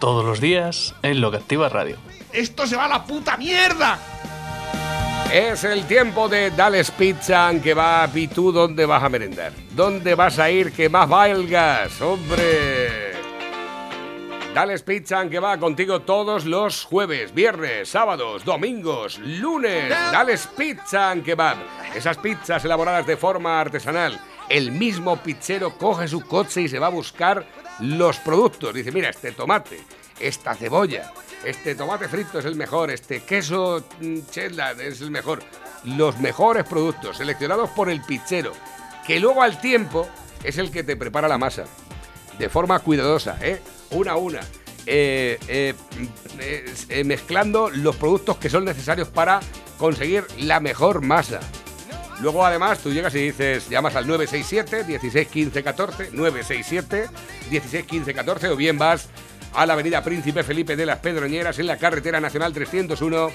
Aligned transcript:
Todos 0.00 0.24
los 0.24 0.40
días 0.40 0.94
en 1.02 1.20
Lo 1.20 1.30
que 1.30 1.36
Activa 1.36 1.68
Radio. 1.68 1.98
¡Esto 2.32 2.66
se 2.66 2.74
va 2.74 2.86
a 2.86 2.88
la 2.88 3.04
puta 3.04 3.36
mierda! 3.36 3.98
Es 5.30 5.62
el 5.62 5.84
tiempo 5.84 6.26
de 6.26 6.50
Dales 6.50 6.90
Pizza 6.90 7.52
que 7.62 7.74
va 7.74 8.08
¿Y 8.14 8.26
tú 8.28 8.50
dónde 8.50 8.86
vas 8.86 9.04
a 9.04 9.10
merendar? 9.10 9.52
¿Dónde 9.76 10.14
vas 10.14 10.38
a 10.38 10.50
ir 10.50 10.72
que 10.72 10.88
más 10.88 11.06
valgas? 11.06 12.00
¡Hombre! 12.00 13.12
Dales 14.54 14.82
Pizza 14.82 15.28
que 15.28 15.38
va 15.38 15.58
contigo 15.58 16.00
todos 16.00 16.46
los 16.46 16.82
jueves, 16.84 17.34
viernes, 17.34 17.90
sábados, 17.90 18.42
domingos, 18.42 19.18
lunes. 19.18 19.90
Dales 19.90 20.48
Pizza 20.56 21.10
and 21.10 21.24
Kebab. 21.24 21.58
Esas 21.94 22.16
pizzas 22.16 22.64
elaboradas 22.64 23.06
de 23.06 23.18
forma 23.18 23.60
artesanal. 23.60 24.18
El 24.48 24.72
mismo 24.72 25.18
pizzero 25.18 25.76
coge 25.76 26.08
su 26.08 26.22
coche 26.22 26.62
y 26.62 26.68
se 26.68 26.78
va 26.78 26.86
a 26.86 26.90
buscar 26.90 27.44
los 27.80 28.18
productos. 28.18 28.74
Dice, 28.74 28.92
mira, 28.92 29.10
este 29.10 29.32
tomate, 29.32 29.80
esta 30.18 30.54
cebolla, 30.54 31.12
este 31.44 31.74
tomate 31.74 32.08
frito 32.08 32.38
es 32.38 32.44
el 32.44 32.56
mejor, 32.56 32.90
este 32.90 33.22
queso 33.22 33.84
mm, 34.00 34.18
cheddar 34.30 34.80
es 34.80 35.00
el 35.00 35.10
mejor. 35.10 35.42
Los 35.84 36.18
mejores 36.18 36.64
productos 36.64 37.16
seleccionados 37.16 37.70
por 37.70 37.88
el 37.90 38.02
pizzero, 38.02 38.52
que 39.06 39.18
luego 39.18 39.42
al 39.42 39.60
tiempo 39.60 40.06
es 40.44 40.58
el 40.58 40.70
que 40.70 40.84
te 40.84 40.96
prepara 40.96 41.28
la 41.28 41.38
masa. 41.38 41.64
De 42.38 42.48
forma 42.48 42.78
cuidadosa, 42.80 43.38
¿eh? 43.40 43.60
Una 43.90 44.12
a 44.12 44.16
una. 44.16 44.40
Eh, 44.86 45.38
eh, 45.48 45.74
mm, 45.98 46.38
eh, 46.88 47.04
mezclando 47.04 47.70
los 47.70 47.96
productos 47.96 48.38
que 48.38 48.48
son 48.48 48.64
necesarios 48.64 49.08
para 49.08 49.40
conseguir 49.78 50.26
la 50.38 50.60
mejor 50.60 51.02
masa. 51.02 51.40
Luego, 52.20 52.44
además, 52.44 52.80
tú 52.80 52.92
llegas 52.92 53.14
y 53.14 53.18
dices, 53.18 53.68
llamas 53.70 53.96
al 53.96 54.06
967 54.06 54.84
16 54.84 55.28
15 55.28 55.62
14, 55.62 56.10
967 56.12 57.08
16 57.48 57.86
15 57.86 58.14
14, 58.14 58.48
o 58.48 58.56
bien 58.56 58.76
vas 58.76 59.08
a 59.54 59.64
la 59.64 59.72
avenida 59.72 60.02
Príncipe 60.02 60.42
Felipe 60.42 60.76
de 60.76 60.86
las 60.86 60.98
Pedroñeras 60.98 61.58
en 61.58 61.66
la 61.66 61.78
carretera 61.78 62.20
nacional 62.20 62.52
301, 62.52 63.30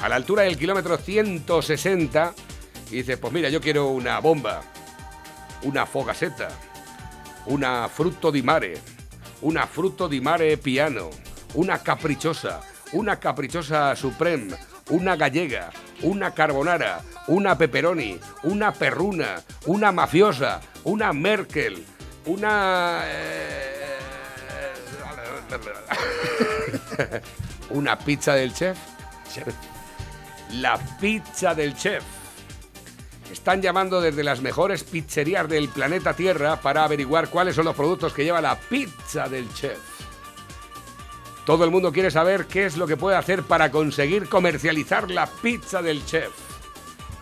a 0.00 0.08
la 0.08 0.16
altura 0.16 0.42
del 0.42 0.58
kilómetro 0.58 0.98
160, 0.98 2.34
y 2.90 2.96
dices, 2.96 3.16
pues 3.16 3.32
mira, 3.32 3.48
yo 3.48 3.62
quiero 3.62 3.88
una 3.88 4.20
bomba, 4.20 4.62
una 5.62 5.86
fogaseta, 5.86 6.48
una 7.46 7.88
frutto 7.88 8.30
di 8.30 8.42
mare, 8.42 8.78
una 9.40 9.66
frutto 9.66 10.06
di 10.06 10.20
mare 10.20 10.58
piano, 10.58 11.08
una 11.54 11.78
caprichosa, 11.82 12.60
una 12.92 13.18
caprichosa 13.18 13.96
supreme, 13.96 14.54
una 14.90 15.16
gallega, 15.16 15.70
una 16.02 16.32
carbonara, 16.32 17.02
una 17.28 17.56
pepperoni, 17.56 18.18
una 18.44 18.72
perruna, 18.72 19.42
una 19.66 19.92
mafiosa, 19.92 20.60
una 20.84 21.12
Merkel, 21.12 21.84
una... 22.26 23.02
eh, 23.04 23.78
una 27.70 27.96
pizza 27.96 28.34
del 28.34 28.52
chef. 28.52 28.78
La 30.52 30.78
pizza 31.00 31.54
del 31.54 31.74
chef. 31.74 32.02
Están 33.30 33.60
llamando 33.60 34.00
desde 34.00 34.24
las 34.24 34.40
mejores 34.40 34.84
pizzerías 34.84 35.48
del 35.48 35.68
planeta 35.68 36.14
Tierra 36.14 36.56
para 36.60 36.84
averiguar 36.84 37.28
cuáles 37.28 37.54
son 37.54 37.66
los 37.66 37.76
productos 37.76 38.14
que 38.14 38.24
lleva 38.24 38.40
la 38.40 38.58
pizza 38.58 39.28
del 39.28 39.52
chef. 39.52 39.97
Todo 41.48 41.64
el 41.64 41.70
mundo 41.70 41.94
quiere 41.94 42.10
saber 42.10 42.44
qué 42.44 42.66
es 42.66 42.76
lo 42.76 42.86
que 42.86 42.98
puede 42.98 43.16
hacer 43.16 43.42
para 43.42 43.70
conseguir 43.70 44.28
comercializar 44.28 45.10
la 45.10 45.26
pizza 45.26 45.80
del 45.80 46.04
chef. 46.04 46.28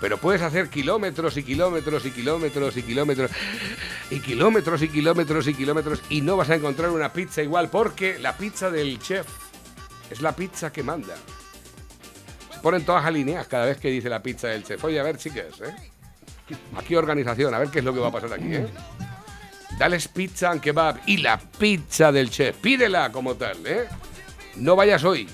Pero 0.01 0.19
puedes 0.19 0.43
hacer 0.43 0.69
kilómetros 0.69 1.37
y 1.37 1.45
kilómetros 1.45 2.05
y 2.07 2.11
kilómetros 2.11 2.77
y 2.77 2.83
kilómetros 2.83 3.31
y 4.11 4.19
kilómetros 4.19 4.83
y 4.83 4.89
kilómetros 4.89 5.47
y 5.47 5.55
kilómetros 5.55 6.03
y 6.09 6.23
no 6.23 6.37
vas 6.37 6.51
a 6.51 6.57
encontrar 6.57 6.91
una 6.91 7.13
pizza 7.13 7.41
igual 7.41 7.69
porque 7.71 8.19
la 8.19 8.37
pizza 8.37 8.69
del 8.69 8.99
chef 8.99 9.29
es 10.11 10.21
la 10.21 10.35
pizza 10.35 10.73
que 10.73 10.83
manda. 10.83 11.15
Se 12.53 12.59
ponen 12.59 12.85
todas 12.85 13.05
alineadas 13.05 13.47
cada 13.47 13.67
vez 13.67 13.79
que 13.79 13.93
dice 13.93 14.09
la 14.09 14.25
pizza 14.25 14.49
del 14.49 14.65
chef. 14.65 14.83
Oye, 14.83 14.99
a 14.99 15.05
ver, 15.05 15.19
chicas, 15.19 15.61
¿eh? 15.61 15.73
Aquí 16.77 16.97
organización, 16.97 17.55
a 17.55 17.61
ver 17.61 17.69
qué 17.69 17.79
es 17.79 17.85
lo 17.85 17.95
que 17.95 18.01
va 18.01 18.09
a 18.09 18.13
pasar 18.13 18.33
aquí, 18.33 18.57
¿eh? 18.57 18.67
Dales 19.79 20.09
pizza 20.09 20.51
and 20.51 20.61
kebab 20.61 20.99
y 21.07 21.19
la 21.19 21.39
pizza 21.39 22.11
del 22.11 22.29
chef. 22.29 22.57
Pídela 22.57 23.13
como 23.13 23.37
tal, 23.37 23.65
¿eh? 23.65 23.87
No 24.56 24.77
vayas 24.77 25.05
hoy, 25.05 25.28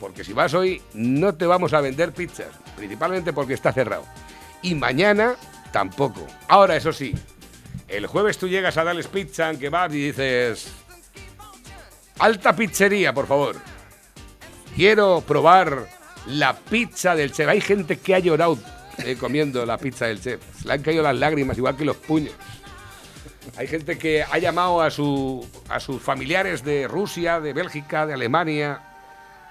porque 0.00 0.24
si 0.24 0.32
vas 0.32 0.54
hoy 0.54 0.82
no 0.92 1.34
te 1.34 1.46
vamos 1.46 1.72
a 1.72 1.80
vender 1.80 2.12
pizzas, 2.12 2.48
principalmente 2.76 3.32
porque 3.32 3.54
está 3.54 3.72
cerrado. 3.72 4.04
Y 4.62 4.74
mañana 4.74 5.36
tampoco. 5.72 6.26
Ahora, 6.48 6.76
eso 6.76 6.92
sí, 6.92 7.14
el 7.88 8.06
jueves 8.06 8.38
tú 8.38 8.48
llegas 8.48 8.76
a 8.76 8.84
Dales 8.84 9.08
Pizza 9.08 9.48
and 9.48 9.58
Kebab 9.58 9.92
y 9.92 10.06
dices... 10.06 10.72
Alta 12.18 12.54
pizzería, 12.54 13.12
por 13.12 13.26
favor. 13.26 13.56
Quiero 14.76 15.22
probar 15.26 15.88
la 16.26 16.56
pizza 16.56 17.14
del 17.14 17.32
chef. 17.32 17.48
Hay 17.48 17.60
gente 17.60 17.98
que 17.98 18.14
ha 18.14 18.18
llorado 18.18 18.58
eh, 18.98 19.16
comiendo 19.18 19.66
la 19.66 19.78
pizza 19.78 20.06
del 20.06 20.20
chef. 20.20 20.40
Le 20.64 20.72
han 20.74 20.82
caído 20.82 21.02
las 21.02 21.16
lágrimas, 21.16 21.58
igual 21.58 21.76
que 21.76 21.84
los 21.84 21.96
puños. 21.96 22.34
Hay 23.56 23.66
gente 23.66 23.98
que 23.98 24.22
ha 24.22 24.38
llamado 24.38 24.82
a, 24.82 24.90
su, 24.90 25.46
a 25.68 25.80
sus 25.80 26.02
familiares 26.02 26.64
de 26.64 26.88
Rusia, 26.88 27.40
de 27.40 27.52
Bélgica, 27.52 28.06
de 28.06 28.14
Alemania, 28.14 28.80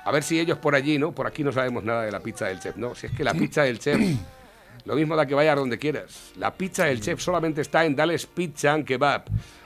a 0.06 0.12
ver 0.12 0.24
si 0.24 0.40
ellos 0.40 0.58
por 0.58 0.76
allí, 0.76 0.98
¿no? 0.98 1.12
Por 1.12 1.28
aquí 1.28 1.44
no 1.44 1.52
sabemos 1.52 1.84
nada 1.84 2.04
de 2.04 2.12
la 2.12 2.20
pizza 2.20 2.46
del 2.48 2.60
chef, 2.60 2.76
¿no? 2.76 2.94
Si 2.96 3.08
es 3.08 3.14
que 3.14 3.24
la 3.24 3.34
pizza 3.34 3.64
del 3.64 3.80
chef, 3.80 4.00
lo 4.86 4.96
mismo 4.96 5.16
da 5.16 5.26
que 5.26 5.36
vayas 5.36 5.56
donde 5.56 5.80
quieras. 5.80 6.32
La 6.38 6.54
pizza 6.54 6.86
del 6.86 7.02
chef 7.02 7.20
solamente 7.22 7.62
está 7.62 7.86
en 7.86 7.96
Dales 7.96 8.26
Pizza 8.26 8.74
and 8.74 8.86
Kebab. 8.86 9.24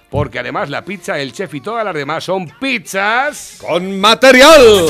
Porque 0.09 0.39
además 0.39 0.69
la 0.69 0.85
pizza 0.85 1.15
del 1.15 1.33
chef 1.33 1.53
y 1.55 1.61
todas 1.61 1.83
las 1.83 1.93
demás 1.93 2.23
son 2.23 2.47
pizzas. 2.61 3.57
¡Con 3.59 3.99
material! 3.99 4.87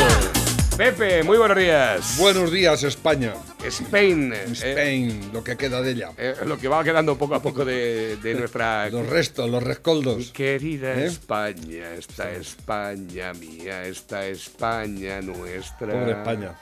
Pepe, 0.78 1.24
muy 1.24 1.40
buenos 1.40 1.58
días. 1.58 2.18
Buenos 2.20 2.52
días, 2.52 2.84
España. 2.84 3.34
Spain. 3.66 4.32
eh, 4.34 4.46
Spain, 4.52 5.32
lo 5.34 5.44
que 5.44 5.58
queda 5.58 5.82
de 5.82 5.92
ella. 5.92 6.12
eh, 6.18 6.36
lo 6.46 6.58
que 6.58 6.68
va 6.68 6.84
quedando 6.84 7.18
poco 7.18 7.36
a 7.36 7.42
poco 7.42 7.66
de, 7.66 8.18
de 8.18 8.34
nuestra 8.36 8.90
Los 8.92 9.08
restos, 9.08 9.50
los 9.50 9.64
rescoldos. 9.64 10.32
Querida 10.32 10.94
¿Eh? 10.94 11.06
España, 11.06 11.94
esta 11.96 12.32
España 12.32 13.34
mía, 13.34 13.84
esta 13.84 14.26
España 14.28 15.22
nuestra. 15.22 15.92
Pobre 15.94 16.12
España. 16.12 16.56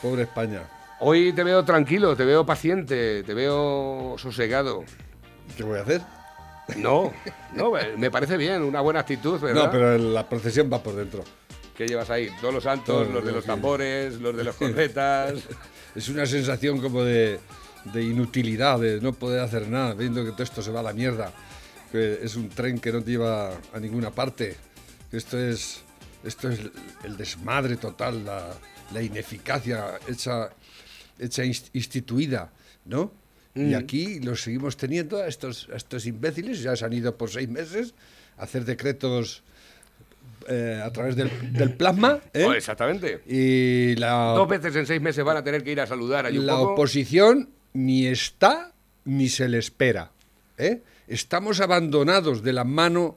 Pobre 0.00 0.22
España. 0.22 0.62
Hoy 1.00 1.32
te 1.32 1.44
veo 1.44 1.64
tranquilo, 1.64 2.16
te 2.16 2.24
veo 2.24 2.44
paciente, 2.46 3.22
te 3.22 3.34
veo 3.34 4.16
sosegado. 4.18 4.84
¿Qué 5.56 5.62
voy 5.62 5.78
a 5.78 5.82
hacer? 5.82 6.00
No, 6.76 7.12
no, 7.54 7.76
eh, 7.78 7.94
me 7.96 8.10
parece 8.10 8.36
bien, 8.36 8.62
una 8.62 8.80
buena 8.80 9.00
actitud, 9.00 9.40
¿verdad? 9.40 9.64
No, 9.66 9.70
pero 9.70 9.96
la 9.98 10.28
procesión 10.28 10.70
va 10.72 10.82
por 10.82 10.94
dentro. 10.94 11.24
¿Qué 11.76 11.86
llevas 11.86 12.10
ahí? 12.10 12.28
Todos 12.40 12.54
los 12.54 12.64
santos, 12.64 12.86
Todo, 12.86 13.04
los 13.14 13.24
de 13.24 13.30
los 13.32 13.44
sí. 13.44 13.48
tambores, 13.50 14.14
los 14.20 14.36
de 14.36 14.44
los 14.44 14.56
cornetas. 14.56 15.34
Es 15.98 16.08
una 16.08 16.26
sensación 16.26 16.80
como 16.80 17.02
de, 17.04 17.38
de 17.92 18.02
inutilidad, 18.02 18.78
de 18.78 19.00
no 19.00 19.12
poder 19.12 19.40
hacer 19.40 19.68
nada, 19.68 19.94
viendo 19.94 20.24
que 20.24 20.30
todo 20.32 20.42
esto 20.44 20.62
se 20.62 20.70
va 20.70 20.80
a 20.80 20.82
la 20.84 20.92
mierda. 20.92 21.32
Que 21.90 22.20
es 22.22 22.36
un 22.36 22.48
tren 22.50 22.78
que 22.78 22.92
no 22.92 23.02
te 23.02 23.10
lleva 23.12 23.50
a 23.72 23.80
ninguna 23.80 24.10
parte. 24.10 24.56
Que 25.10 25.16
Esto 25.16 25.38
es, 25.38 25.80
esto 26.24 26.48
es 26.50 26.60
el 27.04 27.16
desmadre 27.16 27.76
total, 27.76 28.24
la, 28.24 28.54
la 28.92 29.02
ineficacia 29.02 29.98
hecha, 30.06 30.50
hecha 31.18 31.44
ins- 31.44 31.70
instituida, 31.72 32.52
¿no? 32.84 33.12
Y 33.54 33.74
aquí 33.74 34.20
los 34.20 34.42
seguimos 34.42 34.76
teniendo 34.76 35.16
a 35.16 35.26
estos, 35.26 35.68
a 35.72 35.76
estos 35.76 36.06
imbéciles, 36.06 36.62
ya 36.62 36.76
se 36.76 36.84
han 36.84 36.92
ido 36.92 37.16
por 37.16 37.28
seis 37.28 37.48
meses 37.48 37.92
a 38.36 38.44
hacer 38.44 38.64
decretos 38.64 39.42
eh, 40.48 40.80
a 40.82 40.90
través 40.92 41.16
del, 41.16 41.30
del 41.52 41.74
plasma. 41.74 42.20
¿eh? 42.32 42.44
Oh, 42.44 42.52
exactamente. 42.54 43.20
Y 43.26 43.94
la, 43.96 44.32
Dos 44.36 44.48
veces 44.48 44.74
en 44.76 44.86
seis 44.86 45.00
meses 45.00 45.24
van 45.24 45.36
a 45.36 45.44
tener 45.44 45.62
que 45.62 45.72
ir 45.72 45.80
a 45.80 45.86
saludar 45.86 46.26
a 46.26 46.30
la 46.30 46.56
poco. 46.56 46.72
oposición 46.72 47.50
ni 47.72 48.06
está 48.06 48.72
ni 49.04 49.28
se 49.28 49.48
le 49.48 49.58
espera. 49.58 50.12
¿eh? 50.56 50.82
Estamos 51.06 51.60
abandonados 51.60 52.42
de 52.42 52.52
la 52.52 52.64
mano, 52.64 53.16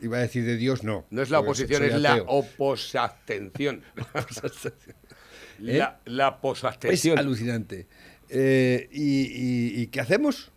iba 0.00 0.18
a 0.18 0.20
decir 0.20 0.44
de 0.44 0.56
Dios, 0.56 0.84
no. 0.84 1.04
No 1.10 1.22
es 1.22 1.30
la 1.30 1.40
oposición, 1.40 1.82
es 1.84 1.94
la 2.00 2.12
ateo. 2.14 2.24
oposabstención. 2.28 3.82
¿Eh? 5.60 5.78
La, 5.78 5.98
la 6.04 6.38
Es 6.82 7.06
alucinante. 7.06 7.86
Eh, 8.28 8.88
y, 8.92 9.22
y- 9.22 9.80
y 9.82 9.86
qué 9.88 10.00
hacemos? 10.00 10.50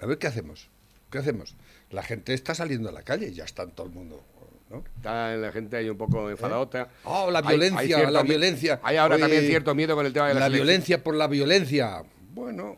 A 0.00 0.06
ver, 0.06 0.18
¿qué 0.18 0.26
hacemos? 0.26 0.68
¿Qué 1.10 1.18
hacemos? 1.18 1.54
La 1.90 2.02
gente 2.02 2.34
está 2.34 2.54
saliendo 2.54 2.88
a 2.88 2.92
la 2.92 3.02
calle, 3.02 3.32
ya 3.32 3.44
está 3.44 3.66
todo 3.68 3.86
el 3.86 3.92
mundo 3.92 4.24
¿no? 4.70 4.84
Está 4.96 5.34
la 5.36 5.50
gente 5.52 5.76
ahí 5.76 5.88
un 5.88 5.96
poco 5.98 6.28
enfadota. 6.30 6.88
Oh, 7.04 7.30
la 7.30 7.38
Hay- 7.40 7.44
hay 7.46 7.56
violencia, 7.56 7.96
cierto 7.96 8.10
la 8.12 8.22
violencia. 8.22 8.80
Hay 8.82 8.96
ahora 8.96 9.14
Oye, 9.16 9.22
también 9.22 9.46
cierto 9.46 9.74
miedo 9.74 9.94
con 9.96 10.04
el 10.06 10.12
tema 10.12 10.28
de 10.28 10.34
la 10.34 10.40
elecciones. 10.46 10.62
violencia 10.66 11.02
por 11.04 11.14
la 11.14 11.26
violencia. 11.26 12.02
Bueno, 12.34 12.76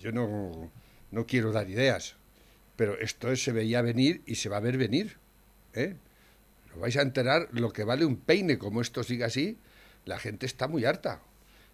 yo 0.00 0.12
no, 0.12 0.70
no 1.10 1.26
quiero 1.26 1.52
dar 1.52 1.68
ideas, 1.70 2.16
pero 2.76 2.98
esto 2.98 3.34
se 3.36 3.52
veía 3.52 3.80
venir 3.82 4.22
y 4.26 4.34
se 4.34 4.48
va 4.48 4.56
a 4.56 4.60
ver 4.60 4.76
venir. 4.76 5.16
¿eh? 5.74 5.96
Vais 6.76 6.96
a 6.96 7.02
enterar 7.02 7.48
lo 7.52 7.72
que 7.72 7.84
vale 7.84 8.04
un 8.04 8.16
peine, 8.16 8.58
como 8.58 8.80
esto 8.80 9.02
siga 9.04 9.26
así, 9.26 9.58
la 10.04 10.18
gente 10.18 10.46
está 10.46 10.66
muy 10.68 10.84
harta. 10.84 11.20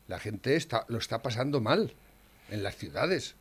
La 0.08 0.18
gente 0.18 0.56
está, 0.56 0.84
lo 0.88 0.98
está 0.98 1.22
pasando 1.22 1.60
mal 1.60 1.94
en 2.50 2.62
las 2.62 2.76
ciudades. 2.76 3.36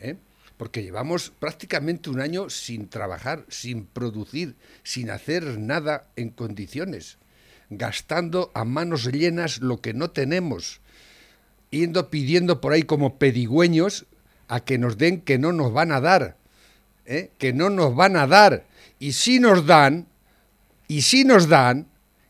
¿eh? 0.00 0.16
Porque 0.56 0.82
llevamos 0.82 1.32
prácticamente 1.38 2.08
un 2.10 2.20
año 2.20 2.48
sin 2.48 2.88
trabajar, 2.88 3.44
sin 3.48 3.84
producir, 3.84 4.56
sin 4.82 5.10
hacer 5.10 5.58
nada 5.58 6.08
en 6.16 6.30
condiciones, 6.30 7.18
gastando 7.68 8.50
a 8.54 8.64
manos 8.64 9.04
llenas 9.12 9.60
lo 9.60 9.80
que 9.80 9.92
no 9.92 10.10
tenemos, 10.10 10.80
yendo 11.70 12.10
pidiendo 12.10 12.60
por 12.60 12.72
ahí 12.72 12.84
como 12.84 13.18
pedigüeños 13.18 14.06
a 14.48 14.60
que 14.60 14.78
nos 14.78 14.96
den 14.96 15.20
que 15.20 15.38
no 15.38 15.52
nos 15.52 15.72
van 15.72 15.92
a 15.92 16.00
dar, 16.00 16.36
¿eh? 17.04 17.30
que 17.38 17.52
no 17.52 17.70
nos 17.70 17.94
van 17.94 18.16
a 18.16 18.26
dar. 18.26 18.64
Y 18.98 19.12
si 19.12 19.40
nos 19.40 19.66
dan, 19.66 20.06
y 20.88 21.02
si 21.02 21.24
nos 21.24 21.48
dan, 21.48 21.86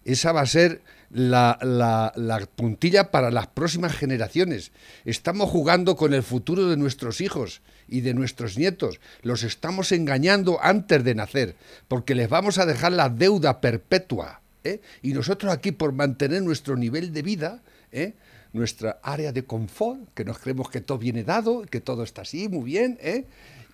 esa 0.06 0.32
va 0.32 0.40
a 0.40 0.46
ser 0.46 0.80
la, 1.10 1.58
la- 1.62 2.12
la 2.16 2.38
puntilla 2.46 3.10
para 3.10 3.30
las 3.30 3.46
próximas 3.48 3.94
generaciones. 3.94 4.72
Estamos 5.04 5.50
jugando 5.50 5.96
con 5.96 6.14
el 6.14 6.22
futuro 6.22 6.68
de 6.68 6.76
nuestros 6.76 7.20
hijos 7.20 7.60
y 7.88 8.00
de 8.00 8.14
nuestros 8.14 8.56
nietos. 8.58 8.98
Los 9.22 9.42
estamos 9.42 9.92
engañando 9.92 10.58
antes 10.62 11.04
de 11.04 11.14
nacer, 11.14 11.54
porque 11.88 12.14
les 12.14 12.28
vamos 12.28 12.58
a 12.58 12.66
dejar 12.66 12.92
la 12.92 13.08
deuda 13.08 13.60
perpetua. 13.60 14.40
¿eh? 14.64 14.80
Y 15.02 15.12
nosotros 15.12 15.52
aquí, 15.52 15.70
por 15.72 15.92
mantener 15.92 16.42
nuestro 16.42 16.76
nivel 16.76 17.12
de 17.12 17.22
vida, 17.22 17.62
¿eh? 17.92 18.14
nuestra 18.52 18.98
área 19.02 19.32
de 19.32 19.44
confort, 19.44 20.00
que 20.14 20.24
nos 20.24 20.38
creemos 20.38 20.70
que 20.70 20.80
todo 20.80 20.98
viene 20.98 21.22
dado, 21.24 21.62
que 21.62 21.80
todo 21.80 22.02
está 22.02 22.22
así, 22.22 22.48
muy 22.48 22.64
bien, 22.64 22.98
¿eh? 23.00 23.26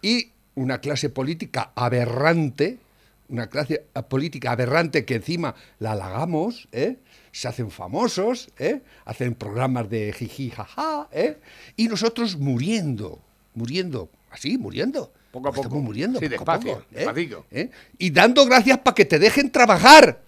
y 0.02 0.32
una 0.54 0.78
clase 0.80 1.08
política 1.08 1.70
aberrante, 1.74 2.78
una 3.32 3.48
clase 3.48 3.86
política 4.08 4.52
aberrante 4.52 5.04
que 5.04 5.14
encima 5.16 5.54
la 5.78 5.92
halagamos, 5.92 6.68
¿eh? 6.70 6.98
se 7.32 7.48
hacen 7.48 7.70
famosos, 7.70 8.50
¿eh? 8.58 8.82
hacen 9.06 9.34
programas 9.34 9.88
de 9.88 10.12
jiji, 10.12 10.50
jaja, 10.50 11.08
¿eh? 11.12 11.38
y 11.76 11.88
nosotros 11.88 12.36
muriendo, 12.36 13.18
muriendo, 13.54 14.10
así, 14.30 14.58
muriendo. 14.58 15.12
Poco 15.32 15.48
a 15.48 15.50
Estamos 15.50 15.68
poco. 15.70 15.80
muriendo, 15.82 16.18
Sí, 16.20 16.28
poco 16.28 16.50
a 16.50 16.54
despacio, 16.58 16.72
poco, 16.74 16.86
¿eh? 16.92 16.94
despacito. 16.96 17.46
¿eh? 17.50 17.70
Y 17.98 18.10
dando 18.10 18.44
gracias 18.44 18.78
para 18.78 18.94
que 18.94 19.06
te 19.06 19.18
dejen 19.18 19.50
trabajar. 19.50 20.20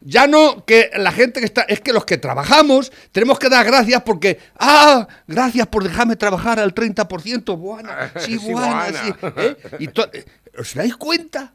Ya 0.00 0.26
no 0.28 0.64
que 0.64 0.90
la 0.96 1.10
gente 1.12 1.38
que 1.40 1.46
está, 1.46 1.62
es 1.62 1.80
que 1.80 1.92
los 1.92 2.04
que 2.04 2.18
trabajamos 2.18 2.92
tenemos 3.12 3.38
que 3.38 3.48
dar 3.48 3.64
gracias 3.66 4.02
porque, 4.02 4.38
ah, 4.58 5.06
gracias 5.28 5.66
por 5.68 5.82
dejarme 5.84 6.14
trabajar 6.16 6.58
al 6.60 6.74
30%, 6.74 7.56
buena, 7.56 8.12
sí, 8.18 8.38
Sí, 8.38 8.52
buena, 8.52 8.84
buena. 8.84 9.04
sí, 9.04 9.12
¿eh? 9.36 9.56
Y 9.80 9.88
¿Os 10.58 10.74
dais 10.74 10.96
cuenta? 10.96 11.52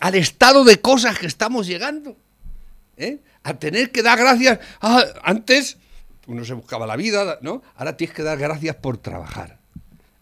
Al 0.00 0.14
estado 0.14 0.64
de 0.64 0.80
cosas 0.80 1.18
que 1.18 1.26
estamos 1.26 1.66
llegando. 1.66 2.16
¿eh? 2.96 3.18
A 3.42 3.54
tener 3.58 3.90
que 3.90 4.02
dar 4.02 4.18
gracias. 4.18 4.58
Ah, 4.80 5.04
antes 5.22 5.76
uno 6.26 6.44
se 6.44 6.52
buscaba 6.52 6.86
la 6.86 6.96
vida, 6.96 7.38
¿no? 7.40 7.62
Ahora 7.76 7.96
tienes 7.96 8.14
que 8.14 8.22
dar 8.22 8.38
gracias 8.38 8.76
por 8.76 8.98
trabajar. 8.98 9.58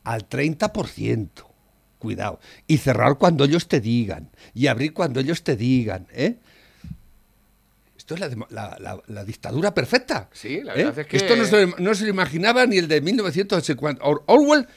Al 0.04 0.28
30%. 0.28 1.28
Cuidado. 1.98 2.38
Y 2.66 2.78
cerrar 2.78 3.16
cuando 3.18 3.44
ellos 3.44 3.66
te 3.68 3.80
digan. 3.80 4.30
Y 4.54 4.68
abrir 4.68 4.92
cuando 4.92 5.18
ellos 5.20 5.42
te 5.42 5.56
digan. 5.56 6.06
¿eh? 6.12 6.36
Esto 7.98 8.14
es 8.14 8.20
la, 8.20 8.28
demo- 8.28 8.46
la- 8.50 8.76
la- 8.78 9.02
la 9.08 9.24
dictadura 9.24 9.74
perfecta. 9.74 10.28
Sí, 10.32 10.60
la 10.62 10.74
¿eh? 10.74 10.84
verdad 10.84 10.98
es 11.00 11.06
que- 11.08 11.16
Esto 11.16 11.34
no 11.34 11.44
se, 11.44 11.66
no 11.82 11.94
se 11.94 12.04
lo 12.04 12.10
imaginaba 12.10 12.66
ni 12.66 12.78
el 12.78 12.86
de 12.86 13.00
1950. 13.00 14.04
Or- 14.04 14.22
Orwell, 14.26 14.68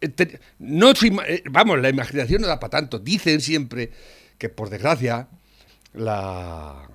eh, 0.00 0.08
te- 0.08 0.40
no 0.60 0.92
eh, 0.92 1.42
vamos, 1.50 1.78
la 1.80 1.90
imaginación 1.90 2.40
no 2.40 2.48
da 2.48 2.58
para 2.58 2.70
tanto. 2.70 2.98
Dicen 2.98 3.42
siempre 3.42 3.90
que, 4.40 4.48
por 4.48 4.70
desgracia, 4.70 5.28
la, 5.92 6.88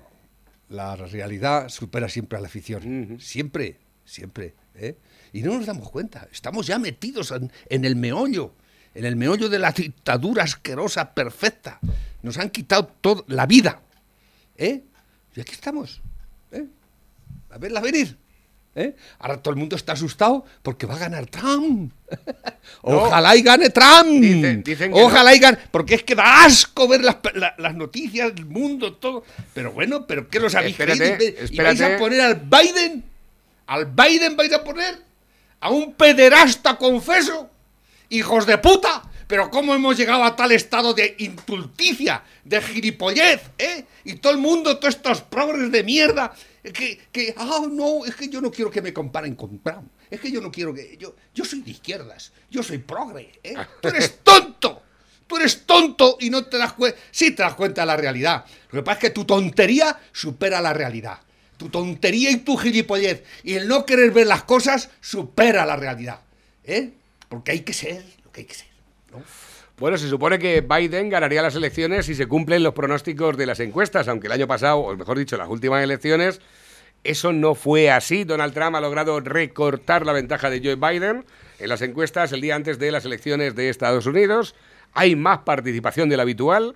la 0.68 0.96
realidad 0.96 1.70
supera 1.70 2.10
siempre 2.10 2.40
a 2.40 2.42
la 2.42 2.50
ficción. 2.50 3.18
Siempre, 3.22 3.80
siempre. 4.04 4.56
¿eh? 4.74 4.98
Y 5.32 5.44
no 5.44 5.54
nos 5.54 5.68
damos 5.68 5.92
cuenta. 5.92 6.28
Estamos 6.32 6.66
ya 6.66 6.80
metidos 6.80 7.30
en, 7.30 7.52
en 7.70 7.86
el 7.86 7.96
meollo, 7.96 8.56
en 8.96 9.06
el 9.06 9.16
meollo 9.16 9.48
de 9.48 9.60
la 9.60 9.72
dictadura 9.72 10.44
asquerosa 10.44 11.14
perfecta. 11.14 11.80
Nos 12.24 12.40
han 12.40 12.50
quitado 12.50 12.88
toda 13.00 13.24
la 13.28 13.46
vida. 13.46 13.80
¿eh? 14.58 14.84
Y 15.36 15.40
aquí 15.40 15.54
estamos. 15.54 16.02
¿eh? 16.52 16.66
A 17.52 17.60
verla 17.60 17.80
venir. 17.80 18.18
¿Eh? 18.75 18.95
Ahora 19.19 19.38
todo 19.42 19.54
el 19.54 19.60
mundo 19.60 19.75
está 19.75 19.94
asustado 19.94 20.45
porque 20.62 20.86
va 20.86 20.95
a 20.95 21.00
ganar 21.00 21.25
Trump. 21.27 21.92
Ojalá 22.81 23.36
y 23.36 23.42
gane 23.42 23.69
Trump. 23.69 24.07
Dicen- 24.22 24.63
dicen 24.63 24.94
que 24.94 25.01
Ojalá 25.01 25.33
y 25.36 25.39
gane. 25.39 25.57
Porque 25.72 25.95
es 25.95 26.04
que 26.04 26.16
da 26.16 26.44
asco 26.45 26.88
ver 26.88 27.04
las, 27.04 27.18
la- 27.33 27.56
las 27.57 27.75
noticias, 27.75 28.31
el 28.36 28.45
mundo, 28.45 28.94
todo. 28.94 29.24
Pero 29.54 29.72
bueno, 29.72 30.06
¿pero 30.06 30.30
qué 30.30 30.39
los 30.39 30.54
habéis 30.56 30.80
Espérate? 30.80 31.48
¿Y 31.50 31.57
vais 31.57 31.81
a 31.81 31.98
poner 31.98 32.22
al 32.22 32.36
Biden? 32.36 33.04
¿Al 33.68 33.86
Biden 33.86 34.36
vais 34.36 34.54
a 34.54 34.63
poner? 34.63 34.95
¿A 35.60 35.69
un 35.72 35.94
pederasta 35.94 36.77
confeso? 36.77 37.50
¡Hijos 38.10 38.45
de 38.45 38.57
puta! 38.60 39.01
Pero 39.27 39.50
¿cómo 39.50 39.74
hemos 39.74 39.98
llegado 39.98 40.24
a 40.24 40.36
tal 40.36 40.51
estado 40.51 40.94
de 40.94 41.16
intulticia, 41.18 42.22
de 42.44 42.62
gilipollez, 42.62 43.42
eh? 43.57 43.86
Y 44.04 44.18
todo 44.18 44.33
el 44.33 44.38
mundo, 44.38 44.77
todos 44.77 44.94
estos 44.94 45.22
progres 45.22 45.72
de 45.72 45.83
mierda, 45.83 46.31
que, 46.74 47.00
que, 47.12 47.34
ah, 47.38 47.68
no, 47.70 48.06
es 48.06 48.16
que 48.16 48.28
yo 48.28 48.42
no 48.42 48.52
quiero 48.52 48.72
que 48.72 48.82
me 48.82 48.94
comparen 48.94 49.36
con 49.36 49.60
Trump. 49.60 49.90
Es 50.10 50.20
que 50.20 50.32
yo 50.32 50.42
no 50.42 50.52
quiero 50.52 50.74
que, 50.74 50.98
yo, 50.98 51.16
yo 51.34 51.46
soy 51.46 51.62
de 51.62 51.72
izquierdas, 51.72 52.32
yo 52.50 52.64
soy 52.64 52.78
progre, 52.78 53.32
¿eh? 53.44 53.56
Tú 53.82 53.88
eres 53.90 54.20
tonto, 54.24 54.82
tú 55.28 55.38
eres 55.38 55.66
tonto 55.66 56.18
y 56.20 56.30
no 56.30 56.46
te 56.46 56.58
das 56.58 56.74
cuenta, 56.74 56.98
sí 57.12 57.32
te 57.32 57.44
das 57.44 57.56
cuenta 57.56 57.82
de 57.82 57.88
la 57.88 57.98
realidad. 57.98 58.46
Lo 58.72 58.80
que 58.80 58.84
pasa 58.84 58.98
es 58.98 59.02
que 59.02 59.10
tu 59.12 59.26
tontería 59.26 60.00
supera 60.12 60.62
la 60.62 60.74
realidad. 60.74 61.20
Tu 61.58 61.70
tontería 61.70 62.32
y 62.32 62.38
tu 62.38 62.58
gilipollez 62.58 63.24
y 63.44 63.54
el 63.54 63.68
no 63.68 63.86
querer 63.86 64.12
ver 64.12 64.28
las 64.28 64.44
cosas 64.44 64.90
supera 65.00 65.66
la 65.66 65.78
realidad, 65.78 66.20
¿eh? 66.63 66.92
Porque 67.30 67.51
hay 67.51 67.62
que 67.62 67.74
ser 67.74 68.04
lo 68.24 68.32
que 68.32 68.42
hay 68.42 68.48
que 68.48 68.54
ser. 68.54 68.68
¿no? 69.12 69.24
Bueno, 69.78 69.98
se 69.98 70.08
supone 70.08 70.39
que 70.39 70.62
Biden 70.62 71.10
ganaría 71.10 71.42
las 71.42 71.56
elecciones 71.56 72.06
si 72.06 72.16
se 72.16 72.28
cumplen 72.28 72.63
los 72.63 72.74
pronósticos 72.74 73.36
de 73.36 73.46
las 73.46 73.60
encuestas, 73.60 74.08
aunque 74.08 74.28
el 74.28 74.34
año 74.34 74.48
pasado, 74.48 74.78
o 74.78 74.96
mejor 74.96 75.18
dicho, 75.18 75.36
las 75.36 75.50
últimas 75.50 75.84
elecciones, 75.84 76.39
eso 77.06 77.32
no 77.34 77.56
fue 77.56 77.90
así. 77.92 78.24
Donald 78.24 78.54
Trump 78.54 78.76
ha 78.76 78.82
logrado 78.82 79.20
recortar 79.20 80.06
la 80.06 80.14
ventaja 80.14 80.50
de 80.50 80.60
Joe 80.64 80.76
Biden 80.76 81.26
en 81.60 81.70
las 81.70 81.82
encuestas 81.82 82.32
el 82.32 82.42
día 82.42 82.56
antes 82.56 82.80
de 82.80 82.92
las 82.92 83.06
elecciones 83.06 83.56
de 83.56 83.70
Estados 83.70 84.06
Unidos. 84.06 84.56
Hay 84.94 85.16
más 85.16 85.40
participación 85.40 86.10
de 86.10 86.18
la 86.18 86.24
habitual 86.24 86.76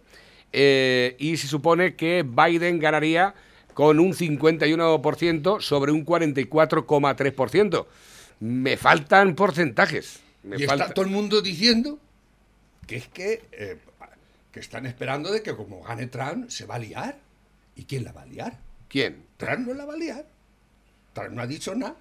eh, 0.51 1.15
y 1.19 1.37
se 1.37 1.47
supone 1.47 1.95
que 1.95 2.23
Biden 2.23 2.79
ganaría 2.79 3.33
con 3.73 3.99
un 3.99 4.13
51% 4.13 5.61
sobre 5.61 5.91
un 5.91 6.05
44,3%. 6.05 7.85
Me 8.41 8.77
faltan 8.77 9.35
porcentajes. 9.35 10.19
Me 10.43 10.57
y 10.57 10.65
falta- 10.65 10.85
está 10.85 10.93
todo 10.93 11.05
el 11.05 11.11
mundo 11.11 11.41
diciendo 11.41 11.99
que 12.87 12.95
es 12.97 13.07
que, 13.07 13.41
eh, 13.51 13.77
que 14.51 14.59
están 14.59 14.85
esperando 14.85 15.31
de 15.31 15.43
que 15.43 15.55
como 15.55 15.81
gane 15.83 16.07
Trump 16.07 16.49
se 16.49 16.65
va 16.65 16.75
a 16.75 16.79
liar. 16.79 17.17
¿Y 17.75 17.83
quién 17.85 18.03
la 18.03 18.11
va 18.11 18.23
a 18.23 18.25
liar? 18.25 18.57
¿Quién? 18.89 19.23
Trump 19.39 19.67
no 19.67 19.73
la 19.73 19.85
va 19.85 19.93
a 19.93 19.97
liar. 19.97 20.25
Trump 21.13 21.31
no 21.31 21.41
ha 21.41 21.47
dicho 21.47 21.73
nada. 21.73 21.95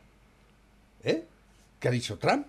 ¿Eh? 1.05 1.25
¿Qué 1.81 1.89
ha 1.89 1.91
dicho 1.91 2.19
Trump? 2.19 2.47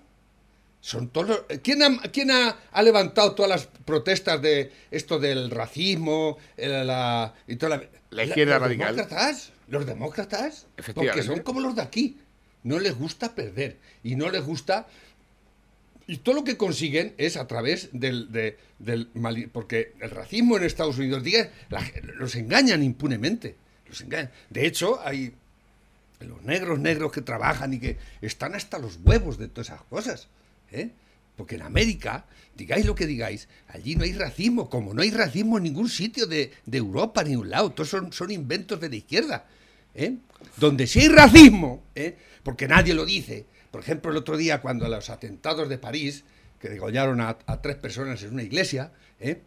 Son 0.82 1.10
todos 1.10 1.44
¿Quién, 1.62 1.84
ha, 1.84 2.02
quién 2.12 2.32
ha, 2.32 2.56
ha 2.72 2.82
levantado 2.82 3.36
todas 3.36 3.50
las 3.50 3.68
protestas 3.86 4.42
de 4.42 4.72
esto 4.92 5.20
del 5.20 5.52
racismo 5.52 6.38
el- 6.58 6.88
la, 6.88 7.34
y 7.48 7.56
toda 7.58 7.78
la, 7.78 7.84
La 8.10 8.24
izquierda 8.24 8.54
los 8.56 8.64
radical. 8.64 8.96
Demócratas, 8.96 9.52
los 9.68 9.86
demócratas, 9.86 10.66
porque 10.96 11.22
son 11.24 11.40
como 11.44 11.60
los 11.60 11.76
de 11.76 11.82
aquí. 11.84 12.18
No 12.64 12.80
les 12.80 12.96
gusta 12.98 13.36
perder 13.36 13.78
y 14.04 14.16
no 14.16 14.30
les 14.30 14.44
gusta 14.44 14.88
y 16.08 16.18
todo 16.18 16.34
lo 16.36 16.44
que 16.44 16.58
consiguen 16.58 17.14
es 17.18 17.38
a 17.38 17.46
través 17.48 17.90
del, 17.94 18.32
de- 18.32 18.58
del 18.80 19.08
porque 19.54 19.94
el 20.00 20.10
racismo 20.10 20.58
en 20.58 20.64
Estados 20.64 20.98
Unidos 20.98 21.24
diga, 21.24 21.52
los 22.16 22.36
engañan 22.36 22.82
impunemente. 22.84 23.56
De 24.50 24.66
hecho, 24.66 25.00
hay 25.02 25.34
los 26.28 26.42
negros 26.44 26.80
negros 26.80 27.12
que 27.12 27.22
trabajan 27.22 27.74
y 27.74 27.80
que 27.80 27.98
están 28.22 28.56
hasta 28.56 28.80
los 28.80 29.00
huevos 29.04 29.38
de 29.38 29.48
todas 29.48 29.70
esas 29.70 29.82
cosas. 29.84 30.28
¿eh? 30.72 30.92
Porque 31.36 31.56
en 31.56 31.62
América, 31.62 32.26
digáis 32.56 32.86
lo 32.86 32.96
que 32.96 33.08
digáis, 33.08 33.48
allí 33.70 33.96
no 33.96 34.04
hay 34.04 34.14
racismo, 34.14 34.70
como 34.70 34.94
no 34.94 35.02
hay 35.02 35.12
racismo 35.12 35.58
en 35.58 35.64
ningún 35.64 35.90
sitio 35.90 36.28
de, 36.28 36.52
de 36.66 36.78
Europa 36.78 37.24
ni 37.24 37.36
un 37.36 37.50
lado, 37.50 37.72
todos 37.72 37.90
son, 37.90 38.12
son 38.12 38.32
inventos 38.32 38.80
de 38.80 38.90
la 38.90 38.96
izquierda. 38.96 39.46
¿eh? 39.96 40.18
Donde 40.58 40.88
sí 40.88 41.02
hay 41.02 41.08
racismo, 41.08 41.84
¿eh? 41.96 42.18
porque 42.44 42.68
nadie 42.68 42.94
lo 42.94 43.06
dice, 43.06 43.46
por 43.72 43.82
ejemplo, 43.82 44.12
el 44.12 44.18
otro 44.18 44.36
día 44.36 44.62
cuando 44.62 44.88
los 44.90 45.10
atentados 45.10 45.70
de 45.70 45.78
París, 45.78 46.26
que 46.60 46.70
degollaron 46.70 47.22
a, 47.22 47.38
tres 47.62 47.78
personas 47.78 48.22
en 48.24 48.34
una 48.34 48.44
iglesia, 48.44 48.92
y 49.22 49.38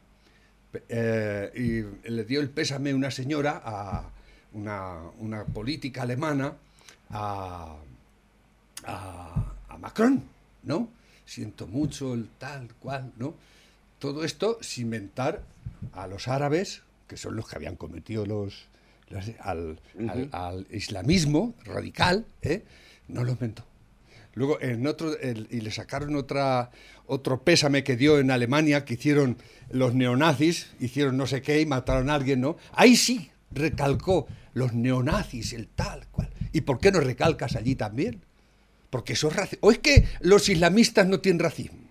le 2.11 2.25
dio 2.25 2.41
el 2.41 2.49
pésame 2.49 2.95
una 2.95 3.11
señora 3.11 3.61
a 3.63 4.12
una, 4.55 4.99
una 5.19 5.45
política 5.45 6.03
alemana 6.03 6.55
a, 7.11 7.77
a- 8.85 9.53
a 9.69 9.79
Macron, 9.79 10.23
¿no? 10.65 10.89
Siento 11.25 11.67
mucho 11.67 12.15
el 12.15 12.29
tal 12.39 12.69
cual, 12.81 13.13
¿no? 13.17 13.35
Todo 13.99 14.25
esto 14.25 14.59
sin 14.61 14.89
mentar 14.91 15.43
a 15.93 16.07
los 16.07 16.29
árabes, 16.29 16.83
que 17.09 17.17
son 17.17 17.37
los 17.37 17.49
que 17.49 17.57
habían 17.57 17.77
cometido 17.77 18.27
los, 18.27 18.67
los- 19.09 19.31
al, 19.41 19.81
al- 20.09 20.29
al 20.33 20.67
islamismo 20.71 21.55
radical, 21.65 22.27
¿eh? 22.43 22.65
no 23.09 23.25
los 23.25 23.41
mentó. 23.41 23.65
Luego, 24.35 24.61
en 24.63 24.87
otro, 24.87 25.17
el- 25.19 25.47
y 25.51 25.61
le 25.61 25.71
sacaron 25.71 26.17
otra, 26.17 26.71
otro 27.07 27.43
pésame 27.43 27.85
que 27.85 27.97
dio 27.97 28.19
en 28.19 28.31
Alemania, 28.31 28.85
que 28.85 28.95
hicieron 28.95 29.37
los 29.71 29.95
neonazis, 29.95 30.73
hicieron 30.81 31.17
no 31.17 31.27
sé 31.27 31.43
qué 31.43 31.61
y 31.61 31.67
mataron 31.67 32.09
a 32.11 32.15
alguien, 32.15 32.41
¿no? 32.41 32.57
Ahí 32.73 32.97
sí 32.97 33.31
recalcó 33.51 34.27
los 34.55 34.73
neonazis, 34.73 35.53
el 35.53 35.69
tal 35.69 36.07
cual. 36.09 36.31
¿Y 36.53 36.63
por 36.63 36.79
qué 36.81 36.93
no 36.93 37.01
recalcas 37.01 37.57
allí 37.57 37.75
también? 37.75 38.23
Porque 38.91 39.15
eso 39.15 39.29
es 39.29 39.37
racismo. 39.37 39.69
¿O 39.69 39.73
es 39.73 39.79
que 39.79 40.07
los 40.21 40.49
islamistas 40.49 41.07
no 41.07 41.21
tienen 41.21 41.41
racismo? 41.41 41.89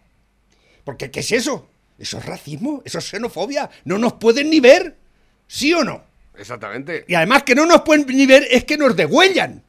Porque, 0.83 1.11
¿qué 1.11 1.21
es 1.21 1.31
eso? 1.31 1.67
Eso 1.97 2.17
es 2.17 2.25
racismo, 2.25 2.81
eso 2.85 2.99
es 2.99 3.09
xenofobia. 3.09 3.69
No 3.85 3.97
nos 3.97 4.13
pueden 4.13 4.49
ni 4.49 4.59
ver, 4.59 4.97
¿sí 5.47 5.73
o 5.73 5.83
no? 5.83 6.03
Exactamente. 6.35 7.05
Y 7.07 7.15
además 7.15 7.43
que 7.43 7.55
no 7.55 7.65
nos 7.65 7.81
pueden 7.81 8.05
ni 8.07 8.25
ver 8.25 8.47
es 8.49 8.63
que 8.65 8.77
nos 8.77 8.95
degüellan. 8.95 9.63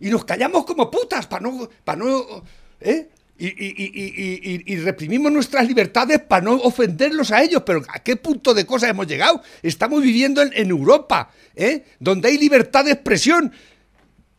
Y 0.00 0.10
nos 0.10 0.24
callamos 0.24 0.64
como 0.64 0.90
putas 0.90 1.26
para 1.26 1.42
no... 1.42 1.68
Pa 1.84 1.96
no 1.96 2.42
¿eh? 2.80 3.08
Y, 3.38 3.46
y- 3.48 4.62
y- 4.66 4.72
y- 4.72 4.76
reprimimos 4.78 5.30
nuestras 5.30 5.66
libertades 5.66 6.20
para 6.20 6.44
no 6.44 6.54
ofenderlos 6.54 7.30
a 7.32 7.42
ellos. 7.42 7.62
Pero 7.66 7.82
¿a 7.88 7.98
qué 8.02 8.16
punto 8.16 8.54
de 8.54 8.64
cosas 8.64 8.90
hemos 8.90 9.06
llegado? 9.06 9.42
Estamos 9.62 10.02
viviendo 10.02 10.42
en, 10.42 10.70
Europa, 10.70 11.30
¿eh? 11.54 11.84
donde 12.00 12.28
hay 12.28 12.38
libertad 12.38 12.84
de 12.84 12.92
expresión. 12.92 13.52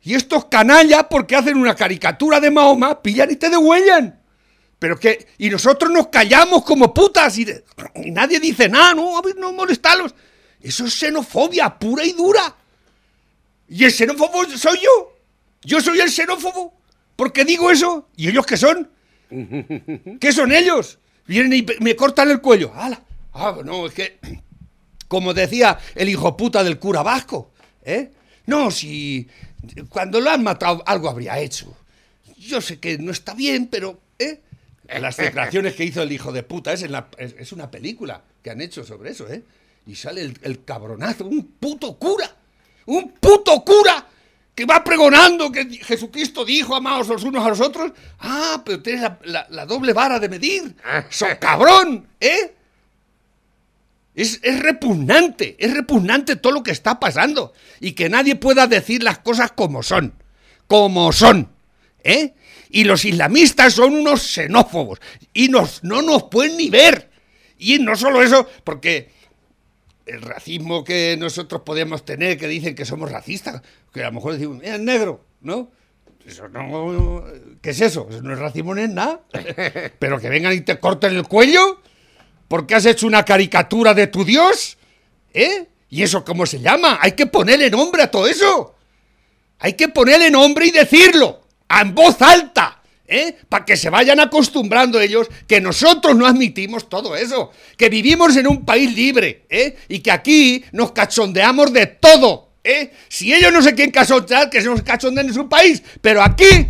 Y 0.01 0.16
estos 0.16 0.46
canallas, 0.46 1.06
porque 1.10 1.36
hacen 1.36 1.58
una 1.58 1.75
caricatura 1.75 2.39
de 2.39 2.50
Mahoma, 2.50 3.01
pillan 3.01 3.30
y 3.32 3.36
te 3.36 3.50
degüellan. 3.50 4.20
Pero 4.80 5.00
que, 5.00 5.27
y 5.38 5.50
nosotros 5.50 5.92
nos 5.92 6.08
callamos 6.08 6.63
como 6.63 6.94
putas 6.94 7.38
y, 7.38 7.48
nadie 8.06 8.39
dice 8.39 8.70
nada, 8.70 8.94
no, 8.94 9.22
no 9.38 9.54
molestarlos. 9.54 10.13
Eso 10.62 10.86
es 10.86 10.94
xenofobia 10.94 11.77
pura 11.77 12.04
y 12.06 12.13
dura. 12.13 12.56
Y 13.70 13.84
el 13.84 13.92
xenófobo 13.92 14.46
soy 14.56 14.80
yo. 14.80 15.13
Yo 15.63 15.82
soy 15.82 16.00
el 16.00 16.10
xenófobo. 16.10 16.76
Porque 17.17 17.43
digo 17.43 17.69
eso. 17.69 18.07
¿Y 18.15 18.29
ellos 18.29 18.45
qué 18.45 18.55
son? 18.55 18.89
¿Qué 19.29 20.31
son 20.31 20.53
ellos? 20.53 21.00
Vienen 21.25 21.51
y 21.53 21.65
me 21.81 21.95
cortan 21.97 22.29
el 22.31 22.39
cuello. 22.39 22.71
¡Hala! 22.74 23.01
Ah, 23.33 23.57
no, 23.65 23.88
es 23.88 23.93
que. 23.93 24.19
Como 25.09 25.33
decía 25.33 25.77
el 25.95 26.07
hijo 26.09 26.38
puta 26.38 26.63
del 26.63 26.79
cura 26.79 27.03
vasco. 27.03 27.51
¿Eh? 27.83 28.12
No, 28.45 28.71
si. 28.71 29.27
Cuando 29.89 30.21
lo 30.21 30.29
han 30.29 30.43
matado, 30.43 30.81
algo 30.86 31.09
habría 31.09 31.39
hecho. 31.39 31.75
Yo 32.38 32.62
sé 32.62 32.79
que 32.79 32.97
no 32.97 33.12
está 33.12 33.33
bien, 33.33 33.67
pero. 33.67 34.00
¿eh? 34.19 34.41
Las 35.01 35.17
declaraciones 35.17 35.74
que 35.75 35.83
hizo 35.83 36.01
el 36.03 36.12
hijo 36.13 36.31
de 36.31 36.43
puta 36.43 36.71
es, 36.71 36.83
en 36.83 36.93
la- 36.93 37.09
es, 37.17 37.36
es 37.38 37.51
una 37.51 37.69
película 37.69 38.21
que 38.41 38.51
han 38.51 38.62
hecho 38.62 38.86
sobre 38.86 39.12
eso, 39.12 39.27
¿eh? 39.27 39.43
Y 39.86 39.95
sale 39.95 40.21
el, 40.21 40.38
el 40.43 40.63
cabronazo, 40.63 41.25
un 41.25 41.43
puto 41.59 41.97
cura. 41.97 42.29
Un 42.86 43.12
puto 43.12 43.63
cura 43.65 44.07
que 44.57 44.65
va 44.65 44.83
pregonando 44.83 45.51
que 45.51 45.65
Jesucristo 45.69 46.43
dijo 46.43 46.75
amaos 46.75 47.07
los 47.07 47.23
unos 47.23 47.45
a 47.45 47.49
los 47.49 47.61
otros. 47.61 47.91
Ah, 48.19 48.63
pero 48.65 48.81
tienes 48.81 49.03
la, 49.03 49.19
la- 49.25 49.47
la 49.51 49.65
doble 49.67 49.93
vara 49.93 50.17
de 50.19 50.29
medir. 50.29 50.75
¡So 51.11 51.27
cabrón! 51.39 52.07
¿Eh? 52.19 52.55
Es, 54.15 54.39
es 54.41 54.59
repugnante, 54.59 55.55
es 55.59 55.71
repugnante 55.75 56.37
todo 56.37 56.53
lo 56.53 56.63
que 56.63 56.71
está 56.71 56.99
pasando. 56.99 57.53
Y 57.79 57.91
que 57.91 58.09
nadie 58.09 58.35
pueda 58.35 58.65
decir 58.65 59.03
las 59.03 59.19
cosas 59.19 59.51
como 59.51 59.83
son. 59.83 60.15
Como 60.65 61.11
son. 61.11 61.51
¿Eh? 62.03 62.33
Y 62.71 62.85
los 62.85 63.05
islamistas 63.05 63.73
son 63.75 63.93
unos 63.93 64.23
xenófobos. 64.23 64.99
Y 65.33 65.49
nos, 65.49 65.83
no 65.83 66.01
nos 66.01 66.23
pueden 66.23 66.57
ni 66.57 66.71
ver. 66.71 67.11
Y 67.59 67.77
no 67.77 67.95
solo 67.95 68.23
eso, 68.23 68.49
porque 68.63 69.11
el 70.07 70.21
racismo 70.21 70.83
que 70.83 71.15
nosotros 71.19 71.61
podemos 71.61 72.05
tener, 72.05 72.37
que 72.37 72.47
dicen 72.47 72.75
que 72.75 72.85
somos 72.85 73.11
racistas, 73.11 73.61
que 73.93 74.03
a 74.03 74.07
lo 74.07 74.13
mejor 74.13 74.33
decimos, 74.33 74.59
es 74.63 74.79
negro, 74.79 75.25
¿no? 75.41 75.71
Eso 76.25 76.49
no. 76.49 77.23
¿Qué 77.61 77.69
es 77.69 77.81
eso? 77.81 78.07
Eso 78.09 78.21
no 78.21 78.33
es 78.33 78.39
racismo 78.39 78.75
ni 78.75 78.81
es 78.81 78.89
nada. 78.89 79.21
Pero 79.99 80.19
que 80.19 80.29
vengan 80.29 80.53
y 80.53 80.61
te 80.61 80.79
corten 80.79 81.15
el 81.15 81.27
cuello 81.27 81.81
porque 82.47 82.75
has 82.75 82.85
hecho 82.85 83.07
una 83.07 83.23
caricatura 83.23 83.93
de 83.93 84.07
tu 84.07 84.23
Dios, 84.23 84.77
¿eh? 85.33 85.67
¿Y 85.89 86.03
eso 86.03 86.25
cómo 86.25 86.45
se 86.45 86.59
llama? 86.59 86.99
Hay 87.01 87.13
que 87.13 87.27
ponerle 87.27 87.69
nombre 87.69 88.03
a 88.03 88.11
todo 88.11 88.27
eso. 88.27 88.75
Hay 89.59 89.73
que 89.73 89.87
ponerle 89.87 90.29
nombre 90.29 90.67
y 90.67 90.71
decirlo, 90.71 91.47
en 91.69 91.95
voz 91.95 92.21
alta, 92.21 92.76
¿eh? 93.07 93.35
Para 93.49 93.65
que 93.65 93.77
se 93.77 93.89
vayan 93.89 94.19
acostumbrando 94.19 94.99
ellos 94.99 95.27
que 95.47 95.61
nosotros 95.61 96.15
no 96.15 96.25
admitimos 96.27 96.89
todo 96.89 97.15
eso, 97.15 97.51
que 97.77 97.89
vivimos 97.89 98.35
en 98.37 98.47
un 98.47 98.65
país 98.65 98.93
libre, 98.95 99.45
¿eh? 99.49 99.75
Y 99.87 99.99
que 99.99 100.11
aquí 100.11 100.63
nos 100.71 100.91
cachondeamos 100.91 101.73
de 101.73 101.87
todo, 101.87 102.49
¿eh? 102.63 102.91
Si 103.07 103.33
ellos 103.33 103.51
no 103.53 103.61
se 103.61 103.73
quieren 103.73 103.91
cachondear, 103.91 104.49
que 104.49 104.61
se 104.61 104.67
nos 104.67 104.81
cachondeen 104.83 105.27
en 105.27 105.33
su 105.33 105.47
país, 105.49 105.81
pero 106.01 106.21
aquí 106.21 106.67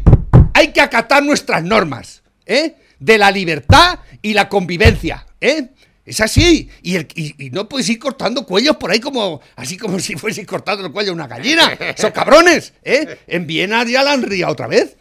hay 0.54 0.70
que 0.70 0.82
acatar 0.82 1.24
nuestras 1.24 1.64
normas, 1.64 2.24
¿eh? 2.46 2.76
De 3.00 3.18
la 3.18 3.30
libertad 3.32 4.00
y 4.22 4.34
la 4.34 4.50
convivencia, 4.50 5.26
¿eh? 5.42 5.68
Es 6.06 6.22
así. 6.22 6.70
Y, 6.84 6.98
y- 7.22 7.50
no 7.52 7.68
puedes 7.68 7.90
ir 7.90 8.00
cortando 8.00 8.46
cuellos 8.46 8.78
por 8.78 8.90
ahí 8.92 9.00
como 9.02 9.42
así 9.58 9.78
como 9.78 10.00
si 10.00 10.16
fuese 10.16 10.46
cortando 10.46 10.86
el 10.86 10.92
cuello 10.94 11.12
a 11.12 11.16
una 11.16 11.28
gallina. 11.28 11.78
Son 11.98 12.12
cabrones, 12.12 12.74
¿eh? 12.84 13.20
En 13.28 13.46
Viena 13.46 13.84
ya 13.84 14.04
la 14.04 14.14
han 14.14 14.26
otra 14.48 14.68
vez. 14.68 14.96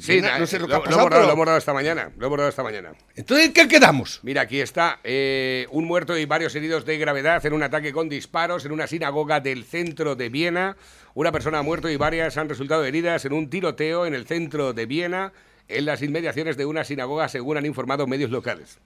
Sí, 0.00 0.20
no 0.20 0.46
sé 0.46 0.58
lo 0.58 0.66
que 0.66 0.72
lo, 0.72 0.76
ha 0.76 0.80
lo 0.80 1.08
pero- 1.08 1.26
lo 1.46 1.56
esta 1.56 1.72
mañana. 1.72 2.10
Lo 2.18 2.28
dado 2.30 2.48
esta 2.48 2.62
mañana. 2.62 2.92
Entonces, 3.14 3.46
¿en 3.46 3.52
qué 3.52 3.68
quedamos? 3.68 4.20
Mira, 4.22 4.42
aquí 4.42 4.60
está. 4.60 4.98
eh, 5.04 5.66
un 5.70 5.84
muerto 5.84 6.16
y 6.18 6.24
varios 6.24 6.54
heridos 6.54 6.84
de 6.84 6.98
gravedad 6.98 7.44
en 7.46 7.52
un 7.52 7.62
ataque 7.62 7.92
con 7.92 8.08
disparos 8.08 8.64
en 8.64 8.72
una 8.72 8.86
sinagoga 8.86 9.40
del 9.40 9.64
centro 9.64 10.16
de 10.16 10.28
Viena. 10.28 10.76
Una 11.14 11.30
persona 11.30 11.58
ha 11.60 11.62
muerto 11.62 11.88
y 11.88 11.96
varias 11.96 12.36
han 12.38 12.48
resultado 12.48 12.84
heridas 12.84 13.24
en 13.24 13.32
un 13.32 13.48
tiroteo 13.48 14.04
en 14.06 14.14
el 14.14 14.26
centro 14.26 14.72
de 14.72 14.86
Viena, 14.86 15.32
en 15.68 15.84
las 15.84 16.02
inmediaciones 16.02 16.56
de 16.56 16.66
una 16.66 16.82
sinagoga, 16.84 17.28
según 17.28 17.56
han 17.56 17.66
informado 17.66 18.06
medios 18.08 18.30
locales. 18.30 18.78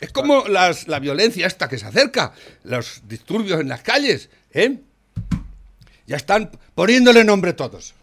Es 0.00 0.12
como 0.12 0.46
las- 0.46 0.86
la 0.88 1.00
violencia 1.00 1.46
esta 1.46 1.68
que 1.68 1.78
se 1.78 1.86
acerca, 1.86 2.32
los 2.62 3.02
disturbios 3.08 3.60
en 3.60 3.68
las 3.68 3.82
calles, 3.82 4.28
¿eh? 4.52 4.78
Ya 6.06 6.16
están 6.16 6.50
poniéndole 6.74 7.24
nombre 7.24 7.54
todos, 7.54 7.94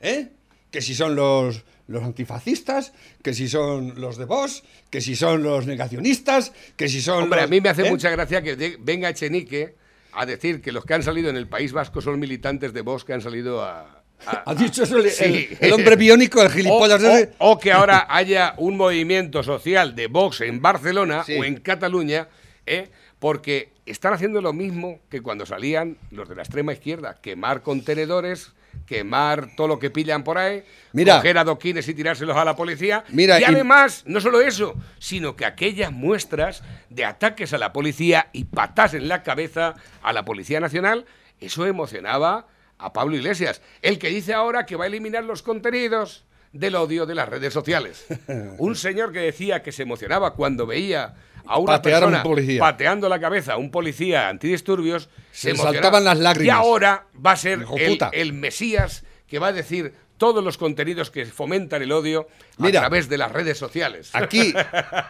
¿eh? 0.00 0.28
Que 0.70 0.80
si 0.80 0.94
son 0.94 1.14
los, 1.16 1.64
los 1.92 2.02
antifascistas, 2.02 2.92
que 3.22 3.34
si 3.34 3.48
son 3.48 4.00
los 4.00 4.16
de 4.16 4.24
Vox, 4.24 4.62
que 4.90 5.00
si 5.00 5.14
son 5.16 5.42
los 5.42 5.66
negacionistas, 5.66 6.52
que 6.76 6.88
si 6.88 7.00
son 7.00 7.24
Hombre, 7.24 7.40
los- 7.42 7.46
a 7.46 7.50
mí 7.50 7.60
me 7.60 7.68
hace 7.68 7.86
¿eh? 7.86 7.90
mucha 7.90 8.10
gracia 8.10 8.42
que 8.42 8.56
de- 8.56 8.76
venga 8.80 9.08
Echenique 9.10 9.74
a 10.12 10.26
decir 10.26 10.60
que 10.60 10.72
los 10.72 10.84
que 10.84 10.94
han 10.94 11.02
salido 11.02 11.30
en 11.30 11.36
el 11.36 11.48
País 11.48 11.72
Vasco 11.72 12.00
son 12.00 12.18
militantes 12.18 12.72
de 12.72 12.80
Vox 12.82 13.04
que 13.04 13.12
han 13.12 13.20
salido 13.22 13.62
a... 13.62 14.02
a- 14.26 14.42
Ha 14.50 14.54
dicho 14.54 14.82
eso 14.84 14.98
el, 14.98 15.10
Sí. 15.10 15.24
el- 15.24 15.58
el 15.60 15.72
hombre 15.72 15.96
biónico, 15.96 16.40
el 16.42 16.48
o, 16.48 16.50
gilipollas 16.50 17.02
o- 17.02 17.08
ese. 17.10 17.30
o 17.38 17.58
que 17.58 17.72
ahora 17.72 18.06
haya 18.08 18.54
un 18.58 18.76
movimiento 18.76 19.42
social 19.42 19.94
de 19.94 20.06
Vox 20.08 20.40
en 20.42 20.60
Barcelona 20.60 21.24
Sí. 21.24 21.34
o 21.38 21.44
en 21.44 21.56
Cataluña, 21.60 22.28
¿eh? 22.66 22.90
porque 23.18 23.70
están 23.86 24.12
haciendo 24.14 24.40
lo 24.40 24.52
mismo 24.52 25.00
que 25.08 25.20
cuando 25.22 25.44
salían 25.46 25.96
los 26.10 26.28
de 26.28 26.34
la 26.36 26.42
extrema 26.42 26.72
izquierda, 26.72 27.18
quemar 27.20 27.62
contenedores, 27.62 28.52
quemar 28.86 29.54
todo 29.56 29.68
lo 29.68 29.78
que 29.78 29.90
pillan 29.90 30.24
por 30.24 30.38
ahí, 30.38 30.64
Mira. 30.92 31.16
coger 31.16 31.38
adoquines 31.38 31.86
y 31.88 31.94
tirárselos 31.94 32.36
a 32.36 32.44
la 32.44 32.56
policía. 32.56 33.04
Mira, 33.08 33.38
y 33.38 33.42
y- 33.42 33.44
además, 33.44 34.02
no 34.06 34.20
solo 34.20 34.40
eso, 34.40 34.74
sino 34.98 35.36
que 35.36 35.44
aquellas 35.46 35.92
muestras 35.92 36.62
de 36.90 37.04
ataques 37.04 37.52
a 37.52 37.58
la 37.58 37.72
policía 37.72 38.28
y 38.32 38.44
patas 38.44 38.94
en 38.94 39.08
la 39.08 39.22
cabeza 39.22 39.74
a 40.02 40.12
la 40.12 40.24
Policía 40.24 40.60
Nacional, 40.60 41.06
eso 41.40 41.66
emocionaba 41.66 42.46
a 42.78 42.92
Pablo 42.92 43.16
Iglesias, 43.16 43.62
el 43.80 43.98
que 43.98 44.08
dice 44.08 44.34
ahora 44.34 44.66
que 44.66 44.76
va 44.76 44.84
a 44.84 44.88
eliminar 44.88 45.24
los 45.24 45.42
contenidos 45.42 46.24
del 46.52 46.74
odio 46.74 47.06
de 47.06 47.14
las 47.14 47.28
redes 47.28 47.52
sociales. 47.52 48.04
Un 48.58 48.74
señor 48.76 49.12
que 49.12 49.20
decía 49.20 49.62
que 49.62 49.72
se 49.72 49.84
emocionaba 49.84 50.34
cuando 50.34 50.66
veía 50.66 51.14
a 51.46 51.58
una 51.58 51.72
Patear 51.74 52.02
a 52.02 52.06
un 52.06 52.12
persona 52.12 52.22
policía. 52.22 52.60
pateando 52.60 53.08
la 53.08 53.20
cabeza 53.20 53.54
a 53.54 53.56
un 53.56 53.70
policía 53.70 54.28
antidisturbios, 54.28 55.08
Se 55.32 55.50
emocionaba. 55.50 55.74
saltaban 55.74 56.04
las 56.04 56.18
lágrimas. 56.18 56.46
Y 56.46 56.50
ahora 56.50 57.06
va 57.24 57.32
a 57.32 57.36
ser 57.36 57.64
el, 58.12 58.32
Mesías 58.32 59.04
que 59.26 59.38
va 59.38 59.48
a 59.48 59.52
decir 59.52 59.94
todos 60.18 60.44
los 60.44 60.56
contenidos 60.56 61.10
que 61.10 61.26
fomentan 61.26 61.82
el 61.82 61.90
odio 61.90 62.28
Mira. 62.58 62.80
a 62.80 62.82
través 62.82 63.08
de 63.08 63.18
las 63.18 63.32
redes 63.32 63.58
sociales. 63.58 64.10
Aquí, 64.12 64.54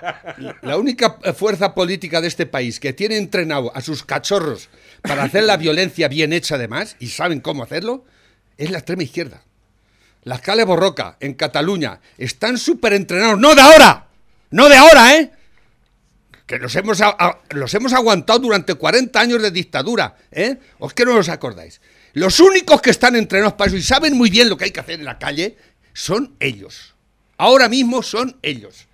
la 0.62 0.77
única 0.79 1.19
fuerza 1.35 1.75
política 1.75 2.21
de 2.21 2.29
este 2.29 2.47
país 2.47 2.81
que 2.81 2.93
tiene 2.95 3.19
entrenado 3.19 3.71
a 3.77 3.83
sus 3.83 4.05
cachorros 4.05 4.71
para 5.03 5.25
hacer 5.25 5.45
la 5.45 5.57
violencia 5.59 6.09
bien 6.09 6.33
hecha 6.33 6.55
además, 6.55 6.97
y 6.99 7.09
saben 7.09 7.41
cómo 7.41 7.62
hacerlo, 7.62 8.05
es 8.57 8.71
la 8.71 8.79
extrema 8.79 9.03
izquierda. 9.03 9.43
Las 10.25 10.41
Cale 10.41 10.65
Borroca, 10.65 11.17
en 11.21 11.35
Cataluña, 11.35 12.01
están 12.17 12.57
súper 12.57 12.93
entrenados, 12.95 13.39
no 13.39 13.55
de 13.55 13.61
ahora, 13.61 14.07
no 14.51 14.69
de 14.69 14.77
ahora, 14.77 15.17
¿eh? 15.17 15.33
Que 16.47 16.59
nos 16.59 16.75
hemos, 16.77 17.01
los 17.51 17.75
hemos 17.75 17.93
aguantado 17.93 18.41
durante 18.41 18.75
40 18.75 19.21
años 19.21 19.43
de 19.43 19.51
dictadura, 19.51 20.17
¿eh? 20.31 20.59
¿Os 20.79 20.95
que 20.95 21.05
no 21.05 21.17
os 21.17 21.29
acordáis? 21.29 21.81
Los 22.15 22.41
únicos 22.41 22.81
que 22.83 22.91
están 22.91 23.17
entrenados 23.17 23.55
para 23.55 23.69
eso 23.69 23.77
y 23.77 23.83
saben 23.83 24.17
muy 24.17 24.31
bien 24.31 24.49
lo 24.49 24.57
que 24.57 24.67
hay 24.67 24.71
que 24.71 24.81
hacer 24.81 24.99
en 24.99 25.05
la 25.05 25.19
calle 25.19 25.57
son 25.95 26.37
ellos. 26.41 26.95
Ahora 27.39 27.69
mismo 27.69 28.03
son 28.03 28.39
ellos. 28.43 28.87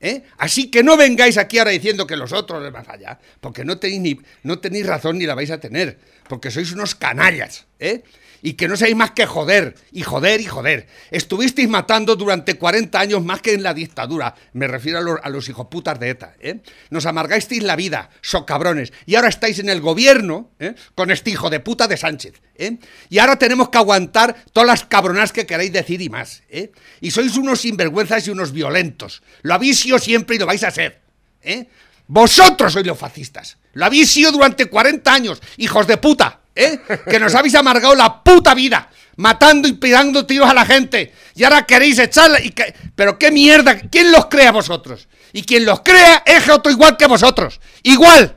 ¿eh? 0.00 0.22
Así 0.38 0.70
que 0.70 0.82
no 0.82 0.96
vengáis 0.96 1.38
aquí 1.38 1.58
ahora 1.58 1.70
diciendo 1.70 2.06
que 2.06 2.16
los 2.16 2.32
otros 2.32 2.62
les 2.62 2.74
va 2.74 2.80
a 2.80 2.84
fallar, 2.84 3.20
porque 3.40 3.64
no 3.64 3.78
tenéis, 3.78 4.00
ni, 4.00 4.20
no 4.42 4.58
tenéis 4.58 4.86
razón 4.86 5.18
ni 5.18 5.26
la 5.26 5.34
vais 5.34 5.50
a 5.50 5.58
tener, 5.58 5.98
porque 6.28 6.50
sois 6.50 6.72
unos 6.72 6.94
canallas, 6.94 7.66
¿eh? 7.78 8.02
Y 8.46 8.52
que 8.52 8.68
no 8.68 8.76
sabéis 8.76 8.94
más 8.94 9.12
que 9.12 9.24
joder, 9.24 9.74
y 9.90 10.02
joder, 10.02 10.42
y 10.42 10.44
joder. 10.44 10.86
Estuvisteis 11.10 11.66
matando 11.66 12.14
durante 12.14 12.58
40 12.58 13.00
años 13.00 13.24
más 13.24 13.40
que 13.40 13.54
en 13.54 13.62
la 13.62 13.72
dictadura. 13.72 14.34
Me 14.52 14.68
refiero 14.68 14.98
a 14.98 15.00
los, 15.00 15.18
a 15.22 15.30
los 15.30 15.48
hijoputas 15.48 15.98
de 15.98 16.10
ETA, 16.10 16.34
¿eh? 16.40 16.60
Nos 16.90 17.06
amargasteis 17.06 17.62
la 17.62 17.74
vida, 17.74 18.10
so 18.20 18.44
cabrones. 18.44 18.92
Y 19.06 19.14
ahora 19.14 19.28
estáis 19.28 19.60
en 19.60 19.70
el 19.70 19.80
gobierno, 19.80 20.50
¿eh? 20.58 20.74
Con 20.94 21.10
este 21.10 21.30
hijo 21.30 21.48
de 21.48 21.60
puta 21.60 21.88
de 21.88 21.96
Sánchez, 21.96 22.42
¿eh? 22.56 22.76
Y 23.08 23.18
ahora 23.18 23.36
tenemos 23.36 23.70
que 23.70 23.78
aguantar 23.78 24.36
todas 24.52 24.66
las 24.66 24.84
cabronas 24.84 25.32
que 25.32 25.46
queráis 25.46 25.72
decir 25.72 26.02
y 26.02 26.10
más, 26.10 26.42
¿eh? 26.50 26.70
Y 27.00 27.12
sois 27.12 27.38
unos 27.38 27.62
sinvergüenzas 27.62 28.28
y 28.28 28.30
unos 28.30 28.52
violentos. 28.52 29.22
Lo 29.40 29.54
habéis 29.54 29.80
sido 29.80 29.98
siempre 29.98 30.36
y 30.36 30.38
lo 30.38 30.44
vais 30.44 30.64
a 30.64 30.70
ser, 30.70 31.00
¿eh? 31.40 31.66
Vosotros 32.08 32.74
sois 32.74 32.86
los 32.86 32.98
fascistas. 32.98 33.56
Lo 33.72 33.86
habéis 33.86 34.12
sido 34.12 34.32
durante 34.32 34.66
40 34.66 35.10
años, 35.14 35.40
hijos 35.56 35.86
de 35.86 35.96
puta, 35.96 36.43
¿eh? 36.54 36.80
Que 37.08 37.18
nos 37.18 37.34
habéis 37.34 37.54
amargado 37.54 37.94
la 37.94 38.22
puta 38.22 38.54
vida, 38.54 38.88
matando 39.16 39.68
y 39.68 39.72
pegando 39.74 40.26
tiros 40.26 40.48
a 40.48 40.54
la 40.54 40.64
gente. 40.66 41.12
Y 41.34 41.44
ahora 41.44 41.66
queréis 41.66 41.98
echarla. 41.98 42.40
Y 42.40 42.50
que- 42.50 42.74
Pero 42.94 43.18
qué 43.18 43.30
mierda, 43.30 43.78
¿quién 43.90 44.12
los 44.12 44.26
crea 44.26 44.52
vosotros? 44.52 45.08
Y 45.32 45.42
quien 45.42 45.64
los 45.64 45.80
crea 45.80 46.22
es 46.24 46.48
otro 46.48 46.70
igual 46.70 46.96
que 46.96 47.06
vosotros. 47.06 47.60
Igual. 47.82 48.36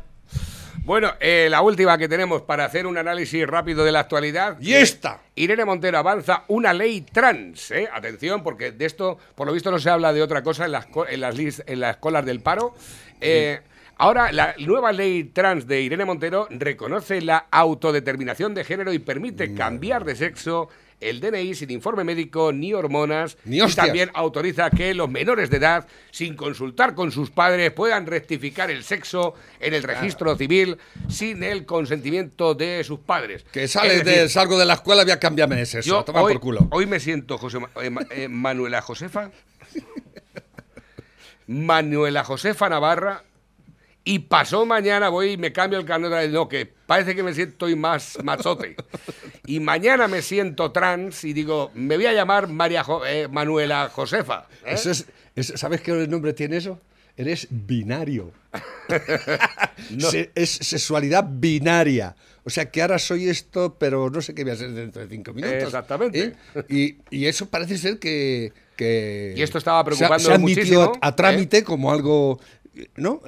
Bueno, 0.83 1.11
eh, 1.19 1.47
la 1.51 1.61
última 1.61 1.97
que 1.97 2.07
tenemos 2.07 2.43
para 2.43 2.63
hacer 2.63 2.87
un 2.87 2.97
análisis 2.97 3.45
rápido 3.45 3.83
de 3.83 3.91
la 3.91 3.99
actualidad. 3.99 4.55
Y 4.61 4.73
esta. 4.73 5.19
Irene 5.35 5.65
Montero 5.65 5.97
avanza 5.97 6.43
una 6.47 6.71
ley 6.73 7.01
trans. 7.01 7.71
¿eh? 7.71 7.89
Atención, 7.93 8.41
porque 8.41 8.71
de 8.71 8.85
esto, 8.85 9.17
por 9.35 9.45
lo 9.47 9.53
visto, 9.53 9.69
no 9.69 9.79
se 9.79 9.89
habla 9.89 10.13
de 10.13 10.21
otra 10.21 10.41
cosa 10.43 10.63
en 10.63 10.71
las, 10.71 10.87
en 11.09 11.19
las, 11.19 11.35
en 11.65 11.79
las 11.81 11.97
colas 11.97 12.25
del 12.25 12.39
paro. 12.39 12.73
Eh, 13.19 13.59
Ahora, 13.99 14.31
la 14.31 14.53
nueva 14.59 14.91
ley 14.91 15.23
trans 15.23 15.67
de 15.67 15.81
Irene 15.81 16.05
Montero 16.05 16.47
reconoce 16.51 17.21
la 17.21 17.47
autodeterminación 17.49 18.53
de 18.53 18.63
género 18.63 18.93
y 18.93 18.99
permite 18.99 19.55
cambiar 19.55 20.05
de 20.05 20.15
sexo 20.15 20.69
el 20.99 21.19
DNI 21.19 21.53
sin 21.55 21.71
informe 21.71 22.03
médico 22.03 22.51
ni 22.51 22.73
hormonas. 22.73 23.37
Ni 23.45 23.59
y 23.59 23.73
también 23.73 24.09
autoriza 24.13 24.69
que 24.69 24.93
los 24.93 25.09
menores 25.09 25.49
de 25.49 25.57
edad, 25.57 25.87
sin 26.11 26.35
consultar 26.35 26.95
con 26.95 27.11
sus 27.11 27.29
padres, 27.29 27.71
puedan 27.71 28.05
rectificar 28.05 28.71
el 28.71 28.83
sexo 28.83 29.33
en 29.59 29.73
el 29.73 29.83
registro 29.83 30.35
civil 30.35 30.77
sin 31.07 31.43
el 31.43 31.65
consentimiento 31.65 32.55
de 32.55 32.83
sus 32.83 32.99
padres. 32.99 33.45
Que 33.51 33.67
sales 33.67 33.99
Es 33.99 34.05
de, 34.05 34.29
salgo 34.29 34.57
de 34.57 34.65
la 34.65 34.75
escuela 34.75 35.03
voy 35.03 35.11
a 35.11 35.19
cambiarme 35.19 35.55
de 35.55 35.65
sexo. 35.65 35.89
yo 35.89 36.03
Toma 36.03 36.21
hoy, 36.21 36.33
por 36.33 36.41
culo. 36.41 36.67
hoy 36.71 36.85
me 36.85 36.99
siento 36.99 37.37
José 37.37 37.59
eh, 37.81 37.91
eh, 38.11 38.27
Manuela 38.27 38.81
Josefa. 38.81 39.31
Manuela 41.47 42.23
Josefa 42.23 42.69
Navarra. 42.69 43.23
Y 44.09 44.19
pasó 44.19 44.65
mañana, 44.65 45.09
voy 45.09 45.31
y 45.31 45.37
me 45.37 45.51
cambio 45.51 45.77
el 45.77 45.85
carnet 45.85 46.09
de 46.11 46.29
no, 46.29 46.47
que 46.47 46.65
parece 46.65 47.13
que 47.13 47.23
me 47.23 47.33
siento 47.33 47.65
hoy 47.65 47.75
más 47.75 48.17
machote. 48.23 48.75
Y 49.45 49.59
mañana 49.61 50.07
me 50.07 50.21
siento 50.21 50.71
trans 50.71 51.23
y 51.23 51.31
digo, 51.33 51.71
me 51.73 51.95
voy 51.97 52.05
a 52.05 52.13
llamar 52.13 52.47
María 52.47 52.83
Jo- 52.83 53.05
eh, 53.05 53.27
Manuela 53.29 53.89
Josefa. 53.93 54.47
¿eh? 54.65 54.71
Eso 54.73 54.91
es- 54.91 55.05
es- 55.35 55.53
¿Sabes 55.55 55.81
qué 55.81 55.91
nombre 56.07 56.33
tiene 56.33 56.57
eso? 56.57 56.79
Eres 57.15 57.47
binario. 57.49 58.31
Se- 59.99 60.31
es 60.35 60.49
sexualidad 60.51 61.25
binaria. 61.29 62.15
O 62.43 62.49
sea 62.49 62.69
que 62.71 62.81
ahora 62.81 62.99
soy 62.99 63.27
esto, 63.29 63.75
pero 63.77 64.09
no 64.09 64.21
sé 64.21 64.33
qué 64.33 64.43
voy 64.43 64.53
a 64.53 64.55
ser 64.55 64.71
dentro 64.71 65.01
de 65.01 65.09
cinco 65.09 65.33
minutos. 65.33 65.63
Exactamente. 65.63 66.33
¿eh? 66.55 66.63
Y, 66.69 66.97
y 67.09 67.25
eso 67.25 67.49
parece 67.49 67.77
ser 67.77 67.99
que. 67.99 68.53
que 68.77 69.33
Y 69.35 69.41
esto 69.41 69.57
estaba 69.57 69.81
se 69.81 69.85
preocupando 69.85 70.25
se 70.29 70.33
admitido 70.33 70.81
muchísimo, 70.81 70.99
a, 71.01 71.07
a 71.07 71.15
trámite 71.15 71.63
como 71.63 71.91
algo. 71.91 72.39
¿No? 72.95 73.21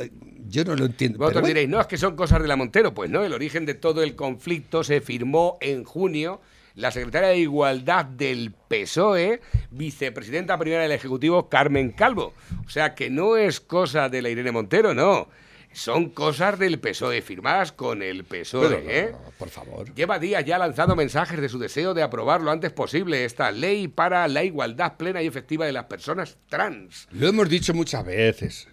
Yo 0.49 0.63
no 0.65 0.75
lo 0.75 0.85
entiendo. 0.85 1.19
Vosotros 1.19 1.41
bueno. 1.41 1.47
diréis, 1.47 1.69
no, 1.69 1.79
es 1.79 1.87
que 1.87 1.97
son 1.97 2.15
cosas 2.15 2.41
de 2.41 2.47
la 2.47 2.55
Montero. 2.55 2.93
Pues 2.93 3.09
no, 3.09 3.23
el 3.23 3.33
origen 3.33 3.65
de 3.65 3.75
todo 3.75 4.03
el 4.03 4.15
conflicto 4.15 4.83
se 4.83 5.01
firmó 5.01 5.57
en 5.61 5.83
junio. 5.83 6.41
La 6.75 6.91
secretaria 6.91 7.29
de 7.29 7.39
Igualdad 7.39 8.05
del 8.05 8.53
PSOE, 8.67 9.41
vicepresidenta 9.71 10.57
primera 10.57 10.83
del 10.83 10.93
Ejecutivo, 10.93 11.49
Carmen 11.49 11.91
Calvo. 11.91 12.33
O 12.65 12.69
sea 12.69 12.95
que 12.95 13.09
no 13.09 13.35
es 13.35 13.59
cosa 13.59 14.07
de 14.07 14.21
la 14.21 14.29
Irene 14.29 14.51
Montero, 14.51 14.93
no. 14.93 15.27
Son 15.71 16.09
cosas 16.09 16.57
del 16.57 16.79
PSOE, 16.79 17.21
firmadas 17.21 17.71
con 17.71 18.01
el 18.01 18.23
PSOE. 18.23 18.83
¿eh? 18.87 19.15
por 19.37 19.49
favor. 19.49 19.93
Lleva 19.93 20.19
días 20.19 20.43
ya 20.45 20.57
lanzando 20.57 20.95
mensajes 20.95 21.39
de 21.39 21.49
su 21.49 21.59
deseo 21.59 21.93
de 21.93 22.01
aprobar 22.01 22.41
lo 22.41 22.51
antes 22.51 22.71
posible 22.71 23.23
esta 23.23 23.51
ley 23.51 23.87
para 23.87 24.27
la 24.27 24.43
igualdad 24.43 24.97
plena 24.97 25.21
y 25.21 25.27
efectiva 25.27 25.65
de 25.65 25.73
las 25.73 25.85
personas 25.85 26.37
trans. 26.49 27.07
Lo 27.11 27.27
hemos 27.27 27.49
dicho 27.49 27.73
muchas 27.73 28.05
veces. 28.05 28.67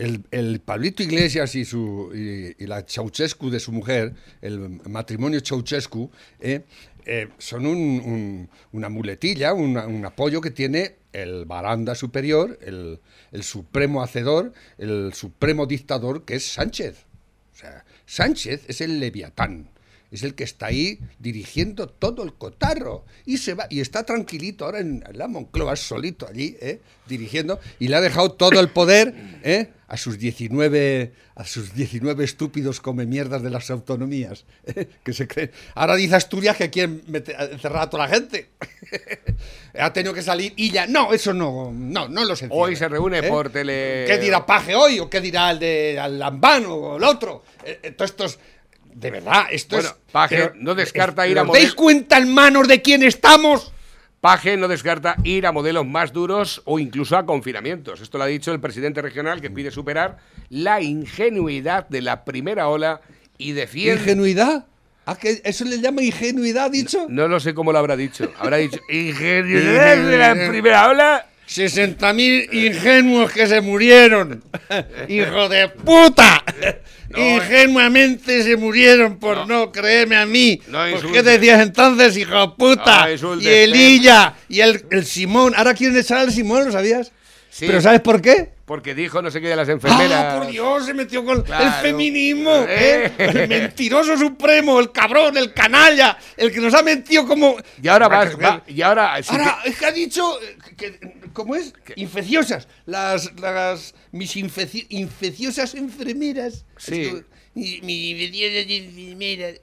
El, 0.00 0.24
el 0.30 0.60
Pablito 0.60 1.02
Iglesias 1.02 1.54
y, 1.54 1.64
su, 1.66 2.10
y, 2.14 2.66
la 2.66 2.82
Ceausescu 2.82 3.50
de 3.50 3.60
su 3.60 3.70
mujer, 3.70 4.14
el 4.40 4.80
matrimonio 4.88 5.40
Ceausescu, 5.44 6.10
eh, 6.40 6.62
eh, 7.04 7.28
son 7.38 7.66
un- 7.66 8.00
un- 8.00 8.48
una 8.72 8.88
muletilla, 8.88 9.52
una- 9.52 9.86
un 9.86 10.04
apoyo 10.06 10.40
que 10.40 10.50
tiene 10.50 10.96
el 11.12 11.44
baranda 11.44 11.94
superior, 11.94 12.58
el, 12.62 13.00
el 13.32 13.42
supremo 13.42 14.02
hacedor, 14.02 14.52
el 14.78 15.12
supremo 15.12 15.66
dictador, 15.66 16.24
que 16.24 16.36
es 16.36 16.46
Sánchez. 16.46 17.04
O 17.52 17.56
sea, 17.56 17.84
Sánchez 18.06 18.64
es 18.68 18.80
el 18.80 19.00
leviatán. 19.00 19.68
Es 20.10 20.22
el 20.24 20.34
que 20.34 20.42
está 20.44 20.66
ahí 20.66 20.98
dirigiendo 21.20 21.88
todo 21.88 22.24
el 22.24 22.34
cotarro. 22.34 23.04
Y 23.26 23.38
se 23.38 23.54
va, 23.54 23.66
y 23.70 23.80
está 23.80 24.02
tranquilito 24.04 24.64
ahora 24.64 24.80
en 24.80 25.04
la 25.12 25.28
Moncloa, 25.28 25.76
solito 25.76 26.26
allí, 26.28 26.56
¿eh? 26.60 26.80
dirigiendo, 27.06 27.60
y 27.78 27.88
le 27.88 27.96
ha 27.96 28.00
dejado 28.00 28.32
todo 28.32 28.58
el 28.60 28.70
poder 28.70 29.14
¿eh? 29.44 29.68
a 29.88 29.96
sus 29.96 30.18
19, 30.18 31.12
a 31.36 31.44
sus 31.44 31.74
19 31.74 32.24
estúpidos 32.24 32.80
come 32.80 33.06
mierdas 33.06 33.42
de 33.42 33.50
las 33.50 33.70
autonomías. 33.70 34.46
¿eh? 34.66 34.88
Que 35.04 35.12
se 35.12 35.28
creen. 35.28 35.52
Ahora 35.74 35.94
dice 35.96 36.16
Asturias 36.16 36.56
que 36.56 36.70
quieren 36.70 37.02
meter- 37.06 37.36
encerrar 37.52 37.82
a 37.82 37.90
toda 37.90 38.08
la 38.08 38.14
gente. 38.14 38.48
ha 39.78 39.92
tenido 39.92 40.12
que 40.14 40.22
salir 40.22 40.52
y 40.56 40.70
ya. 40.70 40.86
No, 40.86 41.12
eso 41.12 41.32
no, 41.32 41.70
no, 41.72 42.08
no 42.08 42.24
lo 42.24 42.34
sé. 42.36 42.48
Hoy 42.50 42.74
se 42.76 42.88
reúne 42.88 43.22
por 43.24 43.50
tele- 43.50 44.06
¿Qué 44.06 44.18
dirá 44.18 44.44
Paje 44.44 44.74
hoy? 44.74 44.98
¿O 44.98 45.08
qué 45.08 45.20
dirá 45.20 45.50
el 45.52 45.58
de 45.58 45.98
Alambán 46.00 46.64
o 46.66 46.96
el 46.96 47.04
otro? 47.04 47.44
Eh, 47.64 47.78
eh, 47.82 47.90
Todos 47.92 48.10
estos. 48.10 48.38
De 48.94 49.10
verdad, 49.10 49.44
esto 49.50 49.76
Bueno, 49.76 49.88
es. 49.90 49.96
Paje 50.12 50.36
pero- 50.36 50.52
no 50.56 50.74
descarta 50.74 51.24
es- 51.24 51.30
ir 51.32 51.38
a 51.38 51.42
¿Os 51.42 51.52
dais 51.52 51.74
cuenta 51.74 52.18
en 52.18 52.32
manos 52.32 52.68
de 52.68 52.82
quién 52.82 53.02
estamos? 53.02 53.72
Paje 54.20 54.56
no 54.58 54.68
descarta 54.68 55.16
ir 55.24 55.46
a 55.46 55.52
modelos 55.52 55.86
más 55.86 56.12
duros 56.12 56.60
o 56.66 56.78
incluso 56.78 57.16
a 57.16 57.24
confinamientos. 57.24 58.02
Esto 58.02 58.18
lo 58.18 58.24
ha 58.24 58.26
dicho 58.26 58.52
el 58.52 58.60
presidente 58.60 59.00
regional 59.00 59.40
que 59.40 59.50
pide 59.50 59.70
superar 59.70 60.18
la 60.50 60.82
ingenuidad 60.82 61.88
de 61.88 62.02
la 62.02 62.24
primera 62.24 62.68
ola 62.68 63.00
y 63.38 63.52
defiende... 63.52 64.02
¿Ingenuidad? 64.02 64.66
¿A 65.06 65.16
qué 65.16 65.40
eso 65.44 65.64
le 65.64 65.80
llama 65.80 66.02
ingenuidad, 66.02 66.64
ha 66.66 66.68
dicho? 66.68 67.06
No 67.08 67.26
lo 67.28 67.40
sé 67.40 67.54
cómo 67.54 67.72
lo 67.72 67.78
habrá 67.78 67.96
dicho. 67.96 68.30
Habrá 68.38 68.58
dicho 68.58 68.78
ingenuidad 68.90 69.96
de 69.96 70.18
la 70.18 70.34
primera 70.50 70.88
ola. 70.90 71.26
60.000 71.50 72.52
ingenuos 72.52 73.32
que 73.32 73.46
se 73.48 73.60
murieron. 73.60 74.44
¡Hijo 75.08 75.48
de 75.48 75.68
puta! 75.68 76.44
Ingenuamente 77.16 78.44
se 78.44 78.56
murieron 78.56 79.18
por 79.18 79.48
no, 79.48 79.72
creerme 79.72 80.16
a 80.16 80.26
mí. 80.26 80.62
No 80.68 80.78
¿Por 80.92 81.10
qué 81.10 81.22
decías 81.24 81.60
entonces, 81.60 82.16
hijo 82.16 82.40
de 82.40 82.48
puta? 82.56 83.08
Y 83.40 83.48
el 83.48 83.74
Illa 83.74 84.34
y 84.48 84.60
el, 84.60 84.84
el 84.90 85.04
Simón. 85.04 85.54
Ahora 85.56 85.74
quieren 85.74 85.98
echar 85.98 86.18
al 86.18 86.30
Simón, 86.30 86.66
¿lo 86.66 86.72
sabías? 86.72 87.10
Sí. 87.50 87.66
¿Pero 87.66 87.80
sabes 87.80 88.00
por 88.00 88.22
qué? 88.22 88.52
Porque 88.64 88.94
dijo 88.94 89.20
no 89.20 89.30
sé 89.30 89.40
qué 89.40 89.48
de 89.48 89.56
las 89.56 89.68
enfermeras. 89.68 90.24
¡Ah, 90.34 90.38
por 90.38 90.46
Dios! 90.46 90.86
Se 90.86 90.94
metió 90.94 91.24
con 91.24 91.42
Claro. 91.42 91.64
el 91.66 91.72
feminismo, 91.82 92.54
¿eh? 92.68 93.06
Eh. 93.06 93.12
El 93.18 93.48
mentiroso 93.48 94.16
supremo, 94.16 94.78
el 94.78 94.92
cabrón, 94.92 95.36
el 95.36 95.52
canalla, 95.52 96.16
el 96.36 96.52
que 96.52 96.60
nos 96.60 96.72
ha 96.74 96.82
mentido 96.84 97.26
como... 97.26 97.56
Y 97.82 97.88
ahora 97.88 98.06
vas, 98.06 98.36
va- 98.40 98.62
y 98.68 98.80
ahora, 98.82 99.20
si 99.22 99.32
Ahora, 99.32 99.58
es 99.64 99.76
que 99.76 99.86
ha 99.86 99.90
dicho, 99.90 100.40
eh, 100.40 100.56
que, 100.76 101.00
¿cómo 101.32 101.56
es? 101.56 101.74
Infecciosas. 101.96 102.68
Las, 102.86 103.32
las, 103.40 103.94
mis 104.12 104.36
infeci- 104.36 104.86
infecciosas 104.90 105.74
enfermeras. 105.74 106.64
Sí. 106.76 107.22
Mi, 107.54 107.80
mi 107.82 108.10
infecciosas 108.10 108.66
enfermeras. 108.68 109.60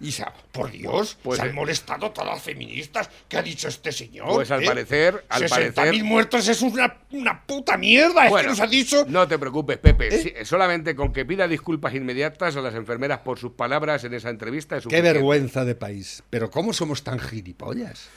y 0.00 0.12
por 0.52 0.70
Dios, 0.70 1.16
Pues, 1.22 1.38
se 1.40 1.46
eh, 1.46 1.48
han 1.48 1.54
molestado 1.54 2.10
todas 2.10 2.34
las 2.34 2.42
feministas. 2.42 3.08
¿Qué 3.28 3.36
ha 3.38 3.42
dicho 3.42 3.68
este 3.68 3.92
señor? 3.92 4.28
Pues, 4.34 4.50
al 4.50 4.62
eh? 4.62 4.66
parecer- 4.66 5.24
al 5.28 5.42
60.000 5.42 5.72
parecer- 5.74 6.04
muertos 6.04 6.48
es 6.48 6.60
una, 6.62 6.98
una 7.12 7.42
puta 7.44 7.76
mierda. 7.76 8.24
es 8.24 8.30
Bueno, 8.30 8.42
que 8.46 8.50
nos 8.50 8.60
ha 8.60 8.66
dicho... 8.66 9.04
No 9.08 9.26
te 9.26 9.38
preocupes, 9.38 9.78
Pepe. 9.78 10.08
¿Eh? 10.40 10.44
Solamente 10.44 10.94
con 10.94 11.12
que 11.12 11.24
pida 11.24 11.48
disculpas 11.48 11.94
inmediatas 11.94 12.56
a 12.56 12.60
las 12.60 12.74
enfermeras 12.74 13.20
por 13.20 13.38
sus 13.38 13.52
palabras 13.52 14.04
en 14.04 14.14
esa 14.14 14.30
entrevista. 14.30 14.76
es 14.76 14.80
Qué 14.82 14.84
suficiente. 14.84 15.12
vergüenza 15.12 15.64
de 15.64 15.74
país. 15.74 16.22
Pero 16.30 16.50
¿cómo 16.50 16.72
somos 16.72 17.02
tan 17.02 17.18
gilipollas? 17.18 18.08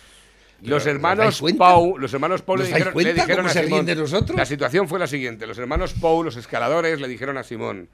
Los 0.61 0.83
¿Os 0.83 0.87
hermanos? 0.87 1.43
Pau, 1.57 1.97
los 1.97 2.13
hermanos 2.13 2.41
Pau 2.41 2.55
le 2.55 2.63
¿Os 2.63 2.69
dais 2.69 2.79
dijeron, 2.85 3.03
le 3.03 3.11
a 3.49 3.53
Simón. 3.53 3.85
de 3.85 3.95
nosotros? 3.95 4.37
La 4.37 4.45
situación 4.45 4.87
fue 4.87 4.97
la 4.99 5.05
siguiente: 5.05 5.45
los 5.45 5.57
hermanos 5.59 5.93
Pau, 5.93 6.23
los 6.23 6.37
escaladores, 6.37 6.99
le 7.01 7.09
dijeron 7.09 7.37
a 7.37 7.43
Simón 7.43 7.89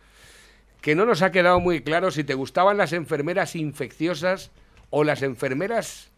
que 0.82 0.96
no 0.96 1.06
nos 1.06 1.22
ha 1.22 1.32
quedado 1.32 1.60
muy 1.60 1.82
claro 1.82 2.12
si 2.12 2.24
te 2.24 2.34
gustaban 2.34 2.78
las 2.78 2.92
enfermeras 2.92 3.56
infecciosas 3.56 4.52
o 4.90 5.04
las 5.04 5.22
enfermeras 5.22 6.10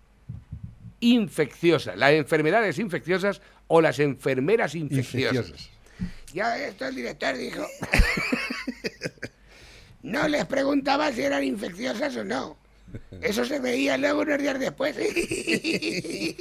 infecciosas, 1.00 1.98
las 1.98 2.14
enfermedades 2.14 2.80
infecciosas 2.80 3.42
o 3.68 3.82
las 3.82 4.00
enfermeras 4.00 4.74
infecciosas. 4.74 5.50
Infecciosas. 5.50 5.70
Ya 6.34 6.58
esto 6.58 6.86
el 6.88 6.96
director 6.96 7.38
dijo. 7.38 7.66
No 10.04 10.28
les 10.28 10.46
preguntaba 10.46 11.14
si 11.14 11.22
eran 11.22 11.46
infecciosas 11.46 12.18
o 12.18 12.26
no. 12.26 12.58
Eso 13.22 13.46
se 13.46 13.60
veía 13.60 13.98
luego 13.98 14.22
unos 14.22 14.40
días 14.40 14.60
después. 14.60 14.96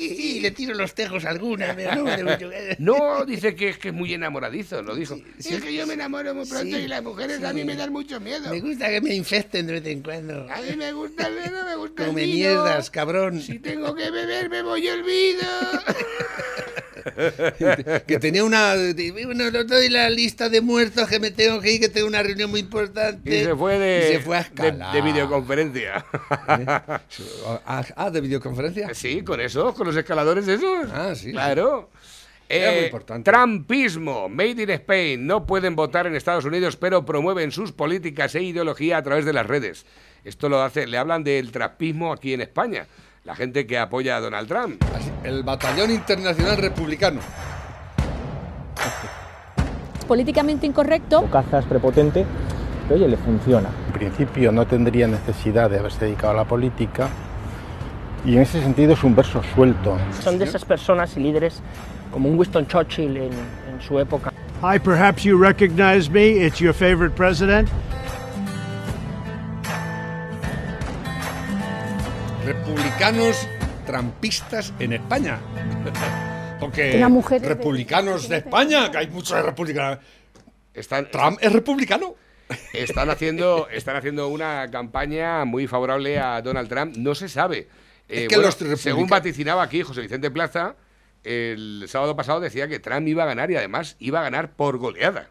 Sí, 0.03 0.41
le 0.41 0.51
tiro 0.51 0.75
los 0.75 0.95
tejos 0.95 1.25
a 1.25 1.31
alguna, 1.31 1.75
no 2.79 3.25
dice 3.25 3.55
que 3.55 3.71
es 3.71 3.79
que 3.79 3.89
es 3.89 3.95
muy 3.95 4.13
enamoradizo, 4.15 4.83
lo 4.83 4.95
dijo. 4.95 5.17
es 5.39 5.63
que 5.63 5.75
yo 5.75 5.87
me 5.87 5.95
enamoro 5.95 6.35
muy 6.35 6.47
pronto 6.47 6.77
Sí, 6.77 6.83
y 6.85 6.89
las 6.89 7.03
mujeres 7.03 7.43
a 7.45 7.53
mí 7.53 7.65
me 7.65 7.77
dan 7.77 7.93
mucho 7.93 8.21
miedo. 8.21 8.51
Me 8.51 8.61
gusta 8.61 8.89
que 8.89 9.01
me 9.01 9.15
infecten 9.15 9.67
de 9.67 9.75
vez 9.75 9.87
en 9.87 10.03
cuando. 10.03 10.47
A 10.51 10.61
mí 10.61 10.77
me 10.77 10.93
gusta 10.93 11.27
el 11.29 11.35
vino, 11.35 11.65
me 11.65 11.77
gusta 11.77 12.07
Come 12.07 12.25
el 12.25 12.31
vino. 12.33 12.39
mierdas, 12.39 12.91
cabrón. 12.91 13.41
Si 13.41 13.59
tengo 13.59 13.95
que 13.95 14.11
beber, 14.11 14.49
bebo 14.49 14.77
yo 14.77 14.95
el 14.95 15.03
vino. 15.03 15.49
que 18.07 18.19
tenía 18.19 18.45
una. 18.45 18.75
de- 18.77 19.13
Bueno, 19.13 19.51
no 19.51 19.65
doy 19.65 19.89
la 19.89 20.09
lista 20.11 20.49
de 20.49 20.61
muertos 20.61 21.09
que 21.09 21.19
me 21.21 21.31
tengo 21.31 21.61
que 21.61 21.73
ir, 21.73 21.81
que 21.81 21.89
tengo 21.89 22.07
una 22.07 22.23
reunión 22.23 22.51
muy 22.51 22.61
importante. 22.61 23.41
Y 23.41 23.45
se 23.45 23.55
fue 23.57 23.79
de, 23.79 24.13
se 24.15 24.21
fue 24.21 24.37
a 24.37 24.41
de, 24.43 24.47
escalar. 24.49 24.95
de 24.95 25.01
videoconferencia. 25.03 26.05
Ah, 27.67 27.85
ah, 27.97 28.11
de 28.11 28.21
videoconferencia. 28.21 28.95
Sí, 28.95 29.23
con 29.23 29.41
eso, 29.41 29.75
con 29.75 29.87
los 29.87 29.97
escaladores 29.97 30.47
esos. 30.49 30.89
Ah, 30.93 31.15
sí, 31.15 31.33
Claro. 31.33 31.91
Era 32.49 32.73
muy 32.73 32.81
Eh, 32.81 32.85
importante. 32.87 33.31
Trumpismo, 33.31 34.29
Made 34.29 34.63
in 34.63 34.71
Spain. 34.71 35.27
No 35.27 35.47
pueden 35.47 35.75
votar 35.75 36.07
en 36.07 36.15
Estados 36.15 36.45
Unidos, 36.45 36.77
pero 36.77 37.03
promueven 37.05 37.51
sus 37.51 37.73
políticas 37.73 38.35
e 38.35 38.43
ideología 38.43 38.99
a 38.99 39.03
través 39.03 39.25
de 39.25 39.33
las 39.33 39.47
redes. 39.47 39.87
Esto 40.25 40.51
lo 40.51 40.61
hace, 40.63 40.87
le 40.87 40.99
hablan 40.99 41.25
del 41.25 41.51
trumpismo 41.51 42.13
aquí 42.13 42.35
en 42.35 42.43
España. 42.43 42.87
La 43.25 43.37
gente 43.37 43.69
que 43.69 43.79
apoya 43.79 44.17
a 44.17 44.21
Donald 44.21 44.49
Trump. 44.49 44.83
El 45.23 45.45
Batallón 45.45 45.93
Internacional 45.93 46.57
Republicano. 46.57 47.21
políticamente 50.09 50.67
incorrecto. 50.67 51.25
cazas 51.31 51.65
prepotente, 51.65 52.27
que 52.89 52.95
oye, 52.95 53.07
le 53.07 53.17
funciona. 53.17 53.69
En 53.87 53.93
principio 53.93 54.51
no 54.51 54.67
tendría 54.67 55.07
necesidad 55.07 55.71
de 55.71 55.79
haberse 55.79 56.07
dedicado 56.07 56.33
a 56.33 56.37
la 56.39 56.45
política 56.45 57.09
y 58.25 58.35
en 58.35 58.43
ese 58.43 58.61
sentido 58.61 58.95
es 58.95 59.05
un 59.05 59.15
verso 59.15 59.41
suelto. 59.55 59.97
Son 60.21 60.37
de 60.39 60.45
esas 60.45 60.65
personas 60.65 61.17
y 61.17 61.21
líderes 61.21 61.63
como 62.13 62.29
un 62.29 62.37
Winston 62.37 62.67
Churchill 62.67 63.17
en, 63.17 63.33
en 63.33 63.81
su 63.81 64.01
época. 64.01 64.33
Hi, 64.61 64.79
perhaps 64.81 65.23
you 65.23 65.39
recognize 65.39 66.11
me. 66.11 66.45
It's 66.45 66.59
your 66.59 66.75
favorite 66.75 67.15
president. 67.15 67.69
Republicanos 72.45 73.49
trampistas 73.87 74.73
en 74.79 74.93
España. 74.95 75.39
Porque 76.61 76.95
Una 76.97 77.09
mujer 77.09 77.41
de- 77.43 77.49
republicanos 77.49 78.29
de 78.29 78.37
España, 78.39 78.91
que 78.91 78.99
hay 78.99 79.09
muchos 79.09 79.43
republicanos. 79.45 79.99
Están, 80.75 81.11
Trump 81.11 81.39
es 81.41 81.53
republicano. 81.53 82.15
están, 82.73 83.11
haciendo, 83.11 83.69
están 83.69 83.97
haciendo 83.97 84.29
una 84.29 84.69
campaña 84.71 85.45
muy 85.45 85.67
favorable 85.67 86.19
a 86.19 86.41
Donald 86.43 86.69
Trump. 86.69 86.97
No 86.97 87.15
se 87.15 87.29
sabe. 87.29 87.69
Eh, 88.09 88.25
Es 88.25 88.29
que 88.29 88.37
bueno, 88.37 88.43
los 88.49 88.55
republicanos- 88.61 88.81
según 88.81 89.09
vaticinaba 89.09 89.63
aquí 89.63 89.83
José 89.83 90.01
Vicente 90.03 90.31
Plaza, 90.31 90.77
el 91.25 91.85
sábado 91.89 92.15
pasado 92.17 92.41
decía 92.41 92.69
que 92.69 92.79
Trump 92.79 93.07
iba 93.09 93.23
a 93.25 93.27
ganar 93.27 93.51
y 93.51 93.57
además 93.57 93.97
iba 93.99 94.21
a 94.21 94.23
ganar 94.23 94.53
por 94.53 94.79
goleada. 94.79 95.31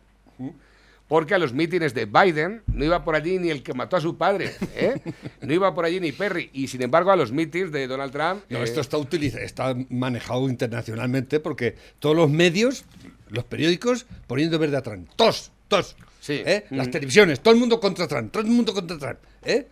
Porque 1.11 1.33
a 1.35 1.37
los 1.37 1.51
mítines 1.51 1.93
de 1.93 2.05
Biden 2.05 2.61
no 2.67 2.85
iba 2.85 3.03
por 3.03 3.15
allí 3.17 3.37
ni 3.37 3.49
el 3.49 3.63
que 3.63 3.73
mató 3.73 3.97
a 3.97 3.99
su 4.01 4.15
padre, 4.17 4.49
¿eh? 4.77 4.93
no 5.41 5.53
iba 5.53 5.75
por 5.75 5.83
allí 5.83 5.99
ni 5.99 6.13
Perry. 6.13 6.49
Y 6.53 6.69
sin 6.69 6.81
embargo, 6.83 7.11
a 7.11 7.17
los 7.17 7.33
mítines 7.33 7.69
de 7.73 7.85
Donald 7.85 8.13
Trump. 8.13 8.43
No, 8.47 8.59
eh, 8.59 8.63
esto 8.63 8.79
está, 8.79 8.97
utiliza- 8.97 9.41
está 9.41 9.75
manejado 9.89 10.47
internacionalmente 10.47 11.41
porque 11.41 11.75
todos 11.99 12.15
los 12.15 12.29
medios, 12.29 12.85
los 13.27 13.43
periódicos, 13.43 14.05
poniendo 14.25 14.57
verde 14.57 14.77
a 14.77 14.81
Trump. 14.83 15.09
Todos, 15.17 15.51
todos. 15.67 15.97
Sí. 16.21 16.41
¿eh? 16.45 16.65
Las 16.69 16.87
Mm. 16.87 16.91
televisiones, 16.91 17.41
todo 17.41 17.53
el 17.55 17.59
mundo 17.59 17.81
contra 17.81 18.07
Trump, 18.07 18.31
todo 18.31 18.43
el 18.43 18.49
mundo 18.49 18.73
contra 18.73 18.97
Trump. 18.97 19.19
¿eh? 19.43 19.67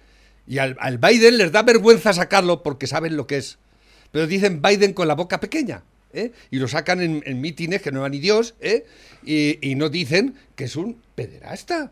Y 0.46 0.58
al, 0.58 0.76
al 0.82 0.98
Biden 0.98 1.38
les 1.38 1.54
da 1.54 1.64
vergüenza 1.64 2.12
sacarlo 2.12 2.64
porque 2.64 2.86
saben 2.86 3.16
lo 3.16 3.28
que 3.28 3.38
es. 3.38 3.60
Pero 4.12 4.28
dicen 4.28 4.62
Biden 4.62 4.92
con 4.92 5.08
la 5.08 5.16
boca 5.16 5.40
pequeña. 5.40 5.84
¿Eh? 6.14 6.32
Y 6.52 6.58
lo 6.58 6.68
sacan 6.68 7.02
en, 7.02 7.24
en 7.26 7.42
mítines 7.42 7.82
que 7.82 7.92
no 7.92 8.02
va 8.02 8.10
ni 8.10 8.20
Dios. 8.20 8.56
¿eh? 8.62 8.86
Y, 9.24 9.58
y 9.70 9.76
no 9.76 9.90
dicen 9.90 10.36
que 10.56 10.66
es 10.66 10.76
un 10.76 11.02
pederasta. 11.16 11.92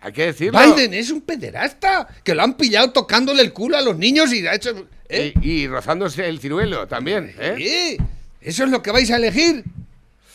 hay 0.00 0.12
que 0.12 0.26
decirlo. 0.26 0.58
Biden 0.58 0.94
es 0.94 1.10
un 1.10 1.20
pederasta. 1.22 2.08
Que 2.22 2.34
lo 2.34 2.42
han 2.42 2.56
pillado 2.56 2.90
tocándole 2.92 3.42
el 3.42 3.52
culo 3.52 3.76
a 3.76 3.82
los 3.82 3.96
niños 3.96 4.32
y 4.32 4.46
ha 4.46 4.54
hecho. 4.54 4.86
¿eh? 5.08 5.32
Y, 5.42 5.50
y 5.50 5.66
rozándose 5.66 6.28
el 6.28 6.38
ciruelo 6.40 6.86
también. 6.86 7.34
¿eh? 7.38 7.96
¿Eso 8.40 8.64
es 8.64 8.70
lo 8.70 8.82
que 8.82 8.90
vais 8.90 9.10
a 9.10 9.16
elegir? 9.16 9.64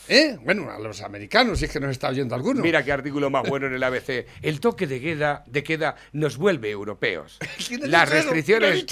¿Eh? 0.08 0.36
Bueno, 0.42 0.70
a 0.70 0.78
los 0.78 1.00
americanos, 1.02 1.58
si 1.58 1.64
es 1.64 1.70
que 1.70 1.80
nos 1.80 1.90
está 1.90 2.08
oyendo 2.08 2.34
alguno. 2.34 2.60
Mira 2.60 2.84
qué 2.84 2.92
artículo 2.92 3.30
más 3.30 3.48
bueno 3.48 3.66
en 3.66 3.74
el 3.74 3.82
ABC. 3.82 4.26
El 4.42 4.60
toque 4.60 4.86
de 4.86 5.00
queda, 5.00 5.44
de 5.46 5.62
queda 5.62 5.96
nos 6.12 6.36
vuelve 6.36 6.70
europeos. 6.70 7.38
¿Quién 7.66 7.84
ha 7.84 7.86
Las 7.86 8.08
restricciones. 8.10 8.86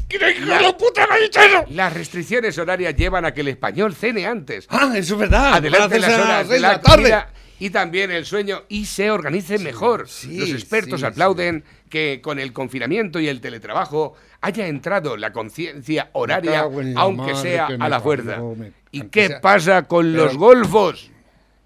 Las 1.71 1.93
restricciones 1.93 2.57
horarias 2.59 2.95
llevan 2.95 3.25
a 3.25 3.33
que 3.33 3.43
el 3.43 3.49
español 3.49 3.95
cene 3.95 4.27
antes. 4.27 4.67
Ah, 4.69 4.93
eso 4.97 5.15
es 5.15 5.21
verdad. 5.21 5.55
Adelante 5.55 5.99
las 5.99 6.19
horas 6.19 6.49
de 6.49 6.61
la 6.61 6.81
tarde. 6.81 7.03
comida 7.03 7.33
y 7.65 7.71
también 7.71 8.11
el 8.11 8.25
sueño 8.27 8.63
y 8.69 8.87
se 8.87 9.11
organice 9.11 9.59
mejor. 9.59 10.09
sí, 10.09 10.37
Los 10.39 10.51
expertos 10.51 11.01
sí, 11.01 11.07
aplauden 11.07 11.63
que 11.89 12.21
con 12.23 12.39
el 12.41 12.53
confinamiento 12.53 13.21
y 13.21 13.29
el 13.29 13.41
teletrabajo 13.41 14.15
haya 14.41 14.67
entrado 14.67 15.17
la 15.17 15.33
conciencia 15.33 16.11
horaria, 16.15 16.67
aunque 16.97 17.37
sea 17.37 17.69
que 17.69 17.75
a 17.75 17.77
la 17.77 18.01
parió, 18.01 18.01
fuerza. 18.03 18.41
me- 18.57 18.73
¿Y 18.91 19.03
qué 19.03 19.29
sea- 19.29 19.41
pasa 19.41 19.83
con 19.85 20.11
Pero- 20.11 20.25
los 20.25 20.37
golfos? 20.37 21.11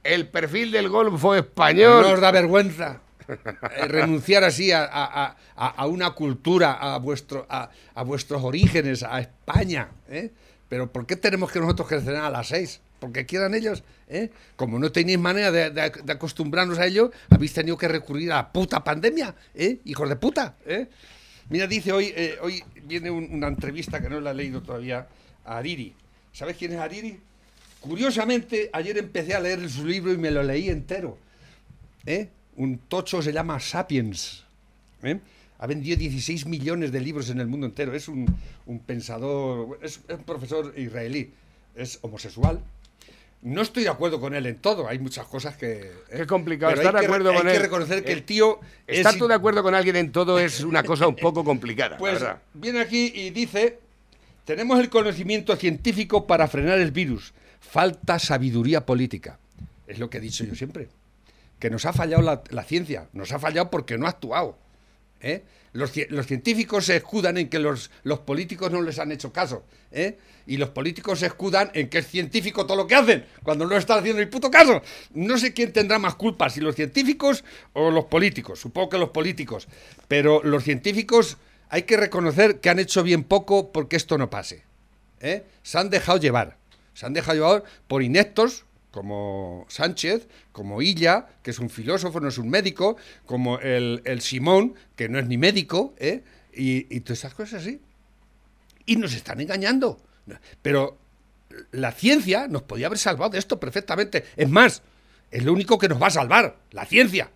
El 0.05 0.29
perfil 0.29 0.71
del 0.71 0.89
golfo 0.91 1.35
español. 1.35 2.03
No 2.03 2.13
os 2.13 2.21
da 2.21 2.31
vergüenza 2.31 3.01
eh, 3.29 3.89
renunciar 3.89 4.45
así 4.45 4.71
a, 4.73 4.85
a- 4.85 5.25
a- 5.25 5.37
a- 5.57 5.69
a 5.69 5.87
una 5.87 6.11
cultura, 6.11 6.75
a, 6.75 6.99
vuestro, 6.99 7.47
a, 7.49 7.71
a 7.95 8.03
vuestros 8.05 8.45
orígenes, 8.45 9.03
a 9.03 9.19
España. 9.21 9.89
¿eh? 10.09 10.31
Pero 10.69 10.93
¿por 10.93 11.07
qué 11.07 11.17
tenemos 11.17 11.51
que 11.51 11.59
nosotros 11.59 11.89
crecer 11.89 12.17
a 12.17 12.29
las 12.31 12.49
seis? 12.49 12.83
Porque 13.07 13.25
quieran 13.25 13.55
ellos, 13.55 13.85
¿eh? 14.09 14.31
Como 14.57 14.81
no 14.81 14.91
tenéis 14.91 15.17
manera 15.21 15.53
de, 15.53 15.71
de- 15.71 15.91
de 16.03 16.13
acostumbrarnos 16.13 16.77
a 16.81 16.87
ello, 16.87 17.13
habéis 17.31 17.53
tenido 17.53 17.79
que 17.79 17.87
recurrir 17.87 18.33
a 18.33 18.37
la 18.37 18.53
puta 18.53 18.83
pandemia, 18.83 19.33
¿eh? 19.55 19.79
Hijos 19.85 20.09
de 20.09 20.17
puta, 20.17 20.57
¿eh? 20.67 20.89
Mira, 21.49 21.69
dice 21.69 21.93
hoy, 21.93 22.13
eh, 22.17 22.37
hoy 22.43 22.65
viene 22.83 23.09
un- 23.13 23.29
una 23.33 23.47
entrevista 23.47 24.01
que 24.03 24.09
no 24.09 24.19
la 24.21 24.33
he 24.33 24.35
leído 24.35 24.61
todavía 24.61 25.07
a 25.45 25.59
Ariri. 25.59 25.95
¿Sabes 26.33 26.57
quién 26.57 26.73
es 26.73 26.81
Ariri? 26.81 27.21
Curiosamente, 27.79 28.71
ayer 28.73 28.99
empecé 28.99 29.35
a 29.35 29.39
leer 29.41 29.71
su 29.71 29.87
libro 29.87 30.13
y 30.13 30.19
me 30.19 30.33
lo 30.33 30.43
leí 30.43 30.69
entero. 30.69 31.17
¿eh? 32.07 32.29
Un 32.57 32.79
tocho 32.89 33.23
se 33.23 33.33
llama 33.33 33.61
Sapiens. 33.61 34.43
¿eh? 35.05 35.21
Ha 35.61 35.67
vendido 35.69 35.97
16 35.97 36.45
millones 36.47 36.91
de 36.91 37.01
libros 37.01 37.31
en 37.31 37.39
el 37.39 37.47
mundo 37.47 37.67
entero. 37.67 37.95
Es 37.95 38.09
un, 38.09 38.27
un 38.67 38.81
pensador, 38.81 39.79
es 39.81 40.01
un 40.09 40.25
profesor 40.25 40.75
israelí. 40.77 41.33
Es 41.77 41.99
homosexual. 42.03 42.61
No 43.47 43.63
estoy 43.63 43.85
de 43.85 43.91
acuerdo 43.91 44.19
con 44.21 44.35
él 44.35 44.45
en 44.47 44.57
todo. 44.57 44.89
Hay 44.89 44.99
muchas 44.99 45.25
cosas 45.27 45.57
que. 45.57 45.73
¿eh? 46.11 46.17
Qué 46.19 46.27
complicado 46.27 46.71
Pero 46.73 46.83
estar 46.83 46.97
hay 46.97 47.01
de 47.03 47.07
que- 47.07 47.13
acuerdo 47.13 47.31
hay 47.31 47.37
con 47.37 47.47
que 47.47 47.55
él. 47.57 47.63
reconocer 47.63 48.05
que 48.05 48.11
Eh, 48.11 48.15
el 48.15 48.23
tío. 48.25 48.59
es 48.89 48.99
Estar 48.99 49.15
tú 49.17 49.29
de 49.29 49.35
acuerdo 49.35 49.63
con 49.63 49.73
alguien 49.75 49.95
en 49.97 50.11
todo 50.11 50.39
es 50.41 50.61
una 50.63 50.83
cosa 50.83 51.07
un 51.07 51.15
poco 51.15 51.45
complicada, 51.45 51.91
la 51.91 51.97
pues 51.99 52.15
verdad. 52.15 52.39
viene 52.55 52.81
aquí 52.81 53.13
y 53.15 53.31
dice, 53.31 53.79
tenemos 54.45 54.81
el 54.81 54.91
conocimiento 54.91 55.55
científico 55.55 56.27
para 56.27 56.49
frenar 56.49 56.81
el 56.81 56.91
virus, 56.91 57.35
falta 57.61 58.19
sabiduría 58.19 58.85
política. 58.85 59.39
Es 59.87 60.01
lo 60.01 60.11
que 60.11 60.19
he 60.19 60.21
dicho 60.21 60.43
yo 60.43 60.57
siempre, 60.57 60.89
que 61.61 61.71
nos 61.71 61.85
ha 61.87 61.93
fallado 61.93 62.23
la, 62.23 62.43
la 62.51 62.65
ciencia, 62.65 63.07
nos 63.13 63.31
ha 63.31 63.39
fallado 63.39 63.71
porque 63.71 63.97
no 63.97 64.07
ha 64.07 64.11
actuado. 64.11 64.59
¿Eh? 65.21 65.43
Los, 65.73 65.93
los 66.09 66.27
científicos 66.27 66.87
se 66.87 66.97
escudan 66.97 67.37
en 67.37 67.49
que 67.49 67.59
los, 67.59 67.91
los 68.03 68.21
políticos 68.21 68.71
no 68.71 68.81
les 68.81 68.99
han 68.99 69.13
hecho 69.13 69.33
caso. 69.33 69.65
¿eh? 69.93 70.17
Y 70.47 70.57
los 70.57 70.71
políticos 70.71 71.19
se 71.19 71.27
escudan 71.27 71.71
en 71.75 71.89
que 71.89 71.99
es 71.99 72.07
científico 72.07 72.65
todo 72.65 72.79
lo 72.79 72.87
que 72.87 72.95
hacen, 72.95 73.27
cuando 73.43 73.67
no 73.67 73.77
están 73.77 73.99
haciendo 73.99 74.21
ni 74.21 74.27
puto 74.27 74.51
caso. 74.51 74.81
No 75.13 75.37
sé 75.37 75.53
quién 75.53 75.73
tendrá 75.73 75.99
más 75.99 76.15
culpa, 76.15 76.49
si 76.49 76.61
los 76.61 76.77
científicos 76.77 77.45
o 77.75 77.91
los 77.91 78.07
políticos. 78.07 78.61
Supongo 78.61 78.89
que 78.91 78.99
los 78.99 79.11
políticos. 79.11 79.69
Pero 80.09 80.41
los 80.43 80.65
científicos 80.65 81.37
hay 81.69 81.83
que 81.83 81.97
reconocer 81.97 82.61
que 82.61 82.71
han 82.71 82.79
hecho 82.79 83.03
bien 83.03 83.25
poco 83.25 83.73
porque 83.73 83.97
esto 83.97 84.17
no 84.17 84.31
pase. 84.31 84.65
¿eh? 85.21 85.45
Se 85.63 85.79
han 85.79 85.91
dejado 85.91 86.19
llevar. 86.19 86.57
Se 86.95 87.05
han 87.05 87.13
dejado 87.13 87.35
llevar 87.35 87.65
por 87.87 88.03
ineptos 88.03 88.65
como 88.97 89.67
Sánchez, 89.69 90.27
como 90.53 90.81
Illa, 90.81 91.27
que 91.43 91.51
es 91.51 91.59
un 91.59 91.69
filósofo, 91.69 92.19
no 92.19 92.29
es 92.29 92.39
un 92.39 92.49
médico, 92.49 92.97
como 93.27 93.59
el, 93.59 94.01
el 94.07 94.23
Simón, 94.23 94.75
que 94.97 95.11
no 95.11 95.19
es 95.19 95.27
ni 95.27 95.37
médico, 95.37 95.95
¿eh? 95.99 96.23
y, 96.55 96.87
y 96.97 97.01
todas 97.01 97.19
esas 97.19 97.35
cosas 97.35 97.61
así. 97.61 97.79
Y 98.87 98.97
nos 98.97 99.13
están 99.13 99.39
engañando. 99.43 100.01
Pero 100.63 100.97
la 101.73 101.93
ciencia 101.93 102.49
nos 102.49 102.63
podía 102.63 102.87
haber 102.87 102.99
salvado 102.99 103.33
de 103.33 103.39
esto 103.39 103.61
perfectamente. 103.61 104.25
Es 104.35 104.49
más, 104.49 104.81
es 105.31 105.45
lo 105.45 105.53
único 105.53 105.77
que 105.79 105.91
nos 105.91 106.01
va 106.01 106.07
a 106.07 106.11
salvar, 106.11 106.57
la 106.71 106.87
ciencia. 106.87 107.29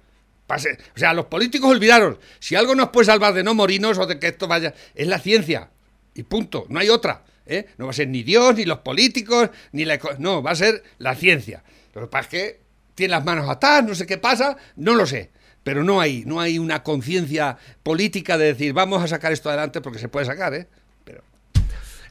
Pase- 0.47 0.79
O 0.97 0.99
sea, 0.99 1.13
los 1.13 1.27
políticos 1.27 1.71
olvidaron. 1.71 2.19
Si 2.39 2.55
algo 2.57 2.75
nos 2.75 2.89
puede 2.89 3.05
salvar 3.05 3.35
de 3.35 3.43
no 3.45 3.53
morirnos 3.53 3.99
o 3.99 4.07
de 4.07 4.19
que 4.19 4.29
esto 4.29 4.49
vaya, 4.49 4.73
es 4.95 5.07
la 5.07 5.19
ciencia. 5.19 5.69
Y 6.15 6.23
punto, 6.23 6.65
no 6.71 6.81
hay 6.81 6.89
otra. 6.89 7.23
¿Eh? 7.47 7.67
No 7.79 7.87
va 7.87 7.91
a 7.91 7.95
ser 7.95 8.09
ni 8.09 8.23
Dios, 8.23 8.55
ni 8.57 8.65
los 8.65 8.79
políticos, 8.79 9.51
ni 9.73 9.85
la... 9.85 9.99
No, 10.19 10.43
va 10.43 10.53
a 10.53 10.57
ser 10.57 10.83
la 10.99 11.15
ciencia. 11.15 11.63
Lo 11.95 12.03
que 12.03 12.07
pasa 12.07 12.23
es 12.23 12.29
que 12.29 12.61
tiene 12.95 13.13
las 13.13 13.25
manos 13.25 13.49
atadas, 13.49 13.85
no 13.85 13.95
sé 13.95 14.07
qué 14.07 14.19
pasa, 14.19 14.57
no 14.77 14.95
lo 14.95 15.07
sé. 15.07 15.31
Pero 15.63 15.85
no 15.85 16.01
hay, 16.01 16.25
no 16.27 16.41
hay 16.41 16.59
una 16.59 16.83
conciencia 16.83 17.59
política 17.83 18.39
de 18.39 18.47
decir, 18.47 18.73
vamos 18.73 19.03
a 19.03 19.09
sacar 19.09 19.33
esto 19.33 19.49
adelante 19.49 19.81
porque 19.81 19.99
se 19.99 20.09
puede 20.09 20.27
sacar, 20.27 20.55
¿eh? 20.55 20.67
Pero 21.05 21.23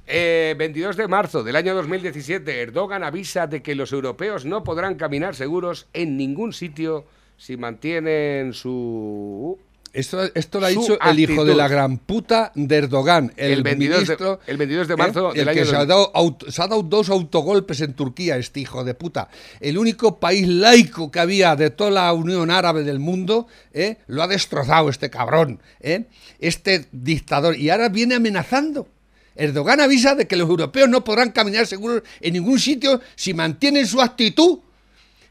Eh, 0.05 0.55
22 0.57 0.97
de 0.97 1.07
marzo 1.07 1.43
del 1.43 1.55
año 1.55 1.75
2017, 1.75 2.61
Erdogan 2.61 3.03
avisa 3.03 3.47
de 3.47 3.61
que 3.61 3.75
los 3.75 3.91
europeos 3.91 4.45
no 4.45 4.63
podrán 4.63 4.95
caminar 4.95 5.35
seguros 5.35 5.87
en 5.93 6.17
ningún 6.17 6.53
sitio 6.53 7.05
si 7.37 7.57
mantienen 7.57 8.53
su... 8.53 9.57
Esto, 9.91 10.23
esto 10.35 10.59
lo 10.59 10.67
ha 10.67 10.69
dicho 10.69 10.99
el 11.01 11.19
hijo 11.19 11.43
de 11.43 11.55
la 11.55 11.67
gran 11.67 11.97
puta 11.97 12.51
de 12.53 12.75
Erdogan, 12.77 13.33
el, 13.37 13.53
El 13.53 13.63
22 13.63 13.95
de- 13.97 14.01
ministro. 14.05 14.39
el 14.45 14.57
22 14.57 14.87
de 14.87 14.93
¿eh? 14.93 14.97
marzo 14.97 15.29
El 15.33 15.45
del 15.45 15.53
que 15.55 15.61
año 15.61 15.69
se 15.69 15.75
ha, 15.75 15.85
dado 15.85 16.11
auto- 16.13 16.51
se 16.51 16.61
ha 16.61 16.67
dado 16.67 16.83
dos 16.83 17.09
autogolpes 17.09 17.81
en 17.81 17.93
Turquía, 17.93 18.37
este 18.37 18.59
hijo 18.59 18.83
de 18.83 18.93
puta. 18.93 19.29
El 19.59 19.77
único 19.79 20.19
país 20.19 20.47
laico 20.47 21.09
que 21.11 21.19
había 21.19 21.55
de 21.55 21.71
toda 21.71 21.89
la 21.89 22.13
Unión 22.13 22.51
Árabe 22.51 22.83
del 22.83 22.99
mundo, 22.99 23.47
¿eh? 23.73 23.97
lo 24.07 24.21
ha 24.21 24.27
destrozado 24.27 24.89
este 24.89 25.09
cabrón, 25.09 25.59
¿eh? 25.79 26.05
este 26.39 26.85
dictador. 26.91 27.55
Y 27.55 27.71
ahora 27.71 27.89
viene 27.89 28.13
amenazando. 28.15 28.87
Erdogan 29.35 29.79
avisa 29.81 30.15
de 30.15 30.27
que 30.27 30.35
los 30.35 30.49
europeos 30.49 30.89
no 30.89 31.03
podrán 31.03 31.31
caminar 31.31 31.65
seguros 31.65 32.03
en 32.19 32.33
ningún 32.33 32.59
sitio 32.59 32.99
si 33.15 33.33
mantienen 33.33 33.87
su 33.87 34.01
actitud. 34.01 34.59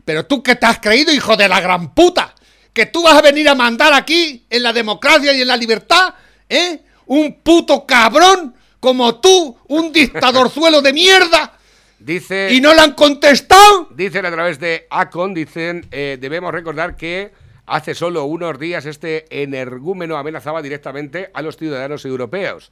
Pero 0.04 0.24
tú 0.26 0.42
que 0.42 0.56
te 0.56 0.64
has 0.66 0.78
creído, 0.80 1.12
hijo 1.12 1.36
de 1.36 1.46
la 1.48 1.60
gran 1.60 1.94
puta, 1.94 2.34
que 2.72 2.87
tú 2.87 3.02
vas 3.02 3.16
a 3.16 3.22
venir 3.22 3.48
a 3.48 3.54
mandar 3.54 3.92
aquí 3.92 4.46
en 4.50 4.62
la 4.62 4.72
democracia 4.72 5.33
y 5.33 5.42
en 5.42 5.48
la 5.48 5.57
libertad, 5.57 6.14
¿eh? 6.48 6.81
Un 7.07 7.40
puto 7.42 7.87
cabrón 7.87 8.54
como 8.81 9.20
tú, 9.20 9.57
un 9.68 9.92
dictadorzuelo 9.92 10.81
de 10.83 10.92
mierda, 10.92 11.59
Dice... 11.98 12.52
y 12.52 12.61
no 12.61 12.74
le 12.74 12.81
han 12.81 12.92
contestado. 12.92 13.88
Dicen 13.90 14.24
a 14.24 14.31
través 14.31 14.61
de 14.61 14.87
ACON, 14.90 15.35
dicen, 15.35 15.87
eh, 15.90 16.16
debemos 16.20 16.52
recordar 16.52 16.96
que 16.96 17.33
hace 17.66 17.94
solo 17.94 18.24
unos 18.24 18.59
días 18.59 18.87
este 18.87 19.26
energúmeno 19.42 20.16
amenazaba 20.16 20.62
directamente 20.62 21.31
a 21.35 21.42
los 21.42 21.57
ciudadanos 21.57 22.04
europeos. 22.04 22.70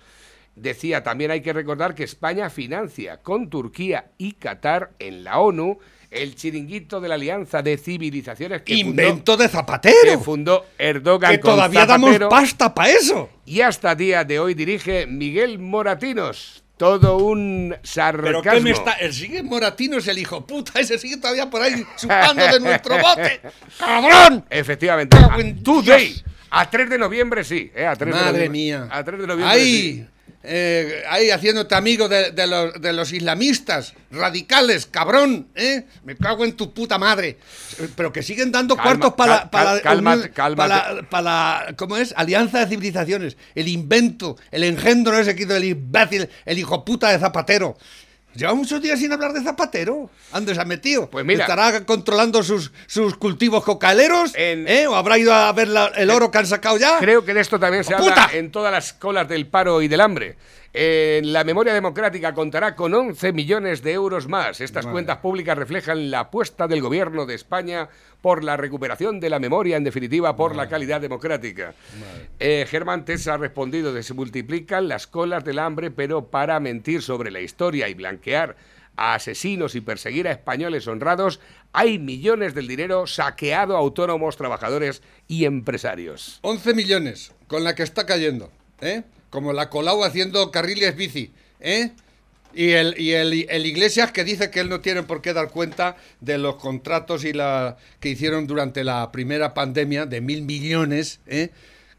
Decía, 0.55 1.03
también 1.03 1.31
hay 1.31 1.43
que 1.43 1.53
recordar 1.53 1.95
que 1.95 2.05
España 2.05 2.49
financia 2.49 3.19
con 3.19 3.51
Turquía 3.51 4.07
y 4.17 4.33
Qatar 4.33 4.93
en 4.99 5.25
la 5.25 5.39
ONU 5.39 5.79
el 6.23 6.35
chiringuito 6.35 7.01
de 7.01 7.09
la 7.09 7.15
Alianza 7.17 7.63
de 7.63 7.77
Civilizaciones 7.79 8.63
que 8.63 8.75
fundó, 8.75 8.89
Invento 8.91 9.37
de 9.37 9.45
que 9.45 9.51
Zapatero. 9.51 10.21
fundó 10.21 10.67
Erdogan 10.79 11.33
Que 11.33 11.41
con 11.41 11.53
todavía 11.53 11.87
damos 11.87 12.11
Zapatero. 12.11 12.29
pasta 12.29 12.75
para 12.75 12.91
eso. 12.91 13.29
Y 13.45 13.61
hasta 13.61 13.95
día 13.95 14.25
de 14.25 14.39
hoy 14.39 14.55
dirige 14.55 15.07
Miguel 15.07 15.59
Moratinos. 15.59 16.63
Todo 16.77 17.17
un 17.17 17.75
sarcasmo. 17.83 18.43
Pero 18.43 18.43
¿qué 18.43 18.61
me 18.61 18.71
está? 18.71 18.93
El 18.93 19.15
sigue 19.15 19.43
Moratino 19.43 19.97
es 19.97 20.09
el 20.09 20.19
hijo 20.19 20.47
puta, 20.47 20.79
ese 20.79 20.99
sigue 20.99 21.17
todavía 21.17 21.49
por 21.49 21.63
ahí 21.63 21.83
chupando 21.97 22.47
de 22.47 22.61
nuestro 22.61 22.99
bote. 22.99 23.41
¡Cabrón! 23.79 24.45
Efectivamente. 24.51 25.17
Cago 25.17 25.41
en 25.41 25.63
Today. 25.63 26.23
A 26.51 26.71
3 26.71 26.91
de 26.91 26.99
noviembre 26.99 27.45
sí. 27.45 27.71
eh, 27.75 27.87
a 27.87 27.97
3 27.97 28.15
de 28.15 28.21
Madre 28.21 28.33
noviembre. 28.33 28.49
mía. 28.51 28.89
A 28.91 29.03
3 29.03 29.21
de 29.21 29.27
noviembre 29.27 29.55
Ahí, 29.59 29.93
sí. 29.95 30.07
Eh, 30.47 31.03
ahí 31.09 31.31
haciéndote 31.31 31.75
amigo 31.75 32.09
de, 32.09 32.31
de 32.31 32.47
los, 32.47 32.81
de 32.81 32.93
los 32.93 33.13
islamistas, 33.13 33.95
radicales, 34.11 34.87
cabrón, 34.87 35.49
¿eh? 35.55 35.85
Me 36.05 36.17
cago 36.17 36.45
en 36.45 36.53
tu 36.53 36.73
puta 36.73 36.99
madre. 36.99 37.39
Pero 37.97 38.13
que 38.13 38.23
siguen 38.23 38.53
dando 38.53 38.77
Calma, 38.77 38.91
cuartos 38.91 39.15
para, 39.15 39.39
cal- 39.41 39.51
para, 39.51 39.81
cal- 39.83 40.57
para, 40.57 41.09
para 41.11 41.23
la- 41.23 41.75
¿cómo 41.77 41.97
es? 41.97 42.15
Alianza 42.17 42.61
de 42.61 42.67
Civilizaciones, 42.69 43.37
el 43.55 43.69
invento, 43.69 44.37
el 44.51 44.65
engendro 44.65 45.19
ese 45.19 45.35
que 45.35 45.43
hizo 45.43 45.57
el 45.57 45.65
imbécil, 45.65 46.29
el 46.45 46.59
hijo 46.59 46.85
puta 46.85 47.11
de 47.11 47.19
Zapatero. 47.19 47.77
Lleva 48.37 48.55
muchos 48.55 48.81
días 48.83 48.99
sin 48.99 49.13
hablar 49.13 49.33
de 49.33 49.43
Zapatero. 49.43 50.11
¿Dónde 50.33 50.55
se 50.55 50.61
ha 50.61 50.65
metido? 50.65 51.09
Pues 51.11 51.25
mira. 51.25 51.45
¿Estará 51.45 51.85
controlando 51.85 52.43
sus, 52.43 52.73
sus 52.87 53.17
cultivos 53.17 53.65
cocaleros? 53.65 54.33
En- 54.35 54.69
¿Eh? 54.69 54.87
¿O 54.87 54.95
habrá 54.95 55.19
ido 55.19 55.33
a 55.33 55.53
ver 55.53 55.69
la- 55.69 55.87
el 55.97 56.11
oro 56.11 56.31
que 56.31 56.39
han 56.39 56.47
sacado 56.47 56.77
ya? 56.77 56.99
Creo 56.99 57.25
que 57.25 57.33
de 57.35 57.41
esto 57.41 57.59
también 57.59 57.85
se 57.85 57.95
¡Oh, 57.95 57.99
habla 57.99 58.15
puta! 58.27 58.31
en 58.37 58.51
todas 58.53 58.73
las 58.73 58.93
colas 58.93 59.29
del 59.29 59.47
paro 59.47 59.81
y 59.83 59.89
del 59.89 60.01
hambre. 60.01 60.37
Eh, 60.79 61.23
la 61.25 61.43
memoria 61.43 61.73
democrática 61.73 62.35
contará 62.35 62.77
con 62.77 62.93
11 62.93 63.33
millones 63.33 63.83
de 63.83 63.95
euros 63.95 64.29
más. 64.29 64.61
Estas 64.61 64.85
cuentas 64.85 65.17
públicas 65.17 65.57
reflejan 65.57 66.11
la 66.11 66.21
apuesta 66.21 66.69
del 66.69 66.83
gobierno 66.83 67.25
de 67.25 67.35
España 67.35 67.89
por 68.21 68.45
la 68.45 68.59
recuperación 68.59 69.19
de 69.19 69.31
la 69.31 69.39
memoria, 69.39 69.79
en 69.79 69.85
definitiva, 69.85 70.37
por 70.37 70.55
la 70.55 70.69
calidad 70.69 71.01
democrática. 71.01 71.73
Eh, 72.39 72.67
Germán 72.69 73.07
Tess 73.07 73.27
ha 73.27 73.39
respondido 73.39 73.95
de 73.95 74.03
se 74.03 74.13
multiplican 74.13 74.87
las 74.87 75.07
colas 75.07 75.47
del 75.47 75.61
hambre, 75.61 75.91
pero 75.91 76.27
para 76.27 76.61
mentir 76.61 77.01
sobre 77.01 77.31
la 77.31 77.41
historia 77.41 77.89
y 77.89 77.95
blanquear 77.95 78.57
a 78.97 79.15
asesinos 79.15 79.77
y 79.77 79.81
perseguir 79.81 80.29
a 80.29 80.33
españoles 80.33 80.87
honrados, 80.89 81.41
hay 81.73 81.99
millones 81.99 82.55
del 82.55 82.69
dinero 82.69 83.07
saqueado 83.07 83.77
a 83.77 83.79
autónomos, 83.79 84.37
trabajadores 84.37 85.03
y 85.27 85.47
empresarios. 85.47 86.39
11 86.43 86.75
millones 86.75 87.33
con 87.47 87.65
la 87.65 87.75
que 87.75 87.83
está 87.83 88.05
cayendo, 88.05 88.53
¿eh? 88.83 89.05
Como 89.37 89.53
la 89.53 89.69
Colau 89.69 90.03
haciendo 90.03 90.51
carriles 90.51 90.97
bici, 90.97 91.31
¿eh? 91.61 91.91
Y 92.55 92.71
el, 92.71 92.99
y 92.99 93.13
el, 93.13 93.45
el 93.51 93.67
Iglesias 93.67 94.11
que 94.11 94.25
dice 94.25 94.51
que 94.51 94.61
él 94.61 94.71
no 94.71 94.81
tiene 94.81 95.03
por 95.03 95.21
qué 95.21 95.35
dar 95.35 95.51
cuenta 95.51 95.99
de 96.23 96.39
los 96.39 96.57
contratos 96.57 97.23
y 97.23 97.35
la 97.35 97.77
que 98.01 98.09
hicieron 98.09 98.47
durante 98.47 98.83
la 98.83 99.13
primera 99.13 99.53
pandemia 99.53 100.07
de 100.07 100.23
mil 100.23 100.41
millones, 100.41 101.21
¿eh? 101.27 101.51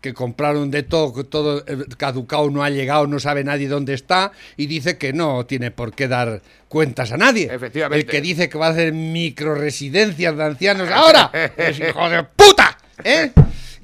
que 0.01 0.15
compraron 0.15 0.71
de 0.71 0.81
todo, 0.81 1.13
que 1.13 1.25
todo 1.25 1.63
eh, 1.67 1.85
caducado, 1.95 2.49
no 2.49 2.63
ha 2.63 2.71
llegado, 2.71 3.05
no 3.05 3.19
sabe 3.19 3.43
nadie 3.43 3.67
dónde 3.67 3.93
está, 3.93 4.31
y 4.55 4.65
dice 4.65 4.97
que 4.97 5.13
no 5.13 5.45
tiene 5.45 5.69
por 5.69 5.93
qué 5.93 6.07
dar 6.07 6.41
cuentas 6.69 7.11
a 7.11 7.17
nadie. 7.17 7.49
Efectivamente. 7.53 8.03
El 8.03 8.09
que 8.09 8.19
dice 8.19 8.49
que 8.49 8.57
va 8.57 8.65
a 8.65 8.71
hacer 8.71 8.93
microresidencias 8.93 10.35
de 10.35 10.43
ancianos 10.43 10.89
ahora, 10.89 11.29
es 11.55 11.79
hijo 11.79 12.09
de 12.09 12.23
puta, 12.23 12.75
¿eh? 13.03 13.31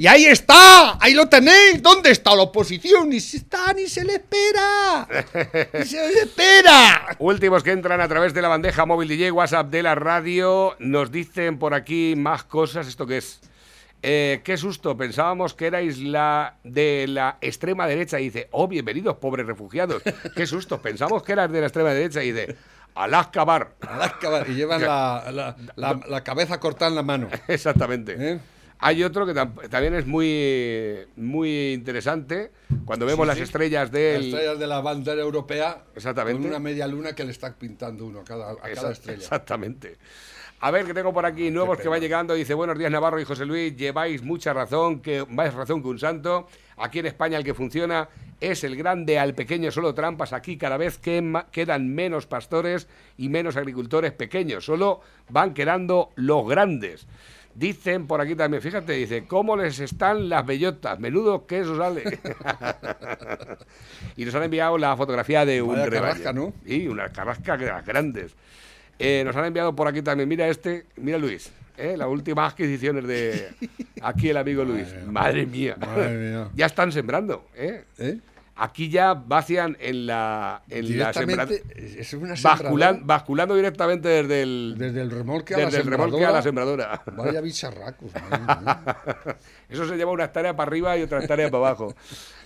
Y 0.03 0.07
ahí 0.07 0.25
está, 0.25 0.97
ahí 1.01 1.13
lo 1.13 1.29
tenéis. 1.29 1.81
¿Dónde 1.81 2.11
está 2.11 2.35
la 2.35 2.41
oposición? 2.41 3.07
Ni 3.07 3.21
se 3.21 3.37
está, 3.37 3.71
ni 3.71 3.87
se 3.87 4.03
le 4.03 4.15
espera. 4.15 5.07
Ni 5.79 5.85
se 5.85 5.95
le 5.95 6.19
espera. 6.23 7.15
Últimos 7.19 7.63
que 7.63 7.71
entran 7.71 8.01
a 8.01 8.07
través 8.09 8.33
de 8.33 8.41
la 8.41 8.49
bandeja 8.49 8.85
móvil 8.85 9.07
DJ 9.07 9.31
WhatsApp 9.31 9.69
de 9.69 9.81
la 9.81 9.95
radio. 9.95 10.75
Nos 10.79 11.09
dicen 11.09 11.57
por 11.57 11.73
aquí 11.73 12.15
más 12.17 12.43
cosas. 12.43 12.85
¿Esto 12.85 13.07
qué 13.07 13.19
es? 13.19 13.39
Eh, 14.01 14.41
qué 14.43 14.57
susto, 14.57 14.97
pensábamos 14.97 15.53
que 15.53 15.67
erais 15.67 15.97
la 15.99 16.57
de 16.65 17.05
la 17.07 17.37
extrema 17.39 17.87
derecha. 17.87 18.19
Y 18.19 18.25
dice, 18.25 18.49
oh, 18.51 18.67
bienvenidos, 18.67 19.15
pobres 19.15 19.45
refugiados. 19.47 20.03
Qué 20.35 20.45
susto, 20.45 20.81
pensamos 20.81 21.23
que 21.23 21.31
eras 21.31 21.49
de 21.49 21.61
la 21.61 21.67
extrema 21.67 21.91
derecha. 21.93 22.21
Y 22.21 22.33
dice, 22.33 22.57
Alaska 22.95 23.45
Bar. 23.45 23.75
Alaska, 23.79 24.43
y 24.49 24.51
llevan 24.55 24.81
la, 24.81 25.31
la- 25.31 25.55
la- 25.77 26.01
la 26.09 26.23
cabeza 26.25 26.59
cortada 26.59 26.89
en 26.89 26.95
la 26.95 27.03
mano. 27.03 27.29
Exactamente. 27.47 28.15
¿Eh? 28.19 28.39
Hay 28.85 29.01
otro 29.03 29.25
que 29.25 29.33
tam- 29.33 29.69
también 29.69 29.95
es 29.95 30.05
muy, 30.05 30.97
muy 31.15 31.71
interesante. 31.73 32.51
Cuando 32.85 33.05
vemos 33.05 33.25
las 33.25 33.37
sí. 33.37 33.43
estrellas 33.43 33.83
Las 33.83 33.91
del. 33.91 34.25
estrellas 34.25 34.59
de 34.59 34.67
la 34.67 34.81
bandera 34.81 35.21
europea 35.21 35.83
Exactamente. 35.95 36.39
con 36.41 36.49
una 36.49 36.59
media 36.59 36.85
luna 36.87 37.13
que 37.13 37.23
le 37.23 37.31
está 37.31 37.53
pintando 37.55 38.05
uno 38.05 38.19
a 38.19 38.23
cada, 38.23 38.51
a 38.51 38.55
cada 38.57 38.91
estrella. 38.91 39.19
Exactamente. 39.19 39.97
A 40.59 40.71
ver, 40.71 40.85
que 40.85 40.93
tengo 40.93 41.13
por 41.13 41.25
aquí 41.25 41.51
nuevos 41.51 41.77
que 41.77 41.87
van 41.89 41.99
llegando. 42.01 42.33
Dice, 42.33 42.53
buenos 42.53 42.77
días 42.77 42.89
Navarro 42.91 43.19
y 43.19 43.25
José 43.25 43.45
Luis, 43.45 43.75
lleváis 43.75 44.21
mucha 44.23 44.53
razón, 44.53 45.01
que 45.01 45.25
más 45.29 45.53
razón 45.53 45.81
que 45.81 45.87
un 45.89 45.99
santo. 45.99 46.47
Aquí 46.77 46.99
en 46.99 47.05
España 47.05 47.37
el 47.37 47.43
que 47.43 47.53
funciona 47.53 48.07
es 48.39 48.63
el 48.63 48.75
grande, 48.75 49.19
al 49.19 49.33
pequeño 49.33 49.71
solo 49.71 49.93
trampas. 49.93 50.31
Aquí 50.33 50.57
cada 50.57 50.77
vez 50.77 50.97
que 50.97 51.21
quedan 51.51 51.93
menos 51.93 52.27
pastores 52.27 52.87
y 53.17 53.29
menos 53.29 53.55
agricultores 53.57 54.11
pequeños. 54.13 54.65
Solo 54.65 55.01
van 55.29 55.53
quedando 55.53 56.11
los 56.15 56.47
grandes. 56.47 57.07
Dicen 57.55 58.07
por 58.07 58.19
aquí 58.19 58.35
también, 58.35 58.63
fíjate, 58.63 58.93
dice, 58.93 59.25
¿cómo 59.27 59.55
les 59.55 59.79
están 59.79 60.27
las 60.27 60.45
bellotas? 60.45 60.99
Menudo 60.99 61.45
que 61.45 61.59
eso 61.59 61.77
sale. 61.77 62.03
y 64.17 64.25
nos 64.25 64.33
han 64.33 64.43
enviado 64.43 64.77
la 64.77 64.97
fotografía 64.97 65.45
de 65.45 65.61
un 65.61 65.75
carrasca, 65.75 66.33
¿no? 66.33 66.53
Y 66.65 66.87
una 66.87 67.09
carrasca 67.09 67.55
de 67.55 67.67
las 67.67 67.85
grandes. 67.85 68.35
Eh, 68.97 69.23
nos 69.25 69.35
han 69.35 69.45
enviado 69.45 69.75
por 69.75 69.87
aquí 69.87 70.01
también, 70.01 70.29
mira 70.29 70.47
este, 70.47 70.85
mira 70.97 71.17
Luis, 71.17 71.51
¿eh? 71.77 71.95
las 71.97 72.07
últimas 72.07 72.53
adquisiciones 72.53 73.05
de 73.05 73.49
aquí 74.01 74.29
el 74.29 74.37
amigo 74.37 74.63
Luis. 74.63 74.87
Madre 75.07 75.45
mía. 75.45 75.75
Madre 75.79 76.17
mía. 76.17 76.49
ya 76.55 76.65
están 76.65 76.91
sembrando, 76.91 77.45
¿eh? 77.55 77.83
¿Eh? 77.97 78.19
Aquí 78.65 78.87
ya 78.87 79.13
vacian 79.13 79.75
en 79.81 80.07
la, 80.07 80.61
en 80.69 80.97
la 80.97 81.09
es 81.11 82.13
una 82.13 82.33
basculan- 82.35 83.01
basculando 83.03 83.55
directamente 83.55 84.07
desde 84.07 84.41
el, 84.41 84.75
Desde 84.77 85.01
el 85.01 85.11
remolque 85.11 85.53
a 85.53 85.57
la 85.57 85.65
desde 85.65 85.79
el 85.79 85.87
remolque 85.87 86.25
a 86.25 86.31
la 86.31 86.41
sembradora. 86.41 87.01
Vaya 87.17 87.41
bicharracos. 87.41 88.09
madre 88.13 88.61
mía. 88.63 88.97
Eso 89.69 89.85
se 89.85 89.97
lleva 89.97 90.11
una 90.11 90.23
hectárea 90.23 90.55
para 90.55 90.69
arriba 90.69 90.97
y 90.97 91.01
otra 91.01 91.19
hectárea 91.21 91.51
para 91.51 91.67
abajo. 91.67 91.93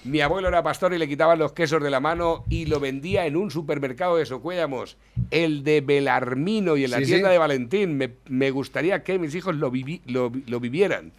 Mi 0.06 0.22
abuelo 0.22 0.48
era 0.48 0.64
pastor 0.64 0.92
y 0.94 0.98
le 0.98 1.08
quitaban 1.08 1.38
los 1.38 1.52
quesos 1.54 1.84
de 1.84 1.92
la 1.92 2.00
mano 2.00 2.46
y 2.50 2.66
lo 2.66 2.80
vendía 2.80 3.28
en 3.28 3.36
un 3.38 3.52
supermercado 3.52 4.16
de 4.18 4.26
Socuéllamos, 4.26 4.98
el 5.30 5.64
de 5.64 5.82
Belarmino 5.82 6.78
y 6.78 6.86
en 6.86 6.92
la 6.92 6.98
Sí, 6.98 7.06
tienda 7.06 7.28
sí. 7.30 7.34
de 7.34 7.38
Valentín. 7.38 7.96
Me, 7.96 8.14
me 8.28 8.50
gustaría 8.50 9.04
que 9.04 9.20
mis 9.20 9.36
hijos 9.36 9.56
lo, 9.56 9.72
vivi- 9.72 10.02
lo, 10.08 10.32
vi- 10.32 10.44
lo 10.48 10.60
vivieran. 10.60 11.12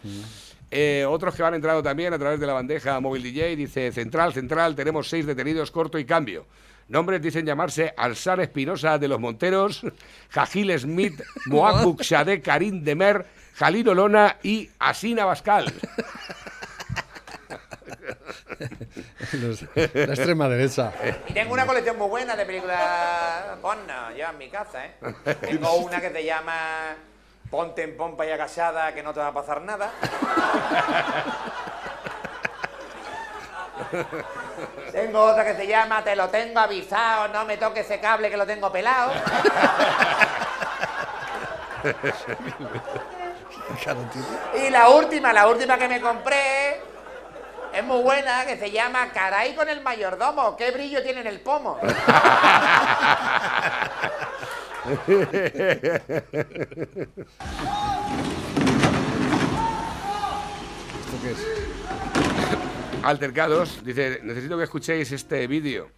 Eh, 0.71 1.05
otros 1.07 1.33
que 1.35 1.41
van 1.41 1.55
entrando 1.55 1.81
también 1.81 2.13
a 2.13 2.19
través 2.19 2.39
de 2.39 2.45
la 2.45 2.53
bandeja 2.53 2.99
móvil 2.99 3.23
DJ, 3.23 3.55
dice 3.55 3.91
Central, 3.91 4.33
Central, 4.33 4.75
tenemos 4.75 5.09
seis 5.09 5.25
detenidos, 5.25 5.71
corto 5.71 5.97
y 5.97 6.05
cambio. 6.05 6.45
Nombres 6.89 7.21
dicen 7.21 7.45
llamarse 7.45 7.93
Alsar 7.97 8.39
Espinosa 8.39 8.97
de 8.97 9.07
los 9.07 9.19
Monteros, 9.19 9.81
Jajil 10.29 10.77
Smith, 10.79 11.21
Moab 11.47 11.83
Buxade, 11.83 12.41
Karim 12.41 12.83
Demer, 12.83 13.25
Jalino 13.55 13.93
Lona 13.93 14.37
y 14.43 14.69
Asina 14.79 15.25
Bascal. 15.25 15.71
Los- 19.33 19.63
la 19.75 19.83
extrema 20.13 20.49
derecha. 20.49 20.91
Y 21.27 21.33
tengo 21.33 21.53
una 21.53 21.65
colección 21.65 21.97
muy 21.97 22.07
buena 22.07 22.35
de 22.35 22.45
películas 22.45 23.57
porno, 23.61 24.11
yo 24.17 24.27
en 24.29 24.37
mi 24.37 24.49
casa, 24.49 24.85
¿eh? 24.85 24.93
Tengo 25.41 25.75
una 25.77 26.01
que 26.01 26.09
se 26.11 26.25
llama 26.25 26.95
Ponte 27.49 27.81
en 27.83 27.97
pompa 27.97 28.25
y 28.25 28.31
agachada 28.31 28.93
que 28.93 29.01
no 29.01 29.13
te 29.13 29.19
va 29.19 29.27
a 29.27 29.33
pasar 29.33 29.61
nada. 29.61 29.91
Tengo 34.91 35.21
otra 35.21 35.43
que 35.45 35.55
se 35.55 35.65
llama 35.65 36.03
Te 36.03 36.15
lo 36.15 36.29
tengo 36.29 36.59
avisado, 36.59 37.27
no 37.29 37.45
me 37.45 37.57
toques 37.57 37.85
ese 37.85 37.99
cable 37.99 38.29
que 38.29 38.37
lo 38.37 38.45
tengo 38.45 38.71
pelado. 38.71 39.13
Y 44.55 44.69
la 44.69 44.89
última, 44.89 45.33
la 45.33 45.47
última 45.47 45.77
que 45.77 45.87
me 45.87 46.01
compré 46.01 46.81
es 47.73 47.83
muy 47.83 48.01
buena, 48.01 48.45
que 48.45 48.57
se 48.57 48.69
llama 48.69 49.09
Caray 49.11 49.55
con 49.55 49.69
el 49.69 49.81
mayordomo. 49.81 50.55
¿Qué 50.57 50.71
brillo 50.71 51.01
tiene 51.01 51.21
en 51.21 51.27
el 51.27 51.39
pomo? 51.39 51.79
Altercados, 63.03 63.83
dice, 63.83 64.19
necesito 64.23 64.57
que 64.57 64.63
escuchéis 64.63 65.11
este 65.11 65.47
vídeo. 65.47 65.89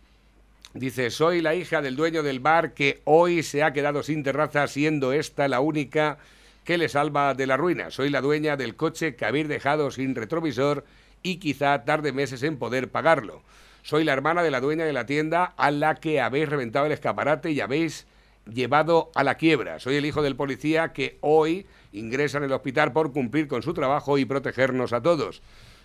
Dice, 0.73 1.09
soy 1.11 1.41
la 1.41 1.55
hija 1.55 1.81
del 1.81 1.95
dueño 1.95 2.23
del 2.23 2.39
bar 2.39 2.73
que 2.73 3.01
hoy 3.03 3.43
se 3.43 3.63
ha 3.63 3.73
quedado 3.73 4.03
sin 4.03 4.23
terraza, 4.23 4.67
siendo 4.67 5.11
esta 5.11 5.47
la 5.47 5.59
única 5.59 6.17
que 6.63 6.77
le 6.77 6.87
salva 6.89 7.33
de 7.33 7.47
la 7.47 7.57
ruina. 7.57 7.91
Soy 7.91 8.09
la 8.09 8.21
dueña 8.21 8.55
del 8.55 8.75
coche 8.75 9.15
que 9.15 9.25
habéis 9.25 9.47
dejado 9.47 9.91
sin 9.91 10.15
retrovisor 10.15 10.85
y 11.23 11.37
quizá 11.37 11.83
tarde 11.83 12.13
meses 12.13 12.43
en 12.43 12.57
poder 12.57 12.89
pagarlo. 12.89 13.41
Soy 13.83 14.03
la 14.03 14.13
hermana 14.13 14.43
de 14.43 14.51
la 14.51 14.61
dueña 14.61 14.85
de 14.85 14.93
la 14.93 15.05
tienda 15.05 15.43
a 15.57 15.71
la 15.71 15.95
que 15.95 16.21
habéis 16.21 16.47
reventado 16.47 16.85
el 16.85 16.91
escaparate 16.91 17.51
y 17.51 17.61
habéis 17.61 18.05
llevado 18.53 19.11
a 19.15 19.23
la 19.23 19.35
quiebra. 19.35 19.79
Soy 19.79 19.95
el 19.95 20.05
hijo 20.05 20.21
del 20.21 20.35
policía 20.35 20.93
que 20.93 21.17
hoy 21.21 21.65
ingresa 21.91 22.37
en 22.37 22.45
el 22.45 22.51
hospital 22.51 22.93
por 22.93 23.11
cumplir 23.11 23.47
con 23.47 23.63
su 23.63 23.73
trabajo 23.73 24.17
y 24.17 24.25
protegernos 24.25 24.93
a 24.93 25.01
todos. 25.01 25.41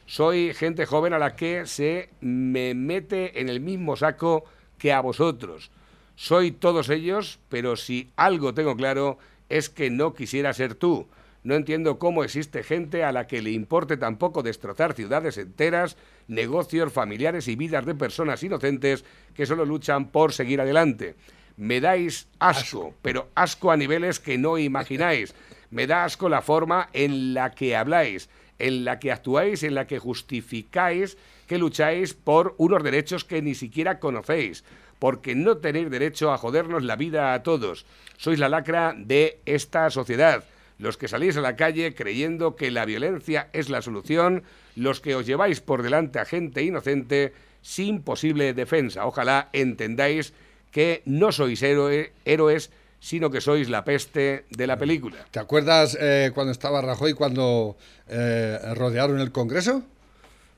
Soy 0.07 0.55
gente 0.55 0.87
joven 0.87 1.13
a 1.13 1.19
la 1.19 1.35
que 1.35 1.67
se 1.67 2.11
me 2.21 2.75
mete 2.75 3.41
en 3.41 3.49
el 3.49 3.61
mismo 3.61 3.97
saco 3.97 4.45
que 4.79 4.93
a 4.93 5.01
vosotros. 5.01 5.71
Soy 6.15 6.53
todos 6.53 6.89
ellos, 6.89 7.41
pero 7.49 7.77
si 7.77 8.11
algo 8.17 8.55
tengo 8.55 8.77
claro 8.77 9.19
es 9.49 9.69
que 9.69 9.91
no 9.91 10.15
quisiera 10.15 10.53
ser 10.53 10.75
tú. 10.75 11.09
No 11.43 11.55
entiendo 11.55 11.99
cómo 12.01 12.25
existe 12.25 12.65
gente 12.65 13.05
a 13.05 13.13
la 13.13 13.29
que 13.29 13.41
le 13.41 13.53
importe 13.53 13.97
tampoco 13.97 14.43
destrozar 14.43 14.95
ciudades 14.95 15.39
enteras, 15.39 15.97
negocios, 16.27 16.93
familiares 16.93 17.47
y 17.47 17.55
vidas 17.55 17.87
de 17.87 17.95
personas 17.95 18.43
inocentes 18.43 19.05
que 19.35 19.47
solo 19.47 19.65
luchan 19.65 20.11
por 20.11 20.33
seguir 20.33 20.61
adelante. 20.61 21.15
Me 21.57 21.81
dais 21.81 22.29
asco, 22.39 22.95
pero 23.01 23.29
asco 23.35 23.71
a 23.71 23.77
niveles 23.77 24.21
que 24.21 24.37
no 24.37 24.59
imagináis. 24.59 25.35
Me 25.71 25.87
da 25.87 26.05
asco 26.05 26.29
la 26.29 26.43
forma 26.43 26.89
en 26.93 27.35
la 27.35 27.51
que 27.51 27.75
habláis, 27.75 28.29
en 28.59 28.85
la 28.85 28.99
que 28.99 29.11
actuáis, 29.11 29.63
en 29.63 29.75
la 29.75 29.87
que 29.87 29.99
justificáis 29.99 31.17
que 31.47 31.59
lucháis 31.59 32.15
por 32.15 32.55
unos 32.59 32.83
derechos 32.83 33.25
que 33.25 33.43
ni 33.43 33.55
siquiera 33.55 33.99
conocéis, 33.99 34.65
porque 34.99 35.35
no 35.35 35.59
tenéis 35.59 35.91
derecho 35.91 36.33
a 36.33 36.39
jodernos 36.39 36.85
la 36.85 36.97
vida 36.97 37.35
a 37.35 37.43
todos. 37.43 37.87
Sois 38.17 38.39
la 38.39 38.49
lacra 38.49 38.95
de 38.97 39.41
esta 39.47 39.89
sociedad, 39.91 40.45
los 40.79 40.97
que 40.97 41.09
salís 41.09 41.37
a 41.37 41.41
la 41.41 41.57
calle 41.57 41.95
creyendo 41.95 42.57
que 42.57 42.71
la 42.71 42.85
violencia 42.85 43.49
es 43.53 43.69
la 43.69 43.83
solución, 43.83 44.43
los 44.75 45.01
que 45.01 45.15
os 45.15 45.27
lleváis 45.27 45.61
por 45.61 45.83
delante 45.83 46.19
a 46.19 46.25
gente 46.25 46.63
inocente 46.63 47.33
sin 47.63 48.03
posible 48.03 48.55
defensa. 48.55 49.07
Ojalá 49.07 49.49
entendáis 49.53 50.33
que 50.77 51.01
no 51.07 51.33
sois 51.33 51.63
héroe- 51.63 52.13
héroes, 52.27 52.69
sino 53.01 53.31
que 53.31 53.41
sois 53.41 53.71
la 53.71 53.83
peste 53.83 54.45
de 54.51 54.67
la 54.67 54.77
película. 54.77 55.17
¿Te 55.31 55.39
acuerdas 55.41 55.97
eh, 55.99 56.33
cuando 56.35 56.53
estaba 56.53 56.83
Rajoy 56.83 57.15
cuando 57.15 57.79
eh, 58.11 58.59
rodearon 58.75 59.19
el 59.21 59.33
Congreso? 59.33 59.83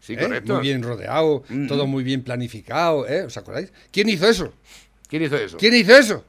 Sí, 0.00 0.14
¿Eh? 0.14 0.18
correcto. 0.18 0.54
Muy 0.54 0.62
bien 0.62 0.82
rodeado, 0.82 1.44
todo 1.68 1.86
muy 1.86 2.02
bien 2.02 2.24
planificado, 2.24 3.06
¿eh? 3.06 3.22
¿Os 3.26 3.36
acordáis? 3.36 3.72
¿Quién 3.92 4.08
hizo 4.08 4.28
eso? 4.28 4.52
¿Quién 5.08 5.22
hizo 5.22 5.36
eso? 5.36 5.56
¿Quién 5.56 5.74
hizo 5.76 5.96
eso? 5.96 6.24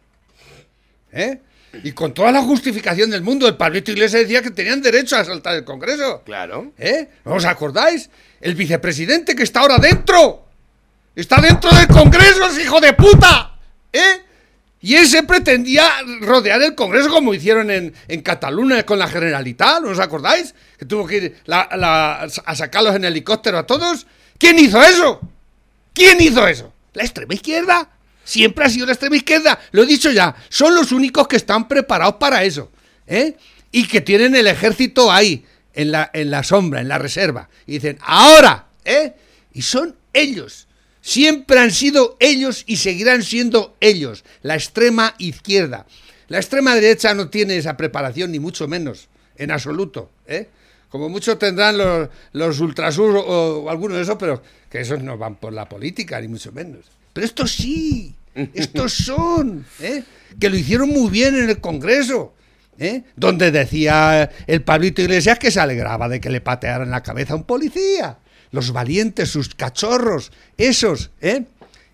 ¿Eh? 1.11 1.39
Y 1.83 1.91
con 1.93 2.13
toda 2.13 2.31
la 2.31 2.43
justificación 2.43 3.09
del 3.09 3.23
mundo, 3.23 3.47
el 3.47 3.57
Pablito 3.57 3.91
Iglesias 3.91 4.21
decía 4.21 4.43
que 4.43 4.51
tenían 4.51 4.83
derecho 4.83 5.15
a 5.15 5.21
asaltar 5.21 5.55
el 5.55 5.63
Congreso. 5.63 6.21
Claro. 6.25 6.73
¿Eh? 6.77 7.07
¿No 7.25 7.33
os 7.33 7.45
acordáis? 7.45 8.11
El 8.39 8.53
vicepresidente 8.53 9.35
que 9.35 9.41
está 9.41 9.61
ahora 9.61 9.79
dentro. 9.79 10.45
Está 11.15 11.41
dentro 11.41 11.71
del 11.75 11.87
Congreso, 11.87 12.45
ese 12.45 12.61
hijo 12.61 12.79
de 12.79 12.93
puta. 12.93 13.48
¿Eh? 13.93 14.21
Y 14.81 14.95
ese 14.95 15.23
pretendía 15.23 15.89
rodear 16.21 16.61
el 16.61 16.75
Congreso 16.75 17.09
como 17.09 17.33
hicieron 17.33 17.69
en, 17.69 17.93
Cataluña 18.21 18.83
con 18.83 18.97
la 18.97 19.07
Generalitat, 19.07 19.81
¿no 19.81 19.89
os 19.89 19.99
acordáis? 19.99 20.55
Que 20.77 20.85
tuvo 20.85 21.05
que 21.05 21.17
ir 21.17 21.35
a 21.47 22.27
sacarlos 22.55 22.95
en 22.95 23.03
helicóptero 23.03 23.57
a 23.57 23.67
todos. 23.67 24.07
¿Quién 24.37 24.57
hizo 24.57 24.81
eso? 24.81 25.19
¿Quién 25.93 26.21
hizo 26.21 26.47
eso? 26.47 26.73
¿La 26.93 27.03
extrema 27.03 27.33
izquierda? 27.33 27.89
Siempre 28.23 28.63
ha 28.63 28.69
sido 28.69 28.85
la 28.85 28.93
extrema 28.93 29.17
izquierda. 29.17 29.59
Lo 29.71 29.83
he 29.83 29.85
dicho 29.85 30.11
ya. 30.11 30.33
Son 30.47 30.73
los 30.73 30.93
únicos 30.93 31.27
que 31.27 31.35
están 31.35 31.67
preparados 31.67 32.15
para 32.15 32.43
eso. 32.43 32.71
¿eh? 33.05 33.35
Y 33.71 33.85
que 33.85 33.99
tienen 33.99 34.35
el 34.35 34.47
ejército 34.47 35.11
ahí, 35.11 35.45
en 35.73 35.91
la, 35.91 36.09
en 36.13 36.31
la 36.31 36.43
sombra, 36.43 36.79
en 36.79 36.87
la 36.87 36.97
reserva. 36.97 37.49
Y 37.65 37.73
dicen, 37.73 37.99
ahora, 38.01 38.67
¿eh? 38.85 39.13
Y 39.53 39.61
son 39.61 39.95
ellos. 40.13 40.68
Siempre 41.09 41.57
han 41.59 41.71
sido 41.71 42.17
ellos 42.19 42.63
y 42.67 42.77
seguirán 42.77 43.23
siendo 43.23 43.75
ellos. 43.79 44.23
La 44.43 44.53
extrema 44.53 45.15
izquierda. 45.17 45.87
La 46.27 46.37
extrema 46.37 46.75
derecha 46.75 47.15
no 47.15 47.31
tiene 47.31 47.57
esa 47.57 47.75
preparación, 47.77 48.31
ni 48.31 48.37
mucho 48.37 48.67
menos, 48.67 49.09
en 49.35 49.49
absoluto. 49.49 50.11
¿eh? 50.27 50.49
Como 50.87 51.09
mucho 51.09 51.35
tendrán 51.39 51.79
los, 51.79 52.09
los 52.33 52.59
ultrasur 52.59 53.15
o, 53.15 53.23
o 53.63 53.69
algunos 53.71 53.97
de 53.97 54.03
esos, 54.03 54.17
pero 54.19 54.43
que 54.69 54.81
esos 54.81 55.01
no 55.01 55.17
van 55.17 55.37
por 55.37 55.51
la 55.51 55.67
política, 55.67 56.21
ni 56.21 56.27
mucho 56.27 56.51
menos. 56.51 56.85
Pero 57.11 57.25
estos 57.25 57.53
sí, 57.53 58.13
estos 58.53 58.93
son, 59.05 59.65
¿eh? 59.79 60.03
que 60.39 60.47
lo 60.47 60.57
hicieron 60.57 60.89
muy 60.89 61.09
bien 61.09 61.35
en 61.35 61.49
el 61.49 61.59
Congreso. 61.59 62.35
¿eh? 62.77 63.01
Donde 63.15 63.49
decía 63.49 64.29
el 64.45 64.61
Pablito 64.61 65.01
Iglesias 65.01 65.39
que 65.39 65.49
se 65.49 65.59
alegraba 65.59 66.07
de 66.07 66.21
que 66.21 66.29
le 66.29 66.39
patearan 66.39 66.91
la 66.91 67.01
cabeza 67.01 67.33
a 67.33 67.37
un 67.37 67.45
policía. 67.45 68.19
Los 68.51 68.71
valientes, 68.71 69.29
sus 69.29 69.53
cachorros, 69.53 70.31
esos, 70.57 71.11
¿eh? 71.21 71.45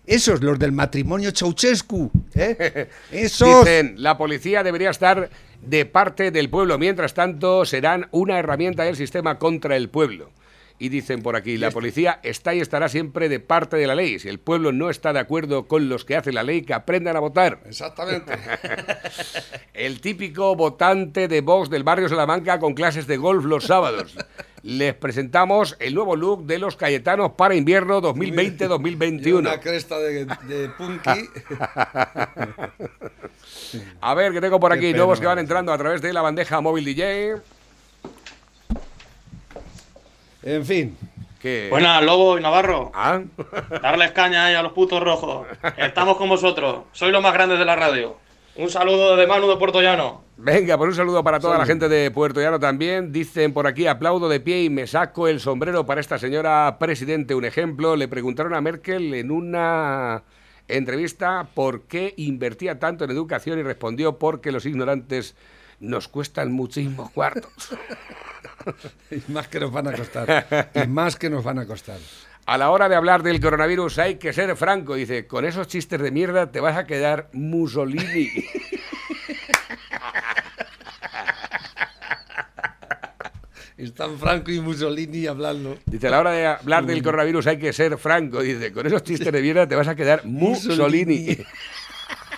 Esos, 0.06 0.40
los 0.40 0.58
del 0.58 0.72
matrimonio 0.72 1.32
Ceausescu, 1.32 2.10
¿eh? 2.34 2.88
Esos. 3.10 3.64
Dicen, 3.64 3.94
la 3.98 4.16
policía 4.16 4.62
debería 4.62 4.90
estar 4.90 5.28
de 5.60 5.84
parte 5.84 6.30
del 6.30 6.48
pueblo, 6.48 6.78
mientras 6.78 7.12
tanto 7.14 7.64
serán 7.64 8.08
una 8.12 8.38
herramienta 8.38 8.84
del 8.84 8.96
sistema 8.96 9.38
contra 9.38 9.76
el 9.76 9.88
pueblo. 9.88 10.30
Y 10.78 10.90
dicen 10.90 11.22
por 11.22 11.36
aquí, 11.36 11.56
la 11.56 11.70
policía 11.70 12.20
está 12.22 12.54
y 12.54 12.60
estará 12.60 12.90
siempre 12.90 13.30
de 13.30 13.40
parte 13.40 13.76
de 13.76 13.86
la 13.86 13.94
ley. 13.94 14.18
Si 14.18 14.28
el 14.28 14.38
pueblo 14.38 14.72
no 14.72 14.90
está 14.90 15.14
de 15.14 15.20
acuerdo 15.20 15.66
con 15.66 15.88
los 15.88 16.04
que 16.04 16.16
hacen 16.16 16.34
la 16.34 16.42
ley, 16.42 16.62
que 16.62 16.74
aprendan 16.74 17.16
a 17.16 17.20
votar. 17.20 17.60
Exactamente. 17.64 18.34
El 19.72 20.02
típico 20.02 20.54
votante 20.54 21.28
de 21.28 21.40
Vox 21.40 21.70
del 21.70 21.82
barrio 21.82 22.10
Salamanca 22.10 22.58
con 22.58 22.74
clases 22.74 23.06
de 23.06 23.16
golf 23.16 23.46
los 23.46 23.64
sábados. 23.64 24.16
Les 24.66 24.94
presentamos 24.94 25.76
el 25.78 25.94
nuevo 25.94 26.16
look 26.16 26.44
de 26.44 26.58
los 26.58 26.74
Cayetanos 26.74 27.30
para 27.36 27.54
invierno 27.54 28.02
2020-2021. 28.02 29.38
Una 29.38 29.60
cresta 29.60 29.96
de, 30.00 30.24
de 30.24 30.68
punky. 30.70 31.30
A 34.00 34.14
ver, 34.14 34.32
que 34.32 34.40
tengo 34.40 34.58
por 34.58 34.72
Qué 34.72 34.78
aquí 34.78 34.86
pena, 34.86 34.96
nuevos 34.96 35.20
que 35.20 35.26
van 35.26 35.38
entrando 35.38 35.72
a 35.72 35.78
través 35.78 36.02
de 36.02 36.12
la 36.12 36.20
bandeja 36.20 36.60
móvil 36.60 36.84
DJ. 36.84 37.36
En 40.42 40.66
fin. 40.66 40.96
Buenas, 41.70 42.02
Lobo 42.02 42.36
y 42.36 42.42
Navarro. 42.42 42.90
¿Ah? 42.92 43.20
Darles 43.80 44.10
caña 44.10 44.46
ahí 44.46 44.54
a 44.54 44.62
los 44.62 44.72
putos 44.72 45.00
rojos. 45.00 45.46
Estamos 45.76 46.16
con 46.16 46.28
vosotros. 46.28 46.86
Sois 46.90 47.12
los 47.12 47.22
más 47.22 47.34
grandes 47.34 47.60
de 47.60 47.64
la 47.64 47.76
radio. 47.76 48.16
Un 48.58 48.70
saludo 48.70 49.16
de 49.16 49.26
Manu 49.26 49.48
de 49.48 49.56
Puerto 49.56 49.82
Llano. 49.82 50.22
Venga, 50.38 50.78
pues 50.78 50.88
un 50.88 50.94
saludo 50.94 51.22
para 51.22 51.40
toda 51.40 51.58
la 51.58 51.66
gente 51.66 51.88
de 51.90 52.10
Puerto 52.10 52.40
Llano 52.40 52.58
también. 52.58 53.12
Dicen 53.12 53.52
por 53.52 53.66
aquí, 53.66 53.86
aplaudo 53.86 54.30
de 54.30 54.40
pie 54.40 54.64
y 54.64 54.70
me 54.70 54.86
saco 54.86 55.28
el 55.28 55.40
sombrero 55.40 55.84
para 55.84 56.00
esta 56.00 56.18
señora 56.18 56.76
presidente. 56.78 57.34
Un 57.34 57.44
ejemplo, 57.44 57.96
le 57.96 58.08
preguntaron 58.08 58.54
a 58.54 58.60
Merkel 58.62 59.12
en 59.12 59.30
una 59.30 60.22
entrevista 60.68 61.48
por 61.54 61.82
qué 61.82 62.14
invertía 62.16 62.78
tanto 62.78 63.04
en 63.04 63.10
educación 63.10 63.58
y 63.58 63.62
respondió 63.62 64.18
porque 64.18 64.52
los 64.52 64.64
ignorantes 64.64 65.36
nos 65.78 66.08
cuestan 66.08 66.50
muchísimos 66.52 67.10
cuartos. 67.14 67.52
Y 69.12 69.30
más 69.30 69.46
que 69.46 69.60
nos 69.60 69.70
van 69.70 69.86
a 69.86 69.92
costar. 69.92 70.70
Y 70.74 70.88
más 70.88 71.14
que 71.14 71.30
nos 71.30 71.44
van 71.44 71.60
a 71.60 71.66
costar. 71.66 71.98
A 72.46 72.56
la 72.58 72.70
hora 72.70 72.88
de 72.88 72.94
hablar 72.94 73.24
del 73.24 73.40
coronavirus 73.40 73.98
hay 73.98 74.14
que 74.18 74.32
ser 74.32 74.54
franco. 74.56 74.94
Dice, 74.94 75.26
con 75.26 75.44
esos 75.44 75.66
chistes 75.66 76.00
de 76.00 76.12
mierda 76.12 76.52
te 76.52 76.60
vas 76.60 76.76
a 76.76 76.86
quedar 76.86 77.28
Mussolini. 77.32 78.30
Están 83.76 84.16
Franco 84.18 84.52
y 84.52 84.60
Mussolini 84.60 85.26
hablando. 85.26 85.76
Dice, 85.86 86.06
a 86.06 86.10
la 86.10 86.20
hora 86.20 86.30
de 86.30 86.46
hablar 86.46 86.86
del 86.86 87.02
coronavirus 87.02 87.48
hay 87.48 87.58
que 87.58 87.72
ser 87.72 87.98
franco. 87.98 88.40
Dice, 88.40 88.70
con 88.72 88.86
esos 88.86 89.02
chistes 89.02 89.32
de 89.32 89.42
mierda 89.42 89.66
te 89.66 89.74
vas 89.74 89.88
a 89.88 89.96
quedar 89.96 90.24
Mussolini. 90.24 91.36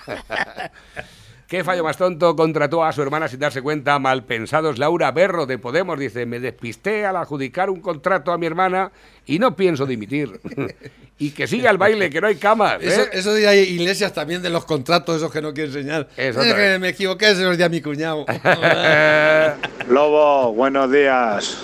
¿Qué 1.49 1.63
fallo 1.63 1.83
más 1.83 1.97
tonto 1.97 2.35
contrató 2.35 2.83
a 2.83 2.91
su 2.91 3.01
hermana 3.01 3.27
sin 3.27 3.39
darse 3.39 3.63
cuenta? 3.63 3.97
Malpensados. 3.97 4.77
Laura 4.77 5.11
Berro 5.11 5.47
de 5.47 5.57
Podemos 5.57 5.97
dice, 5.97 6.27
me 6.27 6.39
despisté 6.39 7.07
al 7.07 7.15
adjudicar 7.15 7.71
un 7.71 7.81
contrato 7.81 8.31
a 8.31 8.37
mi 8.37 8.45
hermana 8.45 8.91
y 9.25 9.39
no 9.39 9.55
pienso 9.55 9.87
dimitir. 9.87 10.39
y 11.17 11.31
que 11.31 11.47
siga 11.47 11.71
el 11.71 11.79
baile, 11.79 12.11
que 12.11 12.21
no 12.21 12.27
hay 12.27 12.35
camas. 12.35 12.75
¿eh? 12.83 12.87
Eso, 12.87 13.01
eso 13.11 13.35
Iglesias 13.35 14.13
también 14.13 14.43
de 14.43 14.51
los 14.51 14.63
contratos, 14.63 15.15
esos 15.15 15.31
que 15.31 15.41
no 15.41 15.51
quiere 15.51 15.69
enseñar. 15.69 16.07
Eso 16.15 16.39
Es 16.43 16.53
que 16.53 16.77
me 16.77 16.89
equivoqué, 16.89 17.33
se 17.33 17.41
los 17.43 17.57
di 17.57 17.63
a 17.63 17.69
mi 17.69 17.81
cuñado. 17.81 18.27
Lobo, 19.89 20.53
buenos 20.53 20.91
días. 20.91 21.63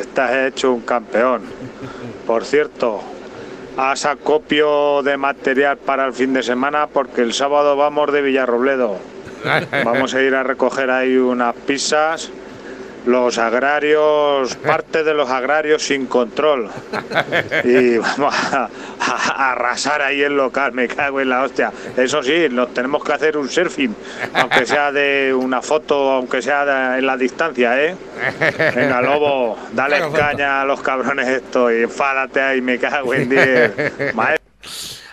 Estás 0.00 0.46
hecho 0.46 0.72
un 0.72 0.80
campeón. 0.80 1.42
Por 2.26 2.46
cierto, 2.46 3.02
haz 3.76 4.06
acopio 4.06 5.02
de 5.02 5.18
material 5.18 5.76
para 5.76 6.06
el 6.06 6.14
fin 6.14 6.32
de 6.32 6.42
semana 6.42 6.86
porque 6.86 7.20
el 7.20 7.34
sábado 7.34 7.76
vamos 7.76 8.10
de 8.10 8.22
Villarrobledo. 8.22 9.17
Vamos 9.84 10.14
a 10.14 10.22
ir 10.22 10.34
a 10.34 10.42
recoger 10.42 10.90
ahí 10.90 11.16
unas 11.16 11.54
pizzas. 11.54 12.30
Los 13.06 13.38
agrarios, 13.38 14.54
parte 14.56 15.02
de 15.02 15.14
los 15.14 15.30
agrarios 15.30 15.82
sin 15.82 16.04
control. 16.06 16.68
Y 17.64 17.96
vamos 17.96 18.34
a, 18.52 18.68
a 19.00 19.52
arrasar 19.52 20.02
ahí 20.02 20.20
el 20.20 20.36
local, 20.36 20.72
me 20.72 20.88
cago 20.88 21.18
en 21.20 21.30
la 21.30 21.42
hostia. 21.42 21.72
Eso 21.96 22.22
sí, 22.22 22.48
nos 22.50 22.74
tenemos 22.74 23.02
que 23.02 23.12
hacer 23.14 23.38
un 23.38 23.48
surfing, 23.48 23.94
aunque 24.34 24.66
sea 24.66 24.92
de 24.92 25.32
una 25.32 25.62
foto, 25.62 26.10
aunque 26.10 26.42
sea 26.42 26.66
de- 26.66 26.98
en 26.98 27.06
la 27.06 27.16
distancia, 27.16 27.82
¿eh? 27.82 27.94
Venga, 28.74 29.00
Lobo, 29.00 29.56
dale 29.72 30.00
caña 30.14 30.60
a 30.60 30.64
los 30.66 30.82
cabrones 30.82 31.28
estos 31.28 31.72
y 31.72 31.82
enfádate 31.84 32.40
ahí, 32.42 32.60
me 32.60 32.78
cago 32.78 33.14
en 33.14 33.28
10. 33.30 33.72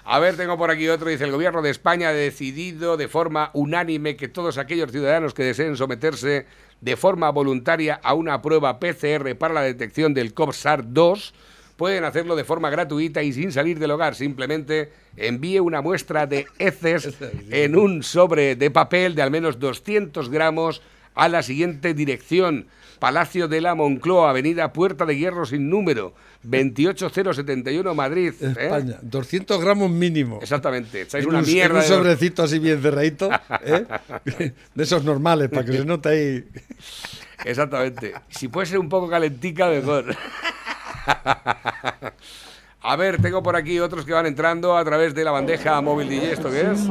A 0.07 0.19
ver, 0.19 0.37
tengo 0.37 0.55
por 0.55 0.69
aquí 0.69 0.87
otro. 0.87 1.09
Dice, 1.09 1.23
el 1.23 1.31
gobierno 1.31 1.63
de 1.63 1.71
España 1.71 2.09
ha 2.09 2.13
decidido 2.13 2.95
de 2.95 3.07
forma 3.07 3.49
unánime 3.53 4.15
que 4.15 4.27
todos 4.27 4.59
aquellos 4.59 4.91
ciudadanos 4.91 5.33
que 5.33 5.43
deseen 5.43 5.75
someterse 5.75 6.45
de 6.79 6.95
forma 6.95 7.31
voluntaria 7.31 7.99
a 8.03 8.13
una 8.13 8.39
prueba 8.43 8.79
PCR 8.79 9.35
para 9.35 9.55
la 9.55 9.63
detección 9.63 10.13
del 10.13 10.35
COPSAR-2 10.35 11.33
pueden 11.75 12.03
hacerlo 12.03 12.35
de 12.35 12.43
forma 12.43 12.69
gratuita 12.69 13.23
y 13.23 13.33
sin 13.33 13.51
salir 13.51 13.79
del 13.79 13.89
hogar. 13.89 14.13
Simplemente 14.13 14.91
envíe 15.17 15.59
una 15.59 15.81
muestra 15.81 16.27
de 16.27 16.45
heces 16.59 17.17
en 17.49 17.75
un 17.75 18.03
sobre 18.03 18.55
de 18.55 18.69
papel 18.69 19.15
de 19.15 19.23
al 19.23 19.31
menos 19.31 19.57
200 19.57 20.29
gramos 20.29 20.83
a 21.15 21.29
la 21.29 21.41
siguiente 21.41 21.95
dirección. 21.95 22.67
Palacio 22.99 23.47
de 23.47 23.61
la 23.61 23.75
Moncloa, 23.75 24.29
Avenida 24.29 24.71
Puerta 24.73 25.05
de 25.05 25.17
Hierro 25.17 25.45
sin 25.45 25.69
número, 25.69 26.13
28071 26.43 27.93
Madrid. 27.95 28.33
¿eh? 28.41 28.53
España, 28.57 28.97
200 29.01 29.61
gramos 29.61 29.89
mínimo. 29.91 30.39
Exactamente, 30.41 31.01
echáis 31.01 31.23
En 31.23 31.29
una 31.29 31.39
un, 31.39 31.45
mierda. 31.45 31.75
un 31.75 31.81
de- 31.81 31.87
sobrecito 31.87 32.43
así 32.43 32.59
bien 32.59 32.81
cerradito, 32.81 33.29
¿eh? 33.63 33.85
de 34.73 34.83
esos 34.83 35.03
normales, 35.03 35.49
para 35.49 35.65
que 35.65 35.73
se 35.73 35.85
note 35.85 36.09
ahí. 36.09 36.45
Exactamente. 37.43 38.13
Si 38.29 38.47
puede 38.47 38.65
ser 38.67 38.79
un 38.79 38.89
poco 38.89 39.09
calentica, 39.09 39.67
mejor. 39.67 40.15
A 42.81 42.95
ver, 42.95 43.21
tengo 43.21 43.41
por 43.43 43.55
aquí 43.55 43.79
otros 43.79 44.05
que 44.05 44.13
van 44.13 44.25
entrando 44.27 44.77
a 44.77 44.85
través 44.85 45.13
de 45.15 45.23
la 45.23 45.31
bandeja 45.31 45.81
móvil 45.81 46.07
DJ. 46.07 46.31
¿Esto 46.33 46.49
qué 46.51 46.61
es? 46.71 46.87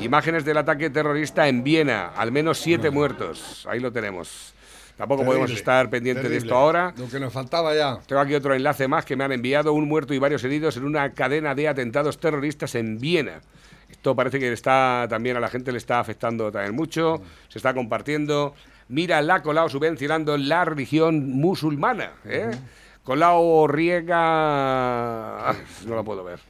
Imágenes 0.00 0.44
del 0.44 0.56
ataque 0.56 0.90
terrorista 0.90 1.46
en 1.48 1.62
Viena. 1.62 2.08
Al 2.16 2.32
menos 2.32 2.58
siete 2.58 2.90
muertos. 2.90 3.66
Ahí 3.68 3.80
lo 3.80 3.92
tenemos. 3.92 4.54
Tampoco 4.96 5.24
podemos 5.24 5.50
estar 5.50 5.88
pendientes 5.88 6.28
de 6.28 6.36
esto 6.36 6.54
ahora. 6.54 6.92
Lo 6.96 7.08
que 7.08 7.18
nos 7.20 7.32
faltaba 7.32 7.74
ya. 7.74 7.98
Tengo 8.06 8.20
aquí 8.20 8.34
otro 8.34 8.54
enlace 8.54 8.86
más 8.88 9.04
que 9.04 9.16
me 9.16 9.24
han 9.24 9.32
enviado. 9.32 9.72
Un 9.72 9.88
muerto 9.88 10.12
y 10.14 10.18
varios 10.18 10.44
heridos 10.44 10.76
en 10.76 10.84
una 10.84 11.12
cadena 11.12 11.54
de 11.54 11.68
atentados 11.68 12.18
terroristas 12.18 12.74
en 12.74 12.98
Viena. 12.98 13.40
Esto 13.90 14.14
parece 14.14 14.38
que 14.38 14.52
está 14.52 15.06
también 15.08 15.36
a 15.36 15.40
la 15.40 15.48
gente 15.48 15.72
le 15.72 15.78
está 15.78 16.00
afectando 16.00 16.50
también 16.50 16.74
mucho. 16.74 17.22
Se 17.48 17.58
está 17.58 17.74
compartiendo. 17.74 18.54
Mira, 18.88 19.22
la 19.22 19.42
Colau 19.42 19.68
subvencionando 19.68 20.36
la 20.36 20.64
religión 20.64 21.30
musulmana. 21.30 22.12
¿eh? 22.24 22.50
Colau 23.04 23.66
riega. 23.66 25.54
No 25.86 25.94
lo 25.94 26.04
puedo 26.04 26.24
ver. 26.24 26.40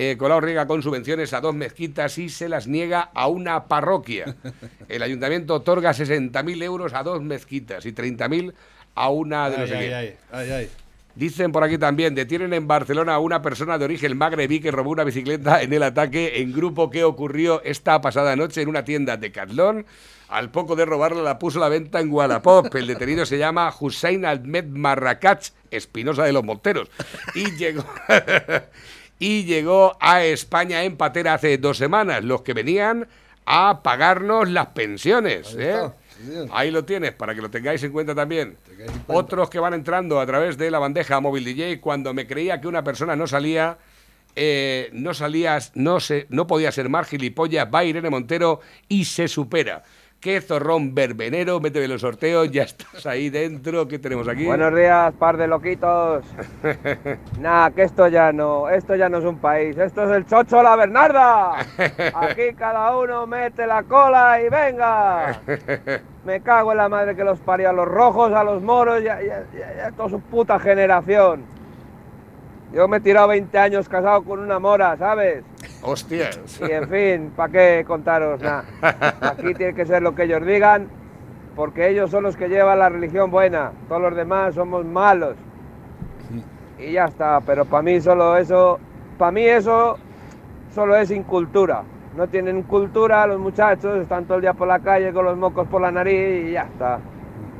Eh, 0.00 0.16
Colau 0.16 0.40
riega 0.40 0.64
con 0.68 0.80
subvenciones 0.80 1.32
a 1.32 1.40
dos 1.40 1.56
mezquitas 1.56 2.18
y 2.18 2.28
se 2.28 2.48
las 2.48 2.68
niega 2.68 3.10
a 3.12 3.26
una 3.26 3.64
parroquia. 3.64 4.36
El 4.88 5.02
ayuntamiento 5.02 5.56
otorga 5.56 5.90
60.000 5.90 6.62
euros 6.62 6.94
a 6.94 7.02
dos 7.02 7.20
mezquitas 7.20 7.84
y 7.84 7.92
30.000 7.92 8.52
a 8.94 9.08
una 9.10 9.50
de 9.50 9.56
no 9.56 9.62
Ay, 9.64 9.68
sé 9.68 9.76
ay, 9.76 9.88
qué. 9.88 9.94
ay, 9.94 10.16
ay, 10.30 10.50
ay. 10.52 10.70
Dicen 11.16 11.50
por 11.50 11.64
aquí 11.64 11.78
también, 11.78 12.14
detienen 12.14 12.52
en 12.52 12.68
Barcelona 12.68 13.14
a 13.14 13.18
una 13.18 13.42
persona 13.42 13.76
de 13.76 13.86
origen 13.86 14.16
magrebí 14.16 14.60
que 14.60 14.70
robó 14.70 14.90
una 14.90 15.02
bicicleta 15.02 15.62
en 15.62 15.72
el 15.72 15.82
ataque 15.82 16.40
en 16.42 16.52
grupo 16.52 16.90
que 16.90 17.02
ocurrió 17.02 17.60
esta 17.64 18.00
pasada 18.00 18.36
noche 18.36 18.62
en 18.62 18.68
una 18.68 18.84
tienda 18.84 19.16
de 19.16 19.32
Catlón. 19.32 19.84
Al 20.28 20.52
poco 20.52 20.76
de 20.76 20.84
robarla 20.84 21.22
la 21.22 21.40
puso 21.40 21.58
a 21.58 21.62
la 21.62 21.70
venta 21.70 21.98
en 21.98 22.12
Wallapop. 22.12 22.72
El 22.76 22.86
detenido 22.86 23.26
se 23.26 23.36
llama 23.36 23.74
Hussein 23.80 24.24
Ahmed 24.24 24.66
Marrakech, 24.66 25.50
Espinosa 25.72 26.22
de 26.22 26.32
los 26.32 26.44
Monteros. 26.44 26.88
Y 27.34 27.50
llegó, 27.56 27.84
y 29.18 29.44
llegó 29.44 29.96
a 30.00 30.24
España 30.24 30.84
en 30.84 30.96
patera 30.96 31.34
hace 31.34 31.58
dos 31.58 31.76
semanas. 31.76 32.24
Los 32.24 32.42
que 32.42 32.54
venían 32.54 33.08
a 33.46 33.82
pagarnos 33.82 34.48
las 34.48 34.68
pensiones. 34.68 35.54
Ahí 35.54 35.64
¿eh? 35.64 35.90
Ahí 36.50 36.70
lo 36.70 36.84
tienes, 36.84 37.12
para 37.12 37.34
que 37.34 37.40
lo 37.40 37.50
tengáis 37.50 37.82
en 37.82 37.92
cuenta 37.92 38.14
también. 38.14 38.56
Otros 39.06 39.50
que 39.50 39.58
van 39.58 39.74
entrando 39.74 40.20
a 40.20 40.26
través 40.26 40.58
de 40.58 40.70
la 40.70 40.78
bandeja 40.78 41.20
móvil 41.20 41.44
DJ, 41.44 41.80
cuando 41.80 42.12
me 42.12 42.26
creía 42.26 42.60
que 42.60 42.68
una 42.68 42.82
persona 42.82 43.16
no 43.16 43.26
salía, 43.26 43.78
eh, 44.34 44.90
no 44.92 45.14
salías, 45.14 45.72
no, 45.74 46.00
se, 46.00 46.26
no 46.28 46.46
podía 46.46 46.72
ser 46.72 46.88
más 46.88 47.08
gilipollas, 47.08 47.68
va 47.72 47.84
Irene 47.84 48.10
Montero 48.10 48.60
y 48.88 49.04
se 49.04 49.28
supera. 49.28 49.84
Qué 50.20 50.40
zorrón 50.40 50.96
verbenero, 50.96 51.60
méteme 51.60 51.84
en 51.84 51.92
los 51.92 52.00
sorteos, 52.00 52.50
ya 52.50 52.64
estás 52.64 53.06
ahí 53.06 53.30
dentro. 53.30 53.86
¿Qué 53.86 54.00
tenemos 54.00 54.26
aquí? 54.26 54.46
Buenos 54.46 54.74
días, 54.74 55.14
par 55.14 55.36
de 55.36 55.46
loquitos. 55.46 56.24
Nah, 57.38 57.70
que 57.70 57.82
esto 57.82 58.08
ya 58.08 58.32
no, 58.32 58.68
esto 58.68 58.96
ya 58.96 59.08
no 59.08 59.18
es 59.18 59.24
un 59.24 59.38
país, 59.38 59.78
esto 59.78 60.02
es 60.02 60.10
el 60.10 60.26
chocho 60.26 60.60
la 60.60 60.74
Bernarda. 60.74 61.60
Aquí 62.14 62.52
cada 62.56 62.96
uno 62.98 63.28
mete 63.28 63.64
la 63.64 63.84
cola 63.84 64.42
y 64.42 64.48
venga. 64.48 65.40
Me 66.24 66.40
cago 66.40 66.72
en 66.72 66.78
la 66.78 66.88
madre 66.88 67.14
que 67.14 67.22
los 67.22 67.38
parió 67.38 67.70
a 67.70 67.72
los 67.72 67.86
rojos, 67.86 68.32
a 68.32 68.42
los 68.42 68.60
moros, 68.60 69.00
ya, 69.04 69.22
ya, 69.22 69.44
ya, 69.56 69.76
ya 69.76 69.90
toda 69.92 70.08
su 70.08 70.20
puta 70.20 70.58
generación. 70.58 71.44
Yo 72.72 72.86
me 72.86 72.98
he 72.98 73.00
tirado 73.00 73.28
20 73.28 73.58
años 73.58 73.88
casado 73.88 74.22
con 74.22 74.40
una 74.40 74.58
mora, 74.58 74.96
¿sabes? 74.96 75.42
Hostias. 75.82 76.60
Y 76.60 76.70
en 76.70 76.88
fin, 76.88 77.32
¿para 77.34 77.52
qué 77.52 77.84
contaros 77.86 78.40
nada? 78.42 78.64
Aquí 79.22 79.54
tiene 79.54 79.74
que 79.74 79.86
ser 79.86 80.02
lo 80.02 80.14
que 80.14 80.24
ellos 80.24 80.44
digan, 80.44 80.88
porque 81.56 81.88
ellos 81.88 82.10
son 82.10 82.24
los 82.24 82.36
que 82.36 82.48
llevan 82.48 82.78
la 82.78 82.90
religión 82.90 83.30
buena, 83.30 83.72
todos 83.88 84.02
los 84.02 84.14
demás 84.14 84.54
somos 84.54 84.84
malos. 84.84 85.34
Y 86.78 86.92
ya 86.92 87.06
está, 87.06 87.40
pero 87.40 87.64
para 87.64 87.82
mí 87.82 88.00
solo 88.00 88.36
eso, 88.36 88.78
para 89.16 89.32
mí 89.32 89.44
eso 89.44 89.98
solo 90.74 90.94
es 90.94 91.10
incultura. 91.10 91.82
No 92.16 92.28
tienen 92.28 92.62
cultura 92.62 93.26
los 93.26 93.40
muchachos, 93.40 93.98
están 93.98 94.26
todo 94.26 94.36
el 94.36 94.42
día 94.42 94.52
por 94.52 94.68
la 94.68 94.80
calle 94.80 95.12
con 95.12 95.24
los 95.24 95.36
mocos 95.36 95.66
por 95.68 95.80
la 95.80 95.90
nariz 95.90 96.48
y 96.48 96.52
ya 96.52 96.62
está. 96.62 97.00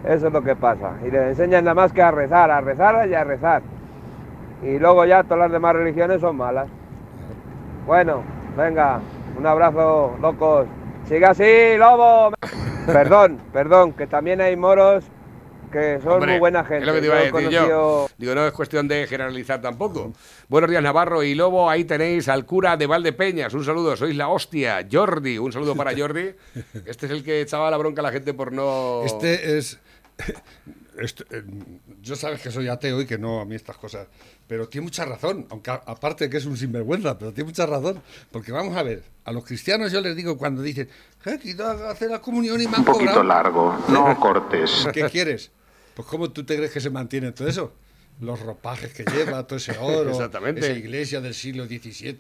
Eso 0.05 0.27
es 0.29 0.33
lo 0.33 0.43
que 0.43 0.55
pasa. 0.55 0.93
Y 1.05 1.11
les 1.11 1.31
enseñan 1.31 1.65
nada 1.65 1.75
más 1.75 1.93
que 1.93 2.03
a 2.03 2.11
rezar, 2.11 2.51
a 2.51 2.61
rezar 2.61 3.09
y 3.09 3.15
a 3.15 3.25
rezar. 3.25 3.63
Y 4.63 4.79
luego 4.79 5.05
ya 5.05 5.23
todas 5.23 5.39
las 5.39 5.53
demás 5.53 5.75
religiones 5.75 6.21
son 6.21 6.37
malas. 6.37 6.69
Bueno, 7.87 8.23
venga, 8.57 9.01
un 9.39 9.47
abrazo, 9.47 10.17
locos. 10.21 10.67
Siga 11.07 11.31
así, 11.31 11.77
lobo. 11.79 12.35
Perdón, 12.87 13.41
perdón, 13.53 13.93
que 13.93 14.07
también 14.07 14.41
hay 14.41 14.57
moros 14.57 15.05
que 15.71 16.01
son 16.03 16.15
Hombre, 16.15 16.33
muy 16.33 16.41
buena 16.41 16.65
gente. 16.65 16.81
Es 16.81 16.87
lo 16.87 16.95
que 16.95 17.01
te 17.01 17.07
iba 17.07 17.19
a 17.19 17.51
Yo 17.51 18.09
Digo, 18.17 18.35
no 18.35 18.47
es 18.47 18.53
cuestión 18.53 18.89
de 18.89 19.07
generalizar 19.07 19.61
tampoco. 19.61 20.13
Buenos 20.49 20.71
días, 20.71 20.83
Navarro 20.83 21.23
y 21.23 21.35
Lobo. 21.35 21.69
Ahí 21.69 21.85
tenéis 21.85 22.29
al 22.29 22.47
cura 22.47 22.77
de 22.77 22.87
Valdepeñas. 22.87 23.53
Un 23.55 23.65
saludo, 23.65 23.97
sois 23.97 24.17
la 24.17 24.29
hostia. 24.29 24.87
Jordi, 24.91 25.39
un 25.39 25.53
saludo 25.53 25.75
para 25.77 25.93
Jordi. 25.97 26.35
Este 26.87 27.07
es 27.07 27.13
el 27.13 27.23
que 27.23 27.41
echaba 27.43 27.71
la 27.71 27.77
bronca 27.77 28.01
a 28.01 28.05
la 28.05 28.13
gente 28.13 28.35
por 28.35 28.53
no. 28.53 29.03
Este 29.05 29.59
es. 29.59 29.79
Este, 30.99 31.25
eh, 31.31 31.43
yo 32.03 32.17
sabes 32.17 32.41
que 32.41 32.51
soy 32.51 32.69
ateo 32.69 33.01
y 33.01 33.07
que 33.07 33.19
no 33.19 33.41
a 33.41 33.45
mí 33.45 33.55
estas 33.55 33.77
cosas. 33.77 34.07
Pero 34.47 34.69
tiene 34.69 34.85
mucha 34.87 35.05
razón, 35.05 35.47
aunque 35.51 35.71
a- 35.71 35.83
aparte 35.87 36.25
de 36.25 36.31
que 36.31 36.37
es 36.39 36.45
un 36.47 36.57
sinvergüenza, 36.57 37.19
pero 37.19 37.33
tiene 37.33 37.49
mucha 37.51 37.67
razón. 37.67 38.03
Porque 38.31 38.53
vamos 38.53 38.77
a 38.77 38.83
ver, 38.83 39.03
a 39.25 39.33
los 39.33 39.45
cristianos 39.45 39.93
yo 39.93 40.01
les 40.01 40.17
digo 40.17 40.37
cuando 40.39 40.63
dicen, 40.63 40.89
"Eh, 41.25 41.39
que 41.43 41.49
he 41.49 41.53
ido 41.53 41.67
a 41.67 41.91
hacer 41.91 42.11
la 42.11 42.21
comunión 42.21 42.61
y 42.61 42.67
me 42.67 42.75
han 42.75 42.81
Un 42.81 42.85
poquito 42.87 43.13
cobrado". 43.15 43.25
largo, 43.25 43.79
no 43.89 44.17
cortes. 44.21 44.87
¿Qué 44.93 45.05
quieres? 45.11 45.51
Pues 45.95 46.07
¿cómo 46.09 46.31
tú 46.31 46.45
te 46.45 46.57
crees 46.57 46.71
que 46.73 46.81
se 46.81 46.91
mantiene 46.91 47.33
todo 47.33 47.49
eso? 47.49 47.73
Los 48.21 48.41
ropajes 48.41 48.93
que 48.93 49.05
lleva, 49.05 49.47
todo 49.47 49.59
ese 49.59 49.77
oro, 49.79 50.11
Exactamente. 50.13 50.61
esa 50.61 50.73
iglesia 50.79 51.21
del 51.21 51.35
siglo 51.35 51.67
XVII, 51.67 52.17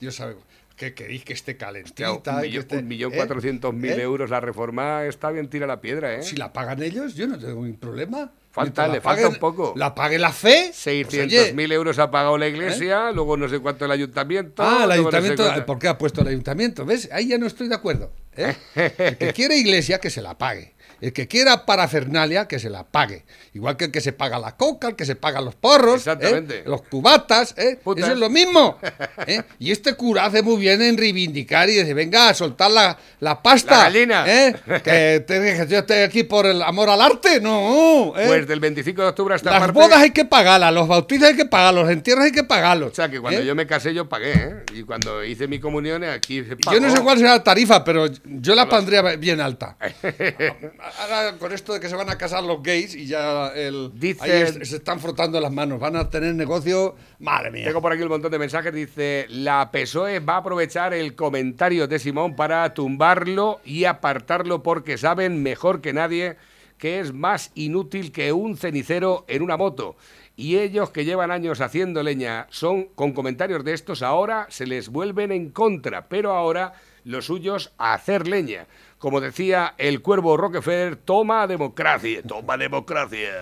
Dios 0.00 0.14
sabe, 0.16 0.34
¿qué 0.76 0.94
queréis 0.94 1.24
que 1.24 1.32
esté 1.32 1.56
calentita? 1.56 2.12
Hostia, 2.12 2.32
un, 2.34 2.40
que 2.42 2.46
millón, 2.48 2.62
esté- 2.64 2.78
un 2.78 2.88
millón 2.88 3.12
¿eh? 3.12 3.16
cuatrocientos 3.16 3.74
mil 3.74 3.92
¿Eh? 3.92 4.02
euros 4.02 4.30
la 4.30 4.40
reforma 4.40 5.04
está 5.04 5.30
bien 5.30 5.48
tira 5.48 5.66
la 5.66 5.80
piedra, 5.80 6.14
¿eh? 6.14 6.22
Si 6.22 6.36
la 6.36 6.52
pagan 6.52 6.82
ellos, 6.82 7.14
yo 7.14 7.26
no 7.26 7.38
tengo 7.38 7.62
ningún 7.62 7.76
problema. 7.78 8.32
Falta, 8.50 8.86
le 8.86 9.00
falta 9.00 9.28
un 9.28 9.36
poco. 9.36 9.72
La 9.76 9.94
pague 9.94 10.18
la 10.18 10.30
fe. 10.30 10.64
pues, 10.66 10.76
600 10.76 11.54
mil 11.54 11.72
euros 11.72 11.98
ha 11.98 12.10
pagado 12.10 12.36
la 12.36 12.48
iglesia, 12.48 13.10
luego 13.10 13.38
no 13.38 13.48
sé 13.48 13.58
cuánto 13.60 13.86
el 13.86 13.90
ayuntamiento. 13.90 14.62
Ah, 14.62 14.80
el 14.82 14.82
no 14.82 14.86
sé 14.88 14.92
ayuntamiento. 14.94 15.44
cuánto- 15.46 15.66
¿Por 15.66 15.78
qué 15.78 15.88
ha 15.88 15.96
puesto 15.96 16.20
el 16.20 16.28
ayuntamiento? 16.28 16.84
¿Ves? 16.84 17.08
Ahí 17.12 17.28
ya 17.28 17.38
no 17.38 17.46
estoy 17.46 17.68
de 17.68 17.74
acuerdo. 17.74 18.12
¿eh? 18.36 18.54
El 18.98 19.16
que 19.16 19.32
quiere 19.32 19.56
iglesia, 19.56 19.98
que 20.00 20.10
se 20.10 20.20
la 20.20 20.36
pague. 20.36 20.74
El 21.02 21.12
que 21.12 21.26
quiera 21.26 21.66
parafernalia, 21.66 22.46
que 22.46 22.60
se 22.60 22.70
la 22.70 22.84
pague. 22.84 23.24
Igual 23.54 23.76
que 23.76 23.86
el 23.86 23.90
que 23.90 24.00
se 24.00 24.12
paga 24.12 24.38
la 24.38 24.56
coca, 24.56 24.86
el 24.88 24.94
que 24.96 25.04
se 25.04 25.16
paga 25.16 25.40
los 25.40 25.56
porros, 25.56 26.06
¿eh? 26.06 26.62
Los 26.64 26.82
cubatas, 26.82 27.54
¿eh? 27.58 27.76
Eso 27.84 28.12
es 28.12 28.18
lo 28.18 28.30
mismo. 28.30 28.78
¿eh? 29.26 29.42
Y 29.58 29.72
este 29.72 29.94
cura 29.94 30.26
hace 30.26 30.42
muy 30.42 30.58
bien 30.60 30.80
en 30.80 30.96
reivindicar 30.96 31.68
y 31.68 31.74
decir, 31.74 31.94
venga, 31.94 32.28
a 32.28 32.34
soltar 32.34 32.70
la, 32.70 32.96
la 33.18 33.42
pasta. 33.42 33.90
La. 33.90 34.24
¿eh? 34.26 34.54
Que, 34.84 35.20
te- 35.26 35.66
yo 35.68 35.78
estoy 35.80 35.98
aquí 35.98 36.22
por 36.22 36.46
el 36.46 36.62
amor 36.62 36.88
al 36.88 37.00
arte, 37.00 37.40
no. 37.40 38.12
Pues 38.14 38.46
del 38.46 38.60
25 38.60 39.02
de 39.02 39.08
octubre 39.08 39.34
hasta 39.34 39.50
Las 39.50 39.58
parte... 39.60 39.72
bodas 39.72 39.98
hay 40.00 40.12
que 40.12 40.24
pagarlas, 40.24 40.72
los 40.72 40.86
bautizos 40.86 41.28
hay 41.30 41.36
que 41.36 41.46
pagarlos, 41.46 41.82
los 41.84 41.92
entierros 41.92 42.24
hay 42.26 42.32
que 42.32 42.44
pagarlos. 42.44 42.92
O 42.92 42.94
sea, 42.94 43.08
que 43.08 43.20
cuando 43.20 43.40
yo 43.42 43.56
me 43.56 43.66
casé 43.66 43.92
yo 43.92 44.08
pagué, 44.08 44.32
¿eh? 44.34 44.54
Y 44.72 44.84
cuando 44.84 45.24
hice 45.24 45.48
mi 45.48 45.58
comunión 45.58 46.04
aquí 46.04 46.44
se 46.44 46.56
pagó. 46.56 46.76
Yo 46.76 46.80
no 46.80 46.94
sé 46.94 47.02
cuál 47.02 47.18
será 47.18 47.30
la 47.32 47.42
tarifa, 47.42 47.82
pero 47.82 48.06
yo 48.24 48.54
la 48.54 48.68
pondría 48.68 49.02
bien 49.16 49.40
alta. 49.40 49.76
Ahora, 51.00 51.36
con 51.38 51.52
esto 51.52 51.72
de 51.72 51.80
que 51.80 51.88
se 51.88 51.96
van 51.96 52.10
a 52.10 52.18
casar 52.18 52.42
los 52.44 52.62
gays 52.62 52.94
y 52.94 53.06
ya 53.06 53.48
el, 53.48 53.90
ahí 54.20 54.30
es- 54.30 54.68
se 54.68 54.76
están 54.76 55.00
frotando 55.00 55.40
las 55.40 55.50
manos, 55.52 55.80
van 55.80 55.96
a 55.96 56.08
tener 56.10 56.34
negocio, 56.34 56.94
madre 57.18 57.50
mía. 57.50 57.64
Tengo 57.64 57.80
por 57.80 57.92
aquí 57.92 58.02
un 58.02 58.08
montón 58.08 58.30
de 58.30 58.38
mensajes. 58.38 58.72
Dice, 58.72 59.26
la 59.28 59.70
PSOE 59.70 60.20
va 60.20 60.34
a 60.34 60.38
aprovechar 60.38 60.92
el 60.94 61.14
comentario 61.14 61.86
de 61.88 61.98
Simón 61.98 62.36
para 62.36 62.72
tumbarlo 62.74 63.60
y 63.64 63.84
apartarlo 63.84 64.62
porque 64.62 64.98
saben 64.98 65.42
mejor 65.42 65.80
que 65.80 65.92
nadie 65.92 66.36
que 66.78 66.98
es 66.98 67.12
más 67.12 67.52
inútil 67.54 68.10
que 68.10 68.32
un 68.32 68.56
cenicero 68.56 69.24
en 69.28 69.42
una 69.42 69.56
moto. 69.56 69.96
Y 70.34 70.56
ellos 70.58 70.90
que 70.90 71.04
llevan 71.04 71.30
años 71.30 71.60
haciendo 71.60 72.02
leña 72.02 72.46
son 72.50 72.86
con 72.94 73.12
comentarios 73.12 73.62
de 73.64 73.72
estos 73.74 74.02
ahora 74.02 74.46
se 74.50 74.66
les 74.66 74.88
vuelven 74.88 75.30
en 75.30 75.50
contra, 75.50 76.08
pero 76.08 76.32
ahora 76.32 76.72
los 77.04 77.26
suyos 77.26 77.72
a 77.78 77.94
hacer 77.94 78.26
leña. 78.26 78.66
Como 79.02 79.20
decía 79.20 79.74
el 79.78 80.00
cuervo 80.00 80.36
Rockefeller, 80.36 80.94
toma 80.94 81.44
democracia, 81.48 82.22
toma 82.22 82.56
democracia. 82.56 83.32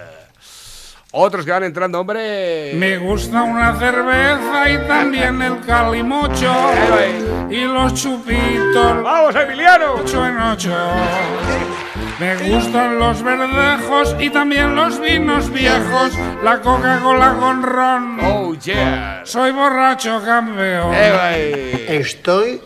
Otros 1.12 1.44
que 1.44 1.50
van 1.50 1.64
entrando, 1.64 2.00
hombre. 2.00 2.72
Me 2.76 2.96
gusta 2.96 3.42
una 3.42 3.78
cerveza 3.78 4.70
y 4.70 4.88
también 4.88 5.42
el 5.42 5.61
calimocho 5.61 6.50
y 7.50 7.61
los 7.64 7.92
chupitos. 7.92 9.02
¡Vamos, 9.02 9.34
Emiliano! 9.34 9.96
Ocho 9.96 10.26
en 10.26 10.38
ocho. 10.38 10.74
Me 12.18 12.36
gustan 12.36 12.98
los 12.98 13.22
verdejos 13.22 14.16
y 14.18 14.30
también 14.30 14.74
los 14.74 14.98
vinos 14.98 15.52
viejos, 15.52 16.16
la 16.42 16.62
Coca-Cola 16.62 17.36
con 17.38 17.62
ron. 17.62 18.18
Oh, 18.20 18.54
yeah. 18.54 19.20
Soy 19.26 19.52
borracho 19.52 20.22
campeón. 20.24 20.94
Estoy 20.94 22.62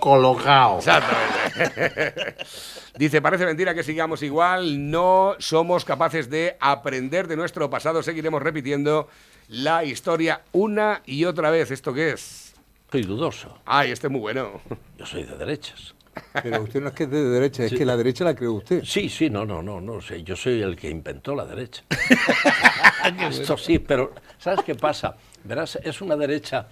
colocado. 0.00 0.78
Exactamente. 0.78 2.34
Dice, 2.98 3.22
parece 3.22 3.46
mentira 3.46 3.74
que 3.74 3.82
sigamos 3.82 4.22
igual, 4.22 4.90
no 4.90 5.36
somos 5.38 5.84
capaces 5.84 6.28
de 6.28 6.56
aprender 6.60 7.28
de 7.28 7.36
nuestro 7.36 7.70
pasado, 7.70 8.02
seguiremos 8.02 8.42
repitiendo 8.42 9.08
la 9.48 9.84
historia 9.84 10.42
una 10.52 11.02
y 11.06 11.24
otra 11.24 11.50
vez. 11.50 11.70
¿Esto 11.70 11.94
qué 11.94 12.10
es? 12.10 12.54
Soy 12.90 13.02
dudoso. 13.02 13.58
Ay, 13.64 13.92
este 13.92 14.08
es 14.08 14.10
muy 14.10 14.20
bueno. 14.20 14.60
Yo 14.98 15.06
soy 15.06 15.22
de 15.22 15.36
derechas. 15.36 15.94
Pero 16.42 16.62
usted 16.62 16.80
no 16.80 16.88
es 16.88 16.94
que 16.94 17.04
es 17.04 17.10
de 17.10 17.24
derecha, 17.24 17.64
es 17.64 17.72
que 17.72 17.84
la 17.84 17.96
derecha 17.96 18.24
la 18.24 18.34
creó 18.34 18.54
usted. 18.54 18.82
Sí, 18.84 19.08
sí, 19.08 19.30
no, 19.30 19.44
no, 19.44 19.62
no, 19.62 19.80
no 19.80 20.00
sé. 20.00 20.22
Yo 20.22 20.36
soy 20.36 20.60
el 20.60 20.76
que 20.76 20.90
inventó 20.90 21.34
la 21.34 21.44
derecha. 21.44 21.84
Esto 23.30 23.56
sí, 23.56 23.78
pero 23.78 24.12
¿sabes 24.38 24.64
qué 24.64 24.74
pasa? 24.74 25.16
Verás, 25.44 25.76
es 25.82 26.00
una 26.00 26.16
derecha, 26.16 26.66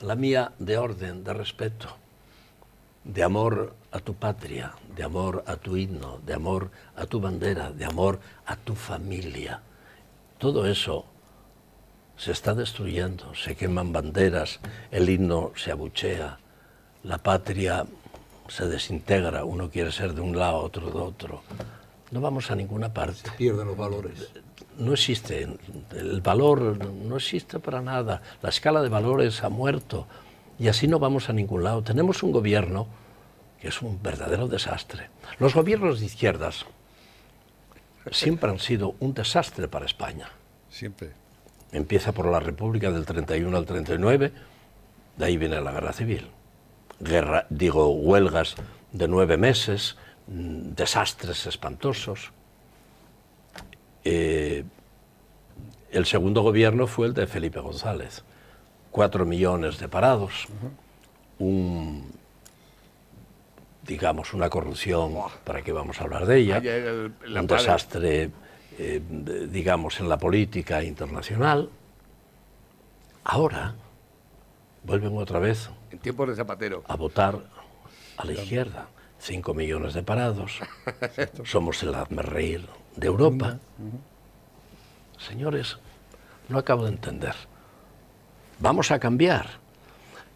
la 0.00 0.14
mía, 0.14 0.52
de 0.58 0.78
orden, 0.78 1.24
de 1.24 1.34
respeto, 1.34 1.96
de 3.08 3.22
amor 3.22 3.74
a 3.90 4.00
tu 4.00 4.14
patria, 4.14 4.74
de 4.94 5.02
amor 5.02 5.42
a 5.46 5.56
tu 5.56 5.76
himno, 5.76 6.20
de 6.26 6.34
amor 6.34 6.70
a 6.94 7.06
tu 7.06 7.20
bandera, 7.20 7.72
de 7.72 7.86
amor 7.86 8.20
a 8.46 8.54
tu 8.56 8.74
familia. 8.74 9.60
Todo 10.36 10.66
eso 10.66 11.06
se 12.18 12.32
está 12.32 12.54
destruyendo, 12.54 13.34
se 13.34 13.56
queman 13.56 13.92
banderas, 13.92 14.60
el 14.90 15.08
himno 15.08 15.52
se 15.56 15.72
abuchea, 15.72 16.38
la 17.02 17.18
patria 17.18 17.86
se 18.48 18.68
desintegra, 18.68 19.44
uno 19.44 19.70
quiere 19.70 19.90
ser 19.90 20.12
de 20.12 20.20
un 20.20 20.36
lado, 20.36 20.58
otro 20.58 20.90
de 20.90 20.98
otro. 20.98 21.42
No 22.10 22.20
vamos 22.20 22.50
a 22.50 22.56
ninguna 22.56 22.92
parte. 22.92 23.30
Pierden 23.38 23.68
los 23.68 23.76
valores. 23.76 24.30
No 24.76 24.92
existe, 24.92 25.48
el 25.92 26.20
valor 26.20 26.84
no 26.86 27.16
existe 27.16 27.58
para 27.58 27.80
nada, 27.80 28.20
la 28.42 28.50
escala 28.50 28.82
de 28.82 28.88
valores 28.90 29.42
ha 29.42 29.48
muerto 29.48 30.06
y 30.58 30.68
así 30.68 30.88
no 30.88 30.98
vamos 30.98 31.28
a 31.28 31.32
ningún 31.32 31.64
lado. 31.64 31.82
Tenemos 31.82 32.22
un 32.22 32.32
gobierno 32.32 32.86
que 33.60 33.68
es 33.68 33.82
un 33.82 34.02
verdadero 34.02 34.48
desastre. 34.48 35.10
Los 35.38 35.54
gobiernos 35.54 36.00
de 36.00 36.06
izquierdas 36.06 36.66
siempre 38.10 38.50
han 38.50 38.58
sido 38.58 38.94
un 39.00 39.14
desastre 39.14 39.68
para 39.68 39.86
España. 39.86 40.28
Siempre. 40.70 41.10
Empieza 41.72 42.12
por 42.12 42.26
la 42.26 42.40
República 42.40 42.90
del 42.90 43.04
31 43.04 43.56
al 43.56 43.66
39, 43.66 44.32
de 45.16 45.24
ahí 45.24 45.36
viene 45.36 45.60
la 45.60 45.72
guerra 45.72 45.92
civil. 45.92 46.28
Guerra, 47.00 47.46
digo, 47.50 47.90
huelgas 47.90 48.54
de 48.92 49.08
nueve 49.08 49.36
meses, 49.36 49.96
mm, 50.28 50.74
desastres 50.74 51.46
espantosos. 51.46 52.32
Eh, 54.04 54.64
el 55.90 56.06
segundo 56.06 56.42
gobierno 56.42 56.86
fue 56.86 57.08
el 57.08 57.14
de 57.14 57.26
Felipe 57.26 57.60
González. 57.60 58.24
Cuatro 58.90 59.24
millones 59.26 59.78
de 59.78 59.88
parados, 59.88 60.46
un, 61.38 62.10
digamos, 63.86 64.34
una 64.34 64.48
corrupción, 64.48 65.14
¿para 65.44 65.62
qué 65.62 65.72
vamos 65.72 66.00
a 66.00 66.04
hablar 66.04 66.26
de 66.26 66.38
ella? 66.38 66.58
Un 66.58 67.14
padre. 67.46 67.46
desastre, 67.46 68.30
eh, 68.78 69.02
digamos, 69.50 70.00
en 70.00 70.08
la 70.08 70.18
política 70.18 70.82
internacional. 70.82 71.70
Ahora 73.24 73.74
vuelven 74.84 75.16
otra 75.18 75.38
vez 75.38 75.68
En 75.90 75.98
tiempos 75.98 76.28
de 76.28 76.34
Zapatero. 76.36 76.82
a 76.88 76.96
votar 76.96 77.38
a 78.16 78.24
la 78.24 78.32
izquierda. 78.32 78.88
Cinco 79.20 79.52
millones 79.52 79.94
de 79.94 80.02
parados. 80.02 80.60
Somos 81.44 81.82
el 81.82 81.94
reír 82.16 82.66
de 82.96 83.06
Europa. 83.06 83.58
Señores, 85.18 85.76
no 86.48 86.58
acabo 86.58 86.84
de 86.84 86.90
entender. 86.90 87.34
Vamos 88.60 88.90
a 88.90 88.98
cambiar. 88.98 89.46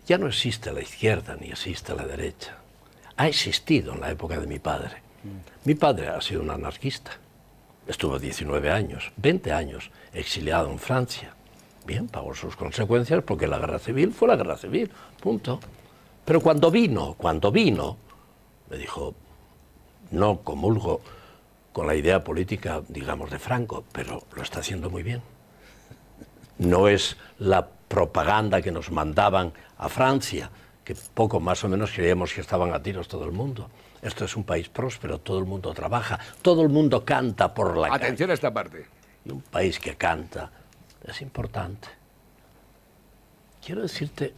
Ya 0.07 0.17
no 0.17 0.29
existe 0.29 0.73
la 0.73 0.81
izquierda 0.81 1.37
ni 1.41 1.49
existe 1.49 1.93
la 1.95 2.07
derecha. 2.07 2.57
Ha 3.17 3.27
existido 3.27 3.95
en 3.95 4.01
la 4.01 4.11
época 4.11 4.39
de 4.39 4.47
mi 4.47 4.61
padre. 4.61 5.03
Mi 5.65 5.75
padre 5.75 6.09
ha 6.09 6.21
sido 6.21 6.43
un 6.43 6.51
anarquista. 6.51 7.13
Estuvo 7.87 8.21
19 8.21 8.71
años, 8.71 9.11
20 9.17 9.53
años 9.53 9.91
exiliado 10.13 10.71
en 10.71 10.79
Francia. 10.79 11.35
Bien, 11.85 12.07
pagó 12.07 12.33
sus 12.33 12.55
consecuencias 12.55 13.25
porque 13.25 13.49
la 13.49 13.59
guerra 13.59 13.81
civil 13.81 14.13
fue 14.13 14.29
la 14.29 14.37
guerra 14.37 14.57
civil, 14.57 14.89
punto. 15.21 15.59
Pero 16.25 16.41
cuando 16.41 16.71
vino, 16.71 17.15
cuando 17.15 17.51
vino, 17.51 17.97
me 18.71 18.79
dijo, 18.79 19.15
no 20.13 20.43
comulgo 20.43 21.01
con 21.73 21.89
la 21.89 21.97
idea 21.97 22.23
política, 22.23 22.83
digamos, 22.89 23.33
de 23.33 23.41
Franco, 23.41 23.83
pero 23.91 24.23
lo 24.37 24.43
está 24.43 24.61
haciendo 24.61 24.91
muy 24.91 25.03
bien. 25.03 25.23
No 26.59 26.87
es 26.87 27.17
la 27.41 27.67
propaganda 27.93 28.63
que 28.63 28.73
nos 28.73 28.91
mandaban 28.91 29.53
a 29.77 29.87
Francia, 29.91 30.49
que 30.83 30.97
poco 31.13 31.41
más 31.41 31.63
o 31.63 31.69
menos 31.69 31.91
creíamos 31.93 32.33
que 32.33 32.41
estaban 32.41 32.73
a 32.73 32.83
tiros 32.83 33.07
todo 33.07 33.27
el 33.27 33.33
mundo. 33.33 33.69
Esto 34.01 34.25
es 34.25 34.35
un 34.35 34.45
país 34.45 34.71
próspero, 34.71 35.19
todo 35.19 35.39
el 35.39 35.45
mundo 35.45 35.75
trabaja, 35.75 36.19
todo 36.41 36.63
el 36.63 36.71
mundo 36.71 37.05
canta 37.05 37.53
por 37.53 37.77
la 37.77 37.91
calle. 37.91 38.05
Atención 38.07 38.31
a 38.31 38.33
esta 38.35 38.51
parte. 38.51 38.87
Y 39.27 39.31
un 39.31 39.43
país 39.43 39.79
que 39.79 39.95
canta 39.97 40.51
es 41.07 41.21
importante. 41.21 41.87
Quiero 43.65 43.83
decirte, 43.83 44.33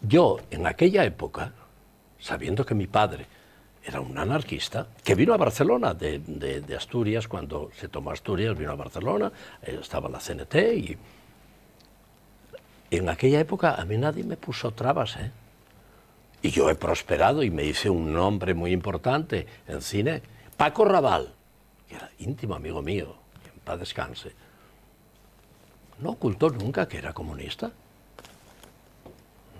yo 0.00 0.38
en 0.50 0.66
aquella 0.66 1.04
época, 1.04 1.52
sabiendo 2.18 2.64
que 2.64 2.74
mi 2.74 2.86
padre 2.86 3.26
era 3.84 4.00
un 4.00 4.16
anarquista, 4.16 4.86
que 5.04 5.14
vino 5.14 5.34
a 5.34 5.36
Barcelona 5.36 5.92
de, 5.92 6.18
de- 6.20 6.62
de 6.62 6.74
Asturias, 6.76 7.28
cuando 7.28 7.70
se 7.78 7.88
tomó 7.88 8.10
Asturias, 8.10 8.56
vino 8.56 8.72
a 8.72 8.74
Barcelona, 8.74 9.30
eh, 9.62 9.78
estaba 9.82 10.08
la 10.08 10.18
CNT 10.18 10.54
y 10.78 10.96
en 12.90 13.08
aquella 13.08 13.40
época 13.40 13.74
a 13.74 13.84
mí 13.84 13.96
nadie 13.96 14.24
me 14.24 14.36
puso 14.36 14.72
trabas, 14.72 15.16
¿eh? 15.16 15.30
Y 16.42 16.50
yo 16.50 16.70
he 16.70 16.74
prosperado 16.74 17.42
y 17.42 17.50
me 17.50 17.64
hice 17.64 17.90
un 17.90 18.12
nombre 18.12 18.54
muy 18.54 18.72
importante 18.72 19.46
en 19.66 19.82
cine. 19.82 20.22
Paco 20.56 20.84
Raval, 20.84 21.32
que 21.88 21.96
era 21.96 22.10
íntimo 22.18 22.54
amigo 22.54 22.82
mío, 22.82 23.16
que 23.42 23.50
en 23.50 23.58
paz 23.60 23.80
descanse, 23.80 24.32
no 25.98 26.10
ocultó 26.10 26.50
nunca 26.50 26.86
que 26.86 26.98
era 26.98 27.12
comunista. 27.12 27.70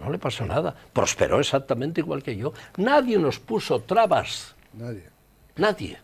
No 0.01 0.11
le 0.11 0.18
pasó 0.18 0.45
nada. 0.45 0.74
Prosperó 0.93 1.41
exactamente 1.41 2.03
igual 2.03 2.22
que 2.22 2.37
yo. 2.37 2.53
Nadie 2.77 3.18
nos 3.18 3.39
puso 3.39 3.81
trabas. 3.81 4.55
Nadie. 4.74 5.09
Nadie. 5.57 5.99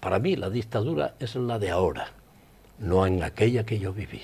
Para 0.00 0.18
mí 0.18 0.36
la 0.36 0.50
dictadura 0.50 1.14
es 1.18 1.34
la 1.34 1.58
de 1.58 1.70
ahora, 1.70 2.08
no 2.78 3.06
en 3.06 3.22
aquella 3.22 3.64
que 3.64 3.78
yo 3.78 3.92
viví. 3.92 4.22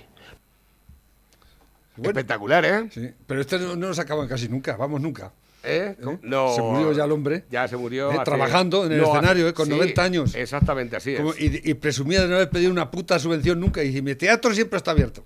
Espectacular, 2.08 2.64
¿eh? 2.64 2.88
Sí, 2.92 3.10
pero 3.26 3.40
este 3.40 3.58
no, 3.58 3.76
no 3.76 3.88
lo 3.88 3.94
sacaban 3.94 4.26
casi 4.28 4.48
nunca, 4.48 4.76
vamos, 4.76 5.00
nunca. 5.00 5.32
¿Eh? 5.62 5.94
¿Eh? 6.00 6.18
No. 6.22 6.54
Se 6.54 6.62
murió 6.62 6.92
ya 6.92 7.04
el 7.04 7.12
hombre. 7.12 7.44
Ya 7.50 7.68
se 7.68 7.76
murió. 7.76 8.10
¿Eh? 8.10 8.14
hace- 8.14 8.24
Trabajando 8.24 8.86
en 8.86 8.92
el 8.92 8.98
No, 9.02 9.12
escenario, 9.12 9.46
¿eh? 9.46 9.52
con 9.52 9.66
sí, 9.66 9.72
90 9.72 10.02
años. 10.02 10.34
Exactamente, 10.34 10.96
así 10.96 11.14
Como- 11.16 11.34
es. 11.34 11.40
y, 11.40 11.70
y 11.70 11.74
presumía 11.74 12.22
de 12.22 12.28
no 12.28 12.36
haber 12.36 12.48
pedido 12.48 12.70
una 12.70 12.90
puta 12.90 13.18
subvención 13.18 13.60
nunca. 13.60 13.84
Y 13.84 14.00
mi 14.00 14.14
teatro 14.14 14.54
siempre 14.54 14.78
está 14.78 14.92
abierto. 14.92 15.22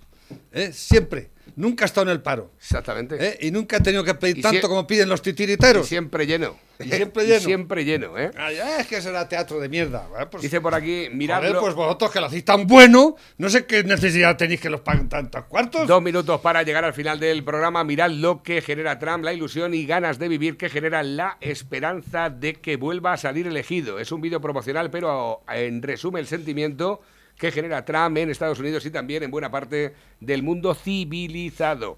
¿eh? 0.52 0.72
Siempre. 0.72 1.30
Nunca 1.56 1.84
ha 1.84 1.86
estado 1.86 2.06
en 2.08 2.12
el 2.12 2.22
paro. 2.22 2.50
Exactamente. 2.58 3.16
¿eh? 3.20 3.38
Y 3.42 3.50
nunca 3.50 3.76
ha 3.76 3.80
tenido 3.80 4.02
que 4.02 4.14
pedir 4.14 4.38
Y 4.38 4.42
tanto 4.42 4.68
como 4.68 4.86
piden 4.86 5.08
los 5.08 5.22
titiriteros. 5.22 5.86
Y 5.86 5.88
siempre 5.88 6.26
lleno. 6.26 6.56
Y 6.80 6.90
siempre 6.90 7.24
lleno. 7.24 7.40
siempre 7.40 7.84
lleno, 7.84 8.18
¿eh? 8.18 8.32
Ay, 8.36 8.58
ah, 8.58 8.80
es 8.80 8.88
que 8.88 9.00
será 9.00 9.28
teatro 9.28 9.60
de 9.60 9.68
mierda. 9.68 10.08
¿eh? 10.18 10.26
Pues, 10.28 10.42
Dice 10.42 10.60
por 10.60 10.74
aquí, 10.74 11.04
joder, 11.04 11.14
miradlo. 11.14 11.60
pues 11.60 11.72
vosotros 11.72 12.10
que 12.10 12.18
lo 12.18 12.26
hacéis 12.26 12.44
tan 12.44 12.66
bueno, 12.66 13.14
no 13.38 13.48
sé 13.48 13.64
qué 13.64 13.84
necesidad 13.84 14.36
tenéis 14.36 14.60
que 14.60 14.70
los 14.70 14.80
paguen 14.80 15.08
tantos 15.08 15.44
cuartos. 15.44 15.86
Dos 15.86 16.02
minutos 16.02 16.40
para 16.40 16.64
llegar 16.64 16.84
al 16.84 16.92
final 16.92 17.20
del 17.20 17.44
programa. 17.44 17.84
Mirad 17.84 18.10
lo 18.10 18.42
que 18.42 18.60
genera 18.60 18.98
Trump, 18.98 19.22
la 19.22 19.32
ilusión 19.32 19.72
y 19.72 19.86
ganas 19.86 20.18
de 20.18 20.26
vivir 20.26 20.56
que 20.56 20.68
genera 20.68 21.04
la 21.04 21.38
esperanza 21.40 22.28
de 22.28 22.54
que 22.54 22.74
vuelva 22.74 23.12
a 23.12 23.18
salir 23.18 23.46
elegido. 23.46 24.00
Es 24.00 24.10
un 24.10 24.20
vídeo 24.20 24.40
promocional, 24.40 24.90
pero 24.90 25.44
en 25.48 25.80
resumen 25.80 26.22
el 26.22 26.26
sentimiento 26.26 27.02
que 27.36 27.50
genera 27.52 27.84
Trump 27.84 28.16
en 28.18 28.30
Estados 28.30 28.58
Unidos 28.58 28.84
y 28.86 28.90
también 28.90 29.22
en 29.22 29.30
buena 29.30 29.50
parte 29.50 29.94
del 30.20 30.42
mundo 30.42 30.74
civilizado. 30.74 31.96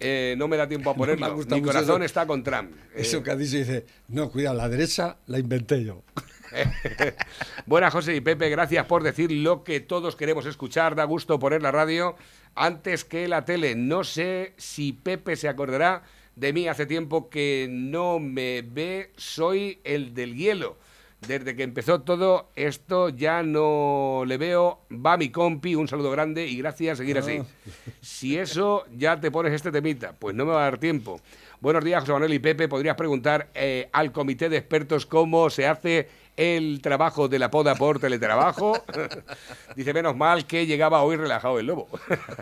Eh, 0.00 0.34
no 0.36 0.48
me 0.48 0.56
da 0.56 0.68
tiempo 0.68 0.90
a 0.90 0.94
ponerlo. 0.96 1.34
gusta 1.34 1.54
Mi 1.54 1.62
corazón 1.62 1.96
eso. 2.02 2.06
está 2.06 2.26
con 2.26 2.42
Trump. 2.42 2.72
Eh, 2.94 3.02
Eso 3.02 3.22
que 3.22 3.30
ha 3.30 3.36
dicho 3.36 3.56
dice, 3.56 3.86
no, 4.08 4.30
cuidado, 4.30 4.56
la 4.56 4.68
derecha 4.68 5.18
la 5.26 5.38
inventé 5.38 5.84
yo. 5.84 6.02
Buenas, 7.66 7.92
José 7.92 8.14
y 8.14 8.20
Pepe, 8.20 8.48
gracias 8.48 8.86
por 8.86 9.02
decir 9.02 9.30
lo 9.32 9.64
que 9.64 9.80
todos 9.80 10.16
queremos 10.16 10.46
escuchar. 10.46 10.94
Da 10.94 11.04
gusto 11.04 11.38
poner 11.38 11.62
la 11.62 11.72
radio 11.72 12.16
antes 12.54 13.04
que 13.04 13.28
la 13.28 13.44
tele. 13.44 13.74
No 13.74 14.04
sé 14.04 14.54
si 14.56 14.92
Pepe 14.92 15.36
se 15.36 15.48
acordará 15.48 16.02
de 16.36 16.52
mí 16.52 16.68
hace 16.68 16.86
tiempo 16.86 17.28
que 17.30 17.68
no 17.70 18.18
me 18.18 18.62
ve, 18.62 19.12
soy 19.16 19.80
el 19.84 20.14
del 20.14 20.34
hielo. 20.36 20.76
Desde 21.26 21.56
que 21.56 21.62
empezó 21.62 22.02
todo 22.02 22.50
esto 22.54 23.08
ya 23.08 23.42
no 23.42 24.24
le 24.26 24.36
veo. 24.36 24.80
Va 24.90 25.16
mi 25.16 25.30
compi, 25.30 25.74
un 25.74 25.88
saludo 25.88 26.10
grande 26.10 26.46
y 26.46 26.58
gracias, 26.58 26.98
seguir 26.98 27.16
así. 27.18 27.40
Si 28.00 28.36
eso 28.36 28.84
ya 28.94 29.18
te 29.18 29.30
pones 29.30 29.52
este 29.52 29.72
temita, 29.72 30.12
pues 30.12 30.34
no 30.34 30.44
me 30.44 30.52
va 30.52 30.60
a 30.60 30.70
dar 30.70 30.78
tiempo. 30.78 31.20
Buenos 31.60 31.82
días, 31.82 32.00
José 32.00 32.12
Manuel 32.12 32.34
y 32.34 32.38
Pepe. 32.40 32.68
¿Podrías 32.68 32.94
preguntar 32.94 33.48
eh, 33.54 33.88
al 33.92 34.12
comité 34.12 34.50
de 34.50 34.58
expertos 34.58 35.06
cómo 35.06 35.48
se 35.48 35.66
hace 35.66 36.08
el 36.36 36.80
trabajo 36.82 37.28
de 37.28 37.38
la 37.38 37.50
poda 37.50 37.74
por 37.74 37.98
teletrabajo? 37.98 38.82
dice, 39.76 39.94
menos 39.94 40.16
mal 40.16 40.46
que 40.46 40.66
llegaba 40.66 41.02
hoy 41.02 41.16
relajado 41.16 41.58
el 41.58 41.66
lobo. 41.66 41.88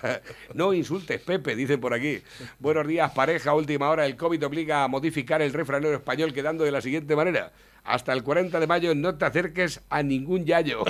no 0.55 0.73
insultes, 0.73 1.21
Pepe, 1.21 1.55
dicen 1.55 1.81
por 1.81 1.95
aquí. 1.95 2.23
Buenos 2.59 2.87
días, 2.87 3.11
pareja. 3.13 3.55
Última 3.55 3.91
hora, 3.91 4.07
el 4.07 4.17
COVID 4.17 4.47
obliga 4.47 4.85
a 4.85 4.89
modificar 4.89 5.43
el 5.43 5.53
refranero 5.53 5.95
español 5.95 6.33
quedando 6.33 6.65
de 6.65 6.73
la 6.73 6.81
siguiente 6.81 7.17
manera. 7.17 7.53
Hasta 7.85 8.13
el 8.13 8.23
40 8.23 8.61
de 8.61 8.67
mayo 8.67 8.95
no 8.95 9.17
te 9.17 9.25
acerques 9.25 9.83
a 9.91 10.03
ningún 10.03 10.45
yayo. 10.45 10.85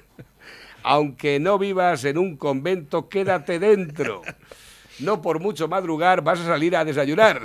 Aunque 0.82 1.40
no 1.40 1.58
vivas 1.58 2.04
en 2.04 2.18
un 2.18 2.36
convento, 2.36 3.08
quédate 3.08 3.58
dentro. 3.58 4.22
No 5.00 5.20
por 5.20 5.40
mucho 5.40 5.68
madrugar 5.68 6.22
vas 6.22 6.40
a 6.40 6.46
salir 6.46 6.76
a 6.76 6.84
desayunar. 6.84 7.42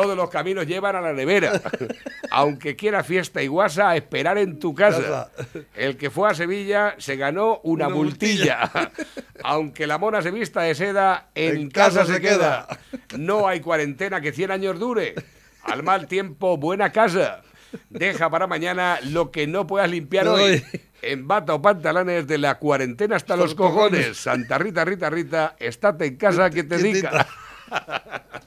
Todos 0.00 0.16
los 0.16 0.30
caminos 0.30 0.64
llevan 0.64 0.94
a 0.94 1.00
la 1.00 1.12
nevera. 1.12 1.60
Aunque 2.30 2.76
quiera 2.76 3.02
fiesta 3.02 3.42
y 3.42 3.48
guasa, 3.48 3.90
a 3.90 3.96
esperar 3.96 4.38
en 4.38 4.60
tu 4.60 4.72
casa. 4.72 5.32
El 5.74 5.96
que 5.96 6.08
fue 6.08 6.30
a 6.30 6.34
Sevilla 6.34 6.94
se 6.98 7.16
ganó 7.16 7.58
una, 7.64 7.88
Una 7.88 7.96
multilla. 7.96 8.70
Aunque 9.42 9.88
la 9.88 9.98
mona 9.98 10.22
se 10.22 10.30
vista 10.30 10.60
de 10.62 10.76
seda, 10.76 11.30
en, 11.34 11.56
En 11.56 11.70
casa, 11.70 12.00
casa 12.00 12.06
se 12.06 12.14
se 12.14 12.20
queda. 12.20 12.68
No 13.16 13.48
hay 13.48 13.58
cuarentena 13.58 14.20
que 14.20 14.30
100 14.32 14.52
años 14.52 14.78
dure. 14.78 15.16
Al 15.64 15.82
mal 15.82 16.06
tiempo, 16.06 16.56
buena 16.58 16.92
casa. 16.92 17.42
Deja 17.90 18.30
para 18.30 18.46
mañana 18.46 19.00
lo 19.02 19.32
que 19.32 19.48
no 19.48 19.66
puedas 19.66 19.90
limpiar 19.90 20.28
hoy. 20.28 20.42
Hoy. 20.42 20.64
En 21.02 21.26
bata 21.26 21.54
o 21.54 21.60
pantalones 21.60 22.28
de 22.28 22.38
la 22.38 22.58
cuarentena 22.60 23.16
hasta 23.16 23.34
los 23.34 23.46
Los 23.46 23.54
cojones. 23.56 24.00
cojones. 24.00 24.16
Santa 24.16 24.58
Rita, 24.58 24.84
Rita, 24.84 25.10
Rita, 25.10 25.56
estate 25.58 26.06
en 26.06 26.16
casa 26.16 26.50
que 26.50 26.62
te 26.62 26.78
diga. 26.78 27.26